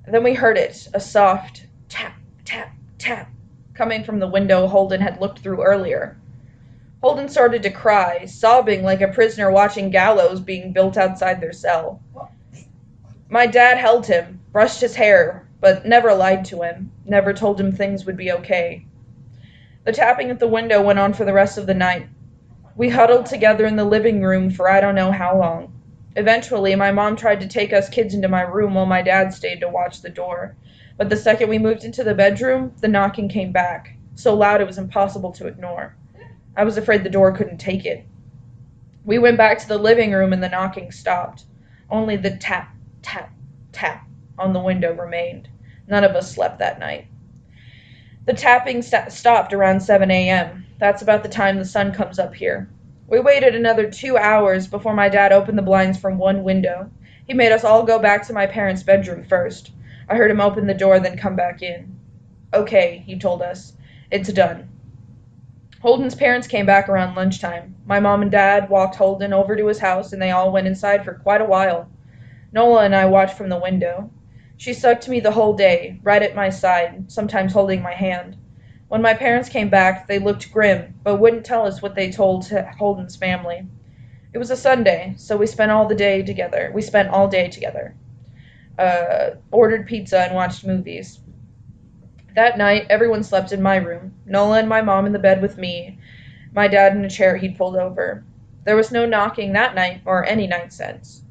Then 0.05 0.23
we 0.23 0.33
heard 0.33 0.57
it 0.57 0.87
a 0.93 0.99
soft 0.99 1.65
tap, 1.87 2.13
tap, 2.45 2.71
tap 2.97 3.29
coming 3.73 4.03
from 4.03 4.19
the 4.19 4.27
window 4.27 4.67
Holden 4.67 5.01
had 5.01 5.19
looked 5.19 5.39
through 5.39 5.63
earlier. 5.63 6.17
Holden 7.01 7.27
started 7.27 7.63
to 7.63 7.69
cry, 7.69 8.25
sobbing 8.25 8.83
like 8.83 9.01
a 9.01 9.07
prisoner 9.07 9.51
watching 9.51 9.89
gallows 9.89 10.39
being 10.39 10.71
built 10.71 10.97
outside 10.97 11.41
their 11.41 11.51
cell. 11.51 12.01
My 13.29 13.47
dad 13.47 13.77
held 13.77 14.05
him, 14.05 14.41
brushed 14.51 14.81
his 14.81 14.95
hair, 14.95 15.47
but 15.59 15.85
never 15.85 16.13
lied 16.13 16.45
to 16.45 16.61
him, 16.61 16.91
never 17.05 17.33
told 17.33 17.59
him 17.59 17.71
things 17.71 18.05
would 18.05 18.17
be 18.17 18.31
okay. 18.31 18.85
The 19.85 19.91
tapping 19.91 20.29
at 20.29 20.39
the 20.39 20.47
window 20.47 20.81
went 20.81 20.99
on 20.99 21.13
for 21.13 21.25
the 21.25 21.33
rest 21.33 21.57
of 21.57 21.65
the 21.65 21.73
night. 21.73 22.07
We 22.75 22.89
huddled 22.89 23.25
together 23.25 23.65
in 23.65 23.75
the 23.75 23.85
living 23.85 24.21
room 24.21 24.51
for 24.51 24.69
I 24.69 24.79
don't 24.79 24.95
know 24.95 25.11
how 25.11 25.37
long. 25.37 25.72
Eventually, 26.15 26.75
my 26.75 26.91
mom 26.91 27.15
tried 27.15 27.41
to 27.41 27.47
take 27.47 27.73
us 27.73 27.89
kids 27.89 28.13
into 28.13 28.27
my 28.27 28.41
room 28.41 28.75
while 28.75 28.85
my 28.85 29.01
dad 29.01 29.33
stayed 29.33 29.61
to 29.61 29.69
watch 29.69 30.01
the 30.01 30.09
door. 30.09 30.55
But 30.95 31.09
the 31.09 31.17
second 31.17 31.49
we 31.49 31.57
moved 31.57 31.83
into 31.83 32.03
the 32.03 32.13
bedroom, 32.13 32.73
the 32.81 32.87
knocking 32.87 33.29
came 33.29 33.51
back, 33.51 33.97
so 34.13 34.35
loud 34.35 34.61
it 34.61 34.67
was 34.67 34.77
impossible 34.77 35.31
to 35.33 35.47
ignore. 35.47 35.95
I 36.55 36.65
was 36.65 36.77
afraid 36.77 37.03
the 37.03 37.09
door 37.09 37.31
couldn't 37.31 37.57
take 37.57 37.85
it. 37.85 38.05
We 39.05 39.17
went 39.17 39.37
back 39.37 39.57
to 39.59 39.67
the 39.67 39.79
living 39.79 40.11
room 40.11 40.33
and 40.33 40.43
the 40.43 40.49
knocking 40.49 40.91
stopped. 40.91 41.45
Only 41.89 42.15
the 42.15 42.37
tap, 42.37 42.73
tap, 43.01 43.31
tap 43.71 44.07
on 44.37 44.53
the 44.53 44.61
window 44.61 44.93
remained. 44.93 45.49
None 45.87 46.03
of 46.03 46.15
us 46.15 46.33
slept 46.33 46.59
that 46.59 46.79
night. 46.79 47.07
The 48.25 48.33
tapping 48.33 48.83
sta 48.83 49.09
stopped 49.09 49.51
around 49.51 49.81
7 49.81 50.09
a.m. 50.09 50.65
That's 50.77 51.01
about 51.01 51.23
the 51.23 51.29
time 51.29 51.57
the 51.57 51.65
sun 51.65 51.91
comes 51.91 52.19
up 52.19 52.35
here. 52.35 52.69
We 53.07 53.19
waited 53.19 53.53
another 53.53 53.91
two 53.91 54.17
hours 54.17 54.67
before 54.67 54.93
my 54.93 55.09
dad 55.09 55.33
opened 55.33 55.57
the 55.57 55.61
blinds 55.63 55.97
from 55.97 56.17
one 56.17 56.43
window. 56.43 56.89
He 57.27 57.33
made 57.33 57.51
us 57.51 57.63
all 57.63 57.83
go 57.83 57.99
back 57.99 58.25
to 58.27 58.33
my 58.33 58.47
parents' 58.47 58.83
bedroom 58.83 59.23
first. 59.25 59.71
I 60.09 60.15
heard 60.15 60.31
him 60.31 60.41
open 60.41 60.67
the 60.67 60.73
door, 60.73 60.99
then 60.99 61.17
come 61.17 61.35
back 61.35 61.61
in. 61.61 61.99
Okay, 62.53 63.03
he 63.05 63.19
told 63.19 63.41
us. 63.41 63.73
It's 64.09 64.31
done. 64.31 64.69
Holden's 65.81 66.15
parents 66.15 66.47
came 66.47 66.65
back 66.65 66.87
around 66.87 67.15
lunchtime. 67.15 67.75
My 67.85 67.99
mom 67.99 68.21
and 68.21 68.31
dad 68.31 68.69
walked 68.69 68.95
Holden 68.95 69.33
over 69.33 69.55
to 69.55 69.67
his 69.67 69.79
house, 69.79 70.13
and 70.13 70.21
they 70.21 70.31
all 70.31 70.51
went 70.51 70.67
inside 70.67 71.03
for 71.03 71.13
quite 71.13 71.41
a 71.41 71.45
while. 71.45 71.89
Nola 72.53 72.85
and 72.85 72.95
I 72.95 73.05
watched 73.05 73.37
from 73.37 73.49
the 73.49 73.59
window. 73.59 74.09
She 74.55 74.73
sucked 74.73 75.09
me 75.09 75.19
the 75.19 75.31
whole 75.31 75.53
day, 75.53 75.99
right 76.03 76.23
at 76.23 76.35
my 76.35 76.49
side, 76.49 77.11
sometimes 77.11 77.51
holding 77.51 77.81
my 77.81 77.93
hand. 77.93 78.37
When 78.93 79.01
my 79.01 79.15
parents 79.15 79.49
came 79.49 79.69
back, 79.69 80.07
they 80.07 80.19
looked 80.19 80.51
grim, 80.51 80.93
but 81.01 81.15
wouldn't 81.15 81.47
tell 81.47 81.65
us 81.65 81.81
what 81.81 81.95
they 81.95 82.11
told 82.11 82.43
to 82.43 82.61
Holden's 82.77 83.15
family. 83.15 83.65
It 84.33 84.37
was 84.37 84.51
a 84.51 84.55
Sunday, 84.55 85.15
so 85.17 85.35
we 85.35 85.47
spent 85.47 85.71
all 85.71 85.87
the 85.87 85.95
day 85.95 86.21
together. 86.21 86.69
We 86.71 86.83
spent 86.83 87.09
all 87.09 87.27
day 87.27 87.47
together. 87.47 87.95
Uh, 88.77 89.31
ordered 89.49 89.87
pizza 89.87 90.19
and 90.19 90.35
watched 90.35 90.63
movies. 90.63 91.17
That 92.35 92.59
night, 92.59 92.85
everyone 92.91 93.23
slept 93.23 93.51
in 93.51 93.63
my 93.63 93.77
room. 93.77 94.13
Nola 94.27 94.59
and 94.59 94.69
my 94.69 94.83
mom 94.83 95.07
in 95.07 95.11
the 95.11 95.17
bed 95.17 95.41
with 95.41 95.57
me, 95.57 95.97
my 96.53 96.67
dad 96.67 96.95
in 96.95 97.03
a 97.03 97.09
chair 97.09 97.35
he'd 97.35 97.57
pulled 97.57 97.77
over. 97.77 98.23
There 98.63 98.75
was 98.75 98.91
no 98.91 99.07
knocking 99.07 99.53
that 99.53 99.73
night, 99.73 100.01
or 100.05 100.23
any 100.23 100.45
night 100.45 100.71
since. 100.71 101.23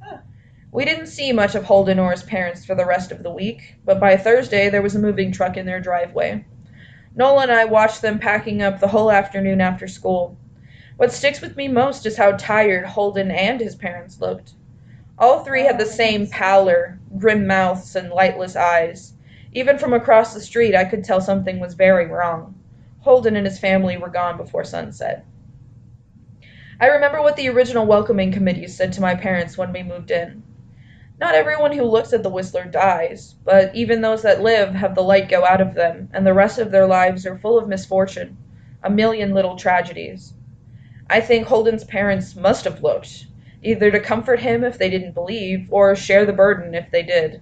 We 0.72 0.84
didn't 0.84 1.06
see 1.06 1.32
much 1.32 1.54
of 1.54 1.62
Holden 1.62 2.00
or 2.00 2.10
his 2.10 2.24
parents 2.24 2.64
for 2.64 2.74
the 2.74 2.86
rest 2.86 3.12
of 3.12 3.22
the 3.22 3.30
week, 3.30 3.76
but 3.84 4.00
by 4.00 4.16
Thursday 4.16 4.68
there 4.68 4.82
was 4.82 4.96
a 4.96 4.98
moving 4.98 5.30
truck 5.30 5.56
in 5.56 5.64
their 5.64 5.80
driveway. 5.80 6.44
Nola 7.14 7.42
and 7.42 7.52
I 7.52 7.66
watched 7.66 8.00
them 8.00 8.18
packing 8.18 8.62
up 8.62 8.80
the 8.80 8.88
whole 8.88 9.10
afternoon 9.10 9.60
after 9.60 9.86
school. 9.86 10.38
What 10.96 11.12
sticks 11.12 11.42
with 11.42 11.56
me 11.56 11.68
most 11.68 12.06
is 12.06 12.16
how 12.16 12.32
tired 12.32 12.86
Holden 12.86 13.30
and 13.30 13.60
his 13.60 13.74
parents 13.74 14.20
looked. 14.20 14.52
All 15.18 15.44
three 15.44 15.62
had 15.62 15.78
the 15.78 15.84
oh, 15.84 15.88
same 15.88 16.26
pallor, 16.26 16.98
grim 17.18 17.46
mouths, 17.46 17.96
and 17.96 18.10
lightless 18.10 18.56
eyes. 18.56 19.12
Even 19.52 19.76
from 19.76 19.92
across 19.92 20.32
the 20.32 20.40
street, 20.40 20.74
I 20.74 20.86
could 20.86 21.04
tell 21.04 21.20
something 21.20 21.60
was 21.60 21.74
very 21.74 22.06
wrong. 22.06 22.54
Holden 23.00 23.36
and 23.36 23.46
his 23.46 23.58
family 23.58 23.98
were 23.98 24.08
gone 24.08 24.38
before 24.38 24.64
sunset. 24.64 25.24
I 26.80 26.86
remember 26.86 27.20
what 27.20 27.36
the 27.36 27.50
original 27.50 27.86
welcoming 27.86 28.32
committee 28.32 28.68
said 28.68 28.94
to 28.94 29.02
my 29.02 29.14
parents 29.14 29.58
when 29.58 29.72
we 29.72 29.82
moved 29.82 30.10
in. 30.10 30.42
Not 31.22 31.36
everyone 31.36 31.70
who 31.70 31.84
looks 31.84 32.12
at 32.12 32.24
the 32.24 32.30
Whistler 32.30 32.64
dies, 32.64 33.36
but 33.44 33.76
even 33.76 34.00
those 34.00 34.22
that 34.22 34.42
live 34.42 34.74
have 34.74 34.96
the 34.96 35.04
light 35.04 35.28
go 35.28 35.46
out 35.46 35.60
of 35.60 35.72
them, 35.72 36.08
and 36.12 36.26
the 36.26 36.34
rest 36.34 36.58
of 36.58 36.72
their 36.72 36.84
lives 36.84 37.24
are 37.26 37.38
full 37.38 37.56
of 37.60 37.68
misfortune, 37.68 38.36
a 38.82 38.90
million 38.90 39.32
little 39.32 39.54
tragedies. 39.54 40.34
I 41.08 41.20
think 41.20 41.46
Holden's 41.46 41.84
parents 41.84 42.34
must 42.34 42.64
have 42.64 42.82
looked, 42.82 43.26
either 43.62 43.88
to 43.92 44.00
comfort 44.00 44.40
him 44.40 44.64
if 44.64 44.78
they 44.78 44.90
didn't 44.90 45.12
believe, 45.14 45.68
or 45.70 45.94
share 45.94 46.26
the 46.26 46.32
burden 46.32 46.74
if 46.74 46.90
they 46.90 47.04
did. 47.04 47.40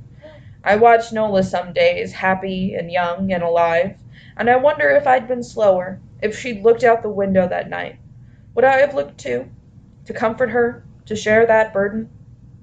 I 0.63 0.77
watch 0.77 1.11
Nola 1.11 1.43
some 1.43 1.73
days, 1.73 2.13
happy 2.13 2.75
and 2.75 2.93
young 2.93 3.33
and 3.33 3.43
alive, 3.43 3.97
and 4.37 4.51
I 4.51 4.57
wonder 4.57 4.91
if 4.91 5.07
I'd 5.07 5.27
been 5.27 5.43
slower, 5.43 6.01
if 6.21 6.39
she'd 6.39 6.63
looked 6.63 6.85
out 6.85 7.01
the 7.01 7.09
window 7.09 7.49
that 7.49 7.71
night. 7.71 7.97
Would 8.55 8.67
I 8.67 8.81
have 8.81 8.93
looked 8.93 9.17
too? 9.17 9.49
To 10.05 10.13
comfort 10.13 10.51
her? 10.51 10.85
To 11.07 11.17
share 11.17 11.47
that 11.47 11.73
burden? 11.73 12.11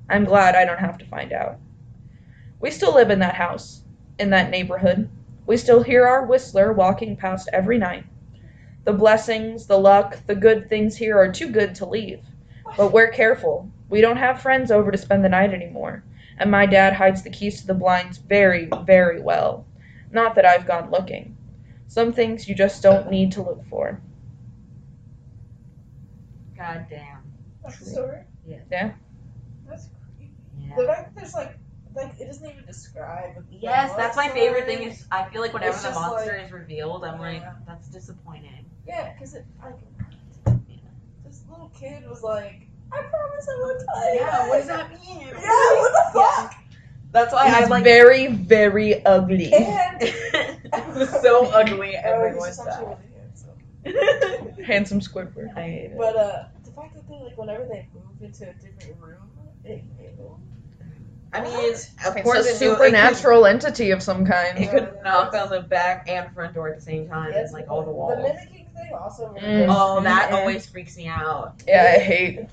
I'm 0.09 0.25
glad 0.25 0.55
I 0.55 0.65
don't 0.65 0.79
have 0.79 0.97
to 0.99 1.05
find 1.05 1.33
out. 1.33 1.57
We 2.59 2.71
still 2.71 2.95
live 2.95 3.09
in 3.09 3.19
that 3.19 3.35
house, 3.35 3.81
in 4.17 4.29
that 4.31 4.49
neighborhood. 4.49 5.09
We 5.45 5.57
still 5.57 5.83
hear 5.83 6.05
our 6.05 6.25
whistler 6.25 6.73
walking 6.73 7.15
past 7.15 7.49
every 7.53 7.77
night. 7.77 8.05
The 8.83 8.93
blessings, 8.93 9.67
the 9.67 9.77
luck, 9.77 10.17
the 10.27 10.35
good 10.35 10.69
things 10.69 10.95
here 10.95 11.17
are 11.17 11.31
too 11.31 11.49
good 11.49 11.75
to 11.75 11.85
leave. 11.85 12.21
But 12.75 12.93
we're 12.93 13.11
careful. 13.11 13.69
We 13.89 14.01
don't 14.01 14.17
have 14.17 14.41
friends 14.41 14.71
over 14.71 14.91
to 14.91 14.97
spend 14.97 15.23
the 15.23 15.29
night 15.29 15.53
anymore. 15.53 16.03
And 16.37 16.51
my 16.51 16.65
dad 16.65 16.93
hides 16.93 17.23
the 17.23 17.29
keys 17.29 17.61
to 17.61 17.67
the 17.67 17.73
blinds 17.73 18.17
very, 18.17 18.69
very 18.83 19.21
well. 19.21 19.65
Not 20.11 20.35
that 20.35 20.45
I've 20.45 20.67
gone 20.67 20.91
looking. 20.91 21.35
Some 21.87 22.13
things 22.13 22.47
you 22.47 22.55
just 22.55 22.83
don't 22.83 23.09
need 23.09 23.33
to 23.33 23.41
look 23.41 23.65
for. 23.69 24.01
God 26.57 26.87
damn. 26.89 27.23
That's 27.63 27.79
the 27.79 27.85
story? 27.85 28.19
Yeah. 28.45 28.59
Yeah. 28.71 28.91
That's 30.85 30.85
creepy. 30.85 30.85
Yeah. 30.85 30.85
The 30.85 30.87
fact 30.87 31.15
that 31.15 31.21
there's 31.21 31.33
like, 31.33 31.57
like 31.95 32.19
it 32.21 32.25
doesn't 32.27 32.49
even 32.49 32.65
describe. 32.65 33.35
the 33.35 33.57
Yes, 33.57 33.93
that's 33.95 34.15
my 34.15 34.29
favorite 34.29 34.65
thing. 34.65 34.83
Is 34.83 35.05
I 35.11 35.25
feel 35.29 35.41
like 35.41 35.53
whenever 35.53 35.71
It's 35.73 35.81
the 35.81 35.89
just 35.89 35.99
monster 35.99 36.33
like- 36.37 36.45
is 36.45 36.51
revealed, 36.51 37.03
I'm 37.03 37.19
like, 37.19 37.41
Yeah. 37.41 37.53
that's 37.65 37.87
disappointing. 37.89 38.65
Yeah, 38.87 39.13
because 39.13 39.33
it 39.33 39.45
like 39.63 39.75
this 41.25 41.43
little 41.49 41.69
kid 41.77 42.07
was 42.09 42.23
like, 42.23 42.67
I 42.91 43.01
promise 43.01 43.47
I 43.49 43.59
won't 43.59 43.79
tell 43.93 44.13
you. 44.13 44.19
Yeah, 44.21 44.47
what 44.47 44.57
does 44.59 44.67
that 44.67 44.89
mean? 44.91 45.27
Yeah, 45.27 45.33
what 45.33 45.91
the 45.91 46.19
fuck? 46.19 46.53
That's 47.11 47.33
why 47.33 47.47
I 47.47 47.61
He's 47.61 47.69
like. 47.69 47.83
very, 47.83 48.27
very 48.27 49.03
ugly. 49.05 49.51
And 49.53 50.01
so 51.21 51.45
ugly. 51.47 51.95
Oh, 51.97 52.01
Everyone's 52.25 52.57
he's 52.57 52.67
actually 52.67 52.85
that. 52.85 52.99
really 52.99 53.19
handsome. 53.19 54.63
Handsome 54.65 54.99
Squidward. 54.99 55.57
I 55.57 55.61
hate 55.63 55.91
it. 55.91 55.97
But 55.97 56.15
uh, 56.15 56.43
the 56.65 56.71
fact 56.71 56.93
that 56.95 57.07
they 57.07 57.15
like 57.23 57.37
whenever 57.37 57.65
they 57.65 57.87
move 57.93 58.21
into 58.21 58.49
a 58.49 58.53
different 58.53 58.99
room, 59.01 59.29
it, 59.63 59.83
it 59.99 60.17
I 61.33 61.41
mean, 61.41 61.53
of 61.73 62.15
It's 62.15 62.23
course, 62.23 62.45
a 62.45 62.49
it 62.55 62.61
knew- 62.61 62.71
it 62.71 62.77
supernatural 62.77 63.45
entity 63.45 63.91
of 63.91 64.01
some 64.01 64.25
kind. 64.25 64.55
could, 64.57 64.63
it 64.65 64.71
could 64.71 65.03
knock 65.03 65.33
on 65.33 65.49
the 65.49 65.61
back 65.61 66.07
and 66.09 66.33
front 66.33 66.53
door 66.53 66.69
at 66.69 66.75
the 66.77 66.81
same 66.81 67.07
time, 67.09 67.33
and 67.33 67.51
like 67.51 67.69
all 67.69 67.83
the 67.83 67.91
walls. 67.91 68.15
The 68.15 68.23
mimicking 68.23 68.67
thing 68.75 68.93
also. 68.93 69.35
Mm. 69.37 69.67
Oh, 69.69 70.01
that 70.01 70.29
Mhm. 70.31 70.33
always 70.39 70.65
freaks 70.67 70.95
me 70.97 71.07
out. 71.07 71.53
Yeah, 71.67 71.93
I 71.95 71.99
hate. 71.99 72.47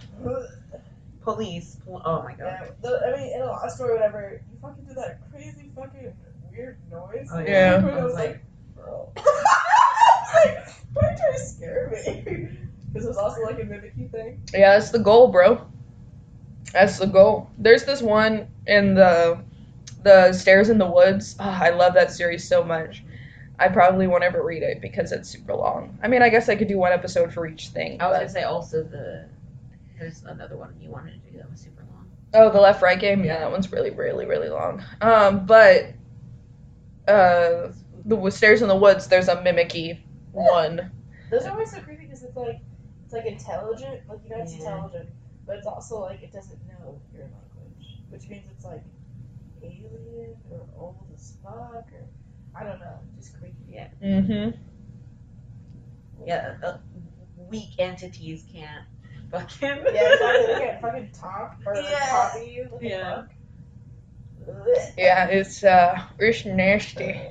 Police. 1.22 1.78
Oh 1.88 2.22
my 2.22 2.32
god. 2.34 2.38
Yeah, 2.40 2.66
the, 2.82 3.00
I 3.06 3.16
mean, 3.16 3.32
in 3.34 3.40
a 3.40 3.46
last 3.46 3.76
story, 3.76 3.94
whatever, 3.94 4.40
you 4.52 4.58
fucking 4.60 4.84
do 4.84 4.94
that 4.94 5.20
crazy 5.30 5.70
fucking 5.74 6.12
weird 6.50 6.76
noise. 6.90 7.28
Oh, 7.32 7.38
yeah. 7.40 7.80
I 7.82 8.04
was 8.04 8.14
like, 8.14 8.44
bro. 8.74 9.10
I 9.16 9.20
was 9.22 10.44
like, 10.44 10.68
why 10.92 11.08
are 11.08 11.10
you 11.12 11.16
trying 11.16 11.32
to 11.32 11.38
scare 11.38 11.90
me? 12.06 12.48
Because 12.92 13.06
it 13.06 13.08
was 13.08 13.16
also 13.16 13.42
like 13.42 13.60
a 13.60 13.64
mimicking 13.64 14.08
thing. 14.10 14.40
Yeah, 14.52 14.78
that's 14.78 14.90
the 14.90 15.00
goal, 15.00 15.26
bro. 15.26 15.66
That's 16.74 16.98
the 16.98 17.06
goal. 17.06 17.48
There's 17.56 17.84
this 17.84 18.02
one 18.02 18.48
in 18.66 18.94
the 18.94 19.40
the 20.02 20.32
stairs 20.34 20.68
in 20.68 20.76
the 20.76 20.86
woods. 20.90 21.34
Oh, 21.40 21.44
I 21.48 21.70
love 21.70 21.94
that 21.94 22.10
series 22.12 22.46
so 22.46 22.62
much. 22.62 23.02
I 23.58 23.68
probably 23.68 24.06
won't 24.06 24.24
ever 24.24 24.42
read 24.44 24.62
it 24.62 24.80
because 24.82 25.12
it's 25.12 25.30
super 25.30 25.54
long. 25.54 25.98
I 26.02 26.08
mean, 26.08 26.20
I 26.22 26.28
guess 26.28 26.48
I 26.48 26.56
could 26.56 26.68
do 26.68 26.76
one 26.76 26.92
episode 26.92 27.32
for 27.32 27.46
each 27.46 27.68
thing. 27.68 28.00
I 28.02 28.08
was 28.08 28.12
but- 28.14 28.18
gonna 28.18 28.28
say 28.30 28.42
also 28.42 28.82
the. 28.82 29.26
There's 29.98 30.24
another 30.24 30.56
one 30.56 30.74
you 30.80 30.90
wanted 30.90 31.12
to 31.24 31.30
do 31.30 31.38
that 31.38 31.50
was 31.50 31.60
super 31.60 31.82
long. 31.94 32.06
Oh, 32.34 32.50
the 32.50 32.60
left 32.60 32.82
right 32.82 32.98
game. 32.98 33.24
Yeah, 33.24 33.38
that 33.38 33.50
one's 33.50 33.70
really, 33.72 33.90
really, 33.90 34.26
really 34.26 34.48
long. 34.48 34.82
Um, 35.00 35.46
but 35.46 35.92
uh, 37.06 37.68
the 38.04 38.30
stairs 38.30 38.62
in 38.62 38.68
the 38.68 38.76
woods, 38.76 39.06
there's 39.06 39.28
a 39.28 39.36
mimicky 39.36 40.00
one. 40.32 40.90
Those 41.30 41.44
are 41.44 41.52
always 41.52 41.70
so 41.70 41.80
creepy 41.80 42.06
because 42.06 42.22
it's 42.24 42.36
like 42.36 42.60
it's 43.04 43.12
like 43.12 43.26
intelligent, 43.26 44.00
like 44.08 44.18
you 44.24 44.30
know 44.30 44.42
it's 44.42 44.52
Yeah. 44.52 44.58
intelligent, 44.74 45.08
but 45.46 45.56
it's 45.56 45.66
also 45.66 46.00
like 46.00 46.22
it 46.22 46.32
doesn't 46.32 46.60
know 46.66 47.00
your 47.12 47.24
language, 47.24 47.98
which 48.10 48.28
means 48.28 48.46
it's 48.50 48.64
like 48.64 48.82
alien 49.62 50.36
or 50.50 50.66
old 50.78 50.96
as 51.14 51.36
fuck 51.42 51.86
or 51.92 52.06
I 52.56 52.64
don't 52.64 52.78
know, 52.78 52.98
just 53.16 53.38
creepy. 53.38 53.56
Yeah. 53.68 53.88
Mm-hmm. 54.02 54.50
Yeah, 56.26 56.56
uh, 56.62 56.78
weak 57.50 57.70
entities 57.78 58.44
can't 58.52 58.84
fucking. 59.30 59.68
Yeah, 59.92 60.12
exactly. 60.12 60.46
They 60.54 60.60
can't 60.60 60.80
fucking 60.82 61.10
talk 61.12 61.56
or 61.66 61.74
like, 61.74 61.84
Yeah. 61.90 62.10
copy 62.10 62.46
you. 62.46 62.66
What 62.70 62.82
Yeah. 62.82 63.14
fuck? 63.16 63.28
Yeah, 64.96 65.26
it's 65.26 65.64
uh, 65.64 66.00
it's 66.18 66.44
nasty. 66.44 67.20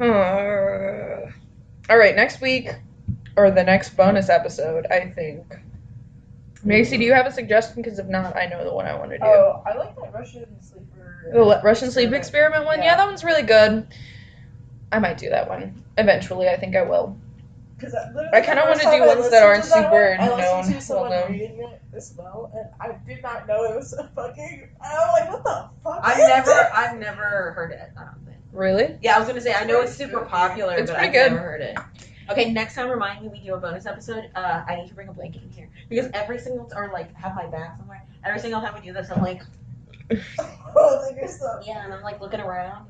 Uh, 0.00 1.28
all 1.90 1.98
right, 1.98 2.14
next 2.14 2.40
week 2.40 2.70
or 3.36 3.50
the 3.50 3.64
next 3.64 3.96
bonus 3.96 4.28
episode, 4.28 4.86
I 4.92 5.10
think. 5.10 5.42
Macy, 6.64 6.96
do 6.98 7.04
you 7.04 7.12
have 7.14 7.26
a 7.26 7.32
suggestion? 7.32 7.82
Because 7.82 7.98
if 7.98 8.06
not, 8.06 8.36
I 8.36 8.46
know 8.46 8.64
the 8.64 8.74
one 8.74 8.86
I 8.86 8.94
want 8.96 9.10
to 9.12 9.18
do. 9.18 9.24
Oh, 9.24 9.62
I 9.66 9.74
like 9.76 9.94
that 9.96 10.12
Russian 10.12 10.46
sleeper. 10.60 11.30
The 11.32 11.42
Le- 11.44 11.62
Russian 11.62 11.90
sleep 11.90 12.12
experiment 12.12 12.64
one? 12.64 12.78
Yeah. 12.78 12.86
Yeah. 12.86 12.96
that 12.96 13.06
one's 13.06 13.22
really 13.24 13.42
good. 13.42 13.86
I 14.90 14.98
might 14.98 15.18
do 15.18 15.28
that 15.30 15.48
one 15.48 15.82
eventually. 15.98 16.48
I 16.48 16.56
think 16.56 16.74
I 16.74 16.82
will. 16.82 17.16
Because 17.76 17.94
I 17.94 18.40
kinda 18.40 18.64
wanna 18.66 18.80
do 18.80 19.06
ones 19.06 19.30
that 19.30 19.42
aren't 19.44 19.64
super 19.64 20.16
I 20.18 20.26
known, 20.26 20.38
listened 20.38 20.74
to 20.74 20.80
someone 20.80 21.10
well-known. 21.10 21.30
reading 21.32 21.58
it 21.60 21.80
as 21.96 22.12
well, 22.18 22.50
and 22.52 22.68
I 22.80 22.96
did 23.06 23.22
not 23.22 23.46
know 23.46 23.62
it 23.64 23.76
was 23.76 23.92
a 23.92 24.08
fucking. 24.16 24.68
I 24.80 24.94
was 24.94 25.20
like, 25.20 25.32
what 25.32 25.44
the 25.44 25.70
fuck? 25.84 26.00
I've 26.02 26.18
never, 26.18 26.50
it? 26.50 26.66
I've 26.74 26.98
never 26.98 27.52
heard 27.52 27.70
it. 27.70 27.90
I 27.96 28.00
don't 28.04 28.24
think. 28.24 28.38
Really? 28.52 28.98
Yeah, 29.00 29.14
I 29.14 29.18
was 29.20 29.28
gonna 29.28 29.40
say 29.40 29.54
I 29.54 29.62
know 29.64 29.80
it's 29.82 29.94
super 29.94 30.22
popular, 30.22 30.74
It's 30.74 30.90
but 30.90 30.98
pretty 30.98 31.16
I've 31.18 31.24
good. 31.30 31.32
never 31.36 31.44
heard 31.44 31.60
it. 31.60 31.78
Okay, 32.30 32.52
next 32.52 32.74
time 32.74 32.90
remind 32.90 33.22
me 33.22 33.28
we 33.28 33.40
do 33.40 33.54
a 33.54 33.58
bonus 33.58 33.86
episode. 33.86 34.30
Uh, 34.34 34.62
I 34.66 34.76
need 34.76 34.88
to 34.88 34.94
bring 34.94 35.08
a 35.08 35.12
blanket 35.12 35.42
in 35.42 35.50
here 35.50 35.70
because 35.88 36.10
every 36.12 36.38
single 36.38 36.70
or 36.76 36.90
like 36.92 37.14
have 37.14 37.34
my 37.34 37.46
bag 37.46 37.70
somewhere. 37.78 38.04
Every 38.24 38.38
single 38.38 38.60
time 38.60 38.74
we 38.74 38.86
do 38.86 38.92
this, 38.92 39.10
I'm 39.10 39.22
like, 39.22 39.42
oh, 40.76 41.06
like 41.06 41.16
you're 41.16 41.28
so. 41.28 41.60
yeah, 41.64 41.84
and 41.84 41.94
I'm 41.94 42.02
like 42.02 42.20
looking 42.20 42.40
around. 42.40 42.86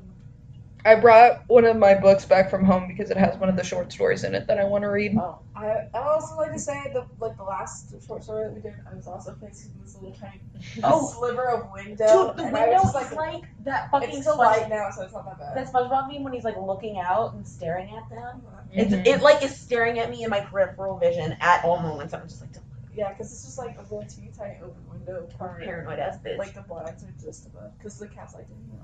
I 0.85 0.95
brought 0.95 1.43
one 1.47 1.65
of 1.65 1.75
my 1.75 1.93
books 1.93 2.23
back 2.25 2.49
from 2.49 2.63
home 2.63 2.87
because 2.87 3.11
it 3.11 3.17
has 3.17 3.37
one 3.37 3.49
of 3.49 3.57
the 3.57 3.63
short 3.63 3.91
stories 3.91 4.23
in 4.23 4.33
it 4.33 4.47
that 4.47 4.57
I 4.57 4.63
want 4.63 4.83
to 4.83 4.87
read. 4.89 5.17
Oh, 5.17 5.39
I, 5.55 5.87
I 5.93 5.99
also 5.99 6.37
like 6.37 6.53
to 6.53 6.59
say 6.59 6.89
the 6.93 7.05
like 7.19 7.35
the 7.35 7.43
last 7.43 7.93
short 8.07 8.23
story 8.23 8.45
that 8.45 8.53
we 8.53 8.61
did. 8.61 8.73
I 8.89 8.95
was 8.95 9.05
also 9.07 9.35
facing 9.41 9.71
this 9.83 9.95
little 9.95 10.13
tiny 10.17 10.39
Oh. 10.83 11.05
sliver 11.07 11.49
of 11.49 11.69
window, 11.73 12.27
Dude, 12.29 12.37
the 12.37 12.43
and 12.45 12.53
window 12.53 12.81
is 12.87 12.93
like, 12.93 13.11
like, 13.13 13.43
that 13.65 13.91
fucking 13.91 14.09
it's 14.09 14.21
still 14.21 14.35
Sponge- 14.35 14.61
light 14.61 14.69
now, 14.69 14.89
so 14.89 15.03
it's 15.03 15.13
not 15.13 15.25
that 15.25 15.37
bad. 15.39 15.57
that 15.57 15.73
SpongeBob 15.73 16.11
meme 16.13 16.23
when 16.23 16.31
he's 16.33 16.45
like 16.45 16.57
looking 16.57 16.97
out 16.97 17.33
and 17.33 17.45
staring 17.45 17.93
at 17.95 18.09
them. 18.09 18.41
It's 18.71 18.93
Mhm. 18.93 19.05
it 19.05 19.21
like 19.21 19.43
is 19.43 19.55
staring 19.57 19.99
at 19.99 20.09
me 20.09 20.23
in 20.23 20.29
my 20.29 20.39
peripheral 20.41 20.97
vision 20.97 21.35
at 21.41 21.65
all 21.65 21.79
moments. 21.79 22.13
I'm 22.13 22.23
just 22.27 22.39
like 22.39 22.51
Yeah, 22.95 23.09
because 23.09 23.31
it's 23.33 23.43
just 23.43 23.57
like 23.57 23.77
a 23.77 23.81
little 23.81 24.05
teeny 24.07 24.31
tiny 24.37 24.55
open 24.63 24.75
window 24.89 25.27
part. 25.37 25.61
paranoid 25.61 25.99
ass 25.99 26.17
bitch. 26.23 26.37
Like 26.37 26.53
the 26.53 26.61
blinds 26.61 27.03
are 27.03 27.13
just 27.21 27.47
above, 27.47 27.77
because 27.77 27.99
the 27.99 28.07
cat's 28.07 28.33
like 28.33 28.47
didn't 28.47 28.67
know. 28.69 28.75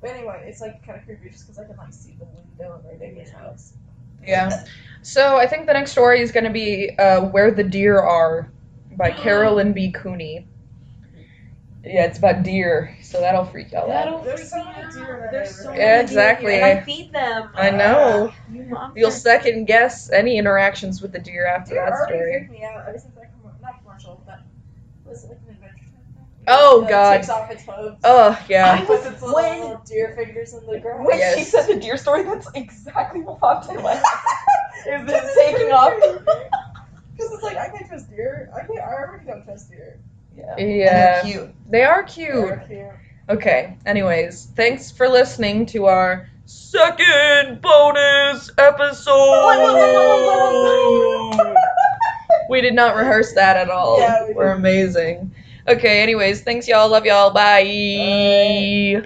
But 0.00 0.10
anyway, 0.10 0.44
it's 0.46 0.60
like 0.60 0.84
kind 0.84 0.98
of 0.98 1.04
creepy 1.04 1.30
just 1.30 1.46
because 1.46 1.58
I 1.58 1.64
can 1.64 1.76
like 1.76 1.92
see 1.92 2.16
the 2.18 2.26
window 2.26 2.74
of 2.76 2.84
my 2.84 2.92
neighbor's 2.98 3.30
Yeah. 3.30 3.38
house. 3.38 3.72
Yeah. 4.26 4.64
So 5.02 5.36
I 5.36 5.46
think 5.46 5.66
the 5.66 5.72
next 5.72 5.92
story 5.92 6.20
is 6.20 6.32
going 6.32 6.44
to 6.44 6.50
be 6.50 6.90
uh, 6.98 7.22
Where 7.22 7.50
the 7.50 7.64
Deer 7.64 7.98
Are 8.00 8.50
by 8.96 9.10
Caroline 9.12 9.72
B. 9.72 9.90
Cooney. 9.92 10.46
Yeah, 11.84 12.06
it's 12.06 12.18
about 12.18 12.42
deer, 12.42 12.96
so 13.00 13.20
that'll 13.20 13.44
freak 13.44 13.70
y'all 13.70 13.82
out. 13.82 13.88
That'll 13.88 14.18
There's 14.20 14.40
freak 14.40 14.48
so 14.50 14.64
many 14.64 14.82
out. 14.82 14.92
deer 14.92 15.28
There's 15.30 15.54
so 15.54 15.68
many 15.68 15.78
Yeah, 15.80 15.96
deer 15.98 16.02
exactly. 16.02 16.54
here, 16.54 16.64
I 16.64 16.80
feed 16.80 17.12
them. 17.12 17.48
I 17.54 17.70
know. 17.70 18.32
You 18.50 18.62
monster. 18.64 18.98
You'll 18.98 19.12
second 19.12 19.66
guess 19.66 20.10
any 20.10 20.36
interactions 20.36 21.00
with 21.00 21.12
the 21.12 21.20
deer 21.20 21.46
after 21.46 21.74
Deer 21.74 21.84
that 21.84 21.92
already 21.92 22.12
story. 22.18 22.32
freaked 22.38 22.50
me 22.50 22.64
out 22.64 22.88
ever 22.88 22.98
since 22.98 23.14
that 23.14 23.30
commercial. 23.34 23.60
Not 23.62 23.82
commercial, 23.84 24.20
but 24.26 24.40
was 25.04 25.22
it 25.24 25.28
like 25.30 25.45
an 26.46 26.54
adventure 26.54 26.56
time? 26.56 26.58
Oh, 26.72 26.84
It 26.84 26.88
God. 26.88 27.16
Takes 27.16 27.28
off 27.28 27.50
its 27.50 27.62
hooves. 27.64 27.96
Oh, 28.04 28.44
yeah. 28.48 28.78
and 28.78 28.86
puts 28.86 29.06
its 29.06 29.20
little, 29.22 29.34
When- 29.36 29.60
little 29.60 29.82
deer 29.86 30.14
fingers 30.16 30.54
in 30.54 30.66
the 30.66 30.78
grass. 30.80 31.06
When 31.06 31.18
Yes. 31.18 31.38
she 31.38 31.44
said 31.44 31.66
the 31.66 31.80
deer 31.80 31.96
story, 31.96 32.22
that's 32.24 32.48
exactly 32.54 33.20
what 33.20 33.40
popped 33.40 33.68
in 33.70 33.82
my 33.82 33.94
head. 33.94 34.02
Is 35.00 35.06
this 35.06 35.34
taking 35.36 35.72
off? 35.72 35.94
Because 35.98 37.32
it's 37.32 37.42
like 37.42 37.56
I 37.56 37.68
can't 37.70 37.88
trust 37.88 38.10
deer. 38.10 38.50
I 38.54 38.60
can't. 38.66 38.78
I 38.78 38.92
already 38.92 39.26
don't 39.26 39.44
trust 39.44 39.70
deer. 39.70 39.98
Yeah. 40.36 40.54
Yeah. 40.58 40.60
And 41.22 41.26
they're 41.26 41.32
cute. 41.32 41.54
They 41.70 41.82
are 41.82 42.02
cute. 42.04 42.34
They're 42.48 42.64
cute. 42.68 43.36
Okay, 43.38 43.76
anyways, 43.86 44.46
thanks 44.54 44.92
for 44.92 45.08
listening 45.08 45.66
to 45.66 45.86
our 45.86 46.28
second 46.44 47.60
bonus 47.60 48.52
episode. 48.56 49.16
we 52.48 52.60
did 52.60 52.74
not 52.74 52.94
rehearse 52.94 53.32
that 53.34 53.56
at 53.56 53.68
all. 53.70 53.98
Yeah, 53.98 54.28
we 54.28 54.34
We're 54.34 54.44
didn't. 54.50 54.58
amazing. 54.60 55.34
Okay, 55.68 56.02
anyways, 56.02 56.42
thanks 56.42 56.68
y'all. 56.68 56.88
Love 56.88 57.06
y'all. 57.06 57.30
Bye. 57.30 59.04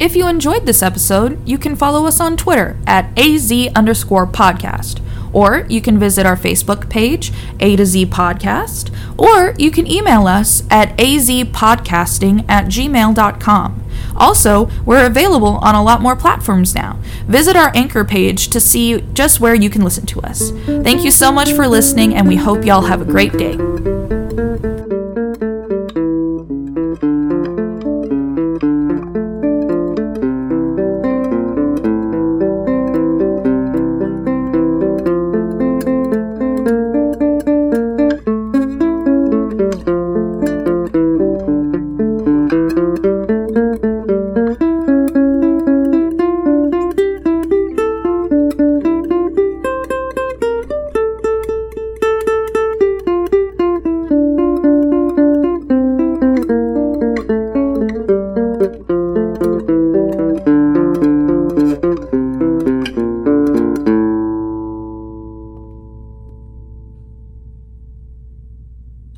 If 0.00 0.16
you 0.16 0.26
enjoyed 0.26 0.66
this 0.66 0.82
episode, 0.82 1.46
you 1.48 1.56
can 1.56 1.76
follow 1.76 2.04
us 2.06 2.20
on 2.20 2.36
Twitter 2.36 2.76
at 2.86 3.16
AZ 3.18 3.50
underscore 3.74 4.26
podcast. 4.26 5.00
Or 5.32 5.66
you 5.68 5.80
can 5.80 5.98
visit 5.98 6.26
our 6.26 6.36
Facebook 6.36 6.88
page, 6.88 7.32
A 7.58 7.74
to 7.74 7.84
Z 7.84 8.06
Podcast, 8.06 8.94
or 9.18 9.54
you 9.58 9.70
can 9.70 9.90
email 9.90 10.28
us 10.28 10.62
at 10.70 10.96
azpodcasting 10.96 12.44
at 12.48 12.66
gmail.com. 12.66 13.84
Also, 14.16 14.70
we're 14.84 15.06
available 15.06 15.56
on 15.56 15.74
a 15.74 15.82
lot 15.82 16.00
more 16.00 16.14
platforms 16.14 16.74
now. 16.74 17.00
Visit 17.26 17.56
our 17.56 17.72
anchor 17.74 18.04
page 18.04 18.48
to 18.48 18.60
see 18.60 19.00
just 19.12 19.40
where 19.40 19.56
you 19.56 19.70
can 19.70 19.82
listen 19.82 20.06
to 20.06 20.20
us. 20.20 20.50
Thank 20.66 21.02
you 21.04 21.10
so 21.10 21.32
much 21.32 21.52
for 21.52 21.66
listening, 21.66 22.14
and 22.14 22.28
we 22.28 22.36
hope 22.36 22.64
y'all 22.64 22.82
have 22.82 23.00
a 23.02 23.04
great 23.04 23.32
day. 23.32 24.23